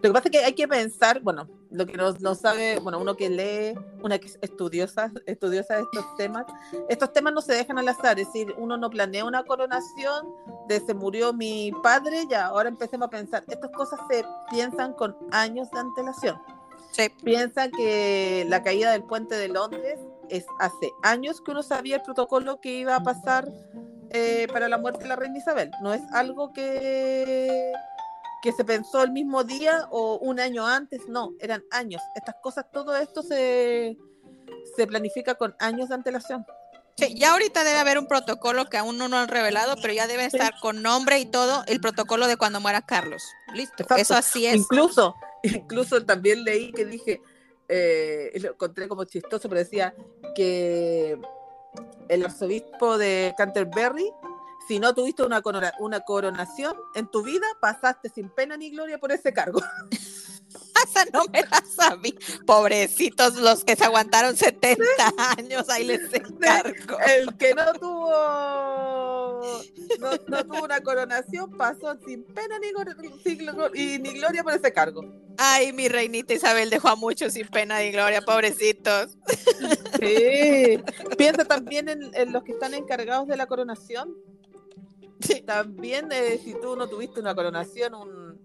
Lo 0.01 0.09
que 0.09 0.11
pasa 0.11 0.27
es 0.27 0.31
que 0.31 0.45
hay 0.45 0.53
que 0.53 0.67
pensar, 0.67 1.21
bueno, 1.21 1.47
lo 1.69 1.85
que 1.85 1.93
no, 1.93 2.11
no, 2.19 2.35
sabe, 2.35 2.79
bueno, 2.79 2.99
uno 2.99 3.15
que 3.15 3.29
lee, 3.29 3.79
una 4.03 4.19
que 4.19 4.27
es 4.27 4.37
estudiosa, 4.41 5.11
estudiosa 5.25 5.75
de 5.75 5.81
estos 5.81 6.15
temas, 6.17 6.45
estos 6.89 7.13
temas 7.13 7.33
no 7.33 7.41
se 7.41 7.53
dejan 7.53 7.79
al 7.79 7.87
azar, 7.87 8.19
es 8.19 8.27
decir, 8.27 8.53
uno 8.57 8.77
no 8.77 8.89
planea 8.89 9.23
una 9.23 9.43
coronación 9.43 10.27
de 10.67 10.79
se 10.81 10.93
murió 10.93 11.33
mi 11.33 11.71
padre, 11.81 12.25
ya, 12.29 12.47
ahora 12.47 12.69
empecemos 12.69 13.07
a 13.07 13.09
pensar, 13.09 13.43
estas 13.47 13.71
cosas 13.71 13.99
se 14.09 14.25
piensan 14.49 14.93
con 14.93 15.15
años 15.31 15.71
de 15.71 15.79
antelación. 15.79 16.37
Sí. 16.91 17.09
Piensa 17.23 17.69
que 17.69 18.45
la 18.49 18.63
caída 18.63 18.91
del 18.91 19.03
puente 19.03 19.35
de 19.35 19.47
Londres 19.47 19.97
es 20.29 20.45
hace 20.59 20.91
años 21.03 21.39
que 21.39 21.51
uno 21.51 21.63
sabía 21.63 21.97
el 21.97 22.01
protocolo 22.01 22.59
que 22.59 22.73
iba 22.73 22.97
a 22.97 23.03
pasar 23.03 23.49
eh, 24.09 24.47
para 24.51 24.67
la 24.67 24.77
muerte 24.77 25.03
de 25.03 25.07
la 25.07 25.15
reina 25.15 25.37
Isabel. 25.37 25.71
No 25.81 25.93
es 25.93 26.01
algo 26.11 26.51
que, 26.51 27.71
que 28.41 28.51
se 28.51 28.65
pensó 28.65 29.03
el 29.03 29.11
mismo 29.11 29.43
día 29.43 29.87
o 29.91 30.17
un 30.17 30.39
año 30.39 30.67
antes, 30.67 31.07
no, 31.07 31.33
eran 31.39 31.63
años. 31.71 32.01
Estas 32.15 32.35
cosas, 32.41 32.65
todo 32.71 32.95
esto 32.95 33.21
se, 33.21 33.97
se 34.75 34.87
planifica 34.87 35.35
con 35.35 35.55
años 35.59 35.89
de 35.89 35.95
antelación. 35.95 36.45
Sí, 36.97 37.15
ya 37.15 37.31
ahorita 37.31 37.63
debe 37.63 37.79
haber 37.79 37.97
un 37.97 38.07
protocolo 38.07 38.65
que 38.65 38.77
aún 38.77 38.97
no 38.97 39.07
nos 39.07 39.21
han 39.21 39.29
revelado, 39.29 39.75
pero 39.81 39.93
ya 39.93 40.07
debe 40.07 40.25
estar 40.25 40.53
con 40.59 40.81
nombre 40.81 41.19
y 41.19 41.25
todo 41.25 41.63
el 41.67 41.79
protocolo 41.79 42.27
de 42.27 42.37
cuando 42.37 42.59
muera 42.59 42.81
Carlos. 42.81 43.23
Listo, 43.53 43.85
eso 43.95 44.15
así 44.15 44.45
es. 44.45 44.55
Incluso, 44.55 45.15
incluso 45.43 46.03
también 46.05 46.43
leí 46.43 46.71
que 46.71 46.85
dije, 46.85 47.21
eh, 47.69 48.31
lo 48.41 48.51
encontré 48.51 48.87
como 48.87 49.05
chistoso, 49.05 49.47
pero 49.47 49.59
decía 49.59 49.95
que 50.35 51.17
el 52.09 52.25
arzobispo 52.25 52.97
de 52.97 53.33
Canterbury, 53.37 54.11
si 54.67 54.79
no 54.79 54.93
tuviste 54.93 55.23
una, 55.23 55.41
una 55.79 55.99
coronación 56.01 56.75
en 56.95 57.07
tu 57.07 57.23
vida, 57.23 57.45
pasaste 57.59 58.09
sin 58.09 58.29
pena 58.29 58.57
ni 58.57 58.71
gloria 58.71 58.97
por 58.97 59.11
ese 59.11 59.33
cargo. 59.33 59.61
Esa 60.83 61.05
no 61.13 61.25
me 61.31 61.41
la 61.43 61.63
sabía. 61.65 62.13
Pobrecitos 62.45 63.35
los 63.35 63.63
que 63.63 63.75
se 63.75 63.85
aguantaron 63.85 64.35
70 64.35 64.83
años, 65.37 65.69
ahí 65.69 65.85
les 65.85 66.13
encargo. 66.13 66.97
El 67.07 67.37
que 67.37 67.53
no 67.53 67.71
tuvo 67.73 68.11
no, 69.99 70.17
tuvo 70.17 70.63
una 70.63 70.81
coronación 70.81 71.51
pasó 71.57 71.97
sin 72.05 72.23
pena 72.23 72.59
ni, 72.59 72.67
ni 73.99 74.13
gloria 74.13 74.43
por 74.43 74.53
ese 74.53 74.73
cargo. 74.73 75.03
Ay, 75.37 75.73
mi 75.73 75.87
reinita 75.87 76.33
Isabel 76.33 76.69
dejó 76.69 76.89
a 76.89 76.95
muchos 76.95 77.33
sin 77.33 77.47
pena 77.47 77.79
ni 77.79 77.91
gloria, 77.91 78.21
pobrecitos. 78.21 79.17
Sí. 79.99 80.79
Piensa 81.17 81.45
también 81.45 81.89
en, 81.89 82.33
los 82.33 82.43
que 82.43 82.53
están 82.53 82.73
encargados 82.73 83.27
de 83.27 83.37
la 83.37 83.47
coronación. 83.47 84.15
Sí. 85.21 85.41
También, 85.41 86.11
eh, 86.11 86.39
si 86.43 86.53
tú 86.55 86.75
no 86.75 86.87
tuviste 86.87 87.19
una 87.19 87.35
coronación 87.35 87.95
un, 87.95 88.39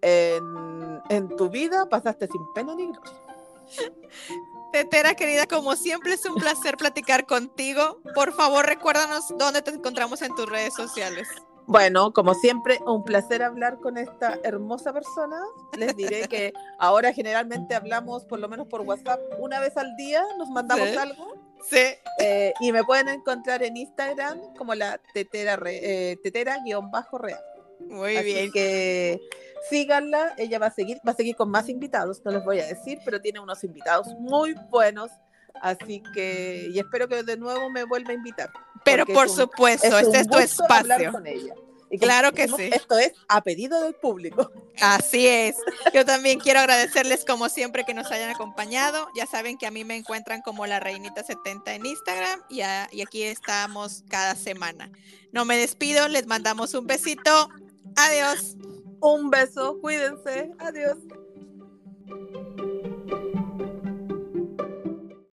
en, 0.00 1.00
en 1.08 1.36
tu 1.36 1.48
vida, 1.48 1.88
pasaste 1.88 2.26
sin 2.26 2.40
pena 2.54 2.74
ni 2.74 2.86
gloria. 2.86 3.12
Tetera 4.72 5.14
querida, 5.14 5.46
como 5.46 5.76
siempre 5.76 6.14
es 6.14 6.26
un 6.26 6.34
placer 6.34 6.76
platicar 6.76 7.26
contigo. 7.26 8.00
Por 8.14 8.32
favor, 8.32 8.66
recuérdanos 8.66 9.26
dónde 9.38 9.62
te 9.62 9.70
encontramos 9.70 10.20
en 10.22 10.34
tus 10.34 10.48
redes 10.48 10.74
sociales. 10.74 11.28
Bueno, 11.66 12.12
como 12.12 12.34
siempre, 12.34 12.78
un 12.84 13.04
placer 13.04 13.42
hablar 13.42 13.78
con 13.78 13.96
esta 13.96 14.38
hermosa 14.42 14.92
persona. 14.92 15.40
Les 15.78 15.96
diré 15.96 16.28
que 16.28 16.52
ahora 16.78 17.12
generalmente 17.12 17.74
hablamos, 17.74 18.24
por 18.24 18.38
lo 18.38 18.48
menos 18.48 18.66
por 18.66 18.82
WhatsApp, 18.82 19.20
una 19.38 19.60
vez 19.60 19.76
al 19.76 19.96
día, 19.96 20.22
nos 20.36 20.50
mandamos 20.50 20.88
algo. 20.96 21.43
Sí. 21.68 21.94
Eh, 22.20 22.52
y 22.60 22.72
me 22.72 22.84
pueden 22.84 23.08
encontrar 23.08 23.62
en 23.62 23.76
Instagram 23.76 24.54
como 24.56 24.74
la 24.74 25.00
tetera, 25.12 25.58
eh, 25.66 26.16
tetera-real. 26.22 27.40
Muy 27.80 28.16
Así 28.16 28.26
bien. 28.26 28.52
que 28.52 29.20
síganla, 29.68 30.34
ella 30.36 30.58
va 30.58 30.66
a 30.66 30.70
seguir, 30.70 30.98
va 31.06 31.12
a 31.12 31.14
seguir 31.14 31.36
con 31.36 31.50
más 31.50 31.68
invitados, 31.68 32.22
no 32.24 32.30
les 32.30 32.44
voy 32.44 32.60
a 32.60 32.66
decir, 32.66 32.98
pero 33.04 33.20
tiene 33.20 33.40
unos 33.40 33.64
invitados 33.64 34.08
muy 34.18 34.54
buenos. 34.70 35.10
Así 35.60 36.02
que, 36.12 36.68
y 36.72 36.78
espero 36.78 37.08
que 37.08 37.22
de 37.22 37.36
nuevo 37.36 37.70
me 37.70 37.84
vuelva 37.84 38.10
a 38.10 38.14
invitar. 38.14 38.50
Pero 38.84 39.06
por 39.06 39.28
supuesto, 39.28 39.98
este 39.98 40.20
es 40.20 40.28
tu 40.28 40.38
espacio. 40.38 41.12
Con 41.12 41.26
ella. 41.26 41.54
Y 41.94 41.98
claro 41.98 42.32
que 42.32 42.48
sí. 42.48 42.70
Esto 42.72 42.98
es 42.98 43.12
a 43.28 43.40
pedido 43.42 43.80
del 43.80 43.94
público. 43.94 44.50
Así 44.80 45.28
es. 45.28 45.56
Yo 45.92 46.04
también 46.04 46.40
quiero 46.40 46.58
agradecerles 46.58 47.24
como 47.24 47.48
siempre 47.48 47.84
que 47.84 47.94
nos 47.94 48.10
hayan 48.10 48.30
acompañado. 48.30 49.06
Ya 49.14 49.26
saben 49.26 49.56
que 49.58 49.66
a 49.66 49.70
mí 49.70 49.84
me 49.84 49.96
encuentran 49.96 50.42
como 50.42 50.66
la 50.66 50.80
Reinita 50.80 51.22
70 51.22 51.74
en 51.74 51.86
Instagram 51.86 52.40
y, 52.48 52.58
y 52.58 53.02
aquí 53.02 53.22
estamos 53.22 54.02
cada 54.08 54.34
semana. 54.34 54.90
No 55.30 55.44
me 55.44 55.56
despido, 55.56 56.08
les 56.08 56.26
mandamos 56.26 56.74
un 56.74 56.86
besito. 56.86 57.48
Adiós. 57.94 58.56
Un 59.00 59.30
beso, 59.30 59.78
cuídense. 59.80 60.50
Adiós. 60.58 60.98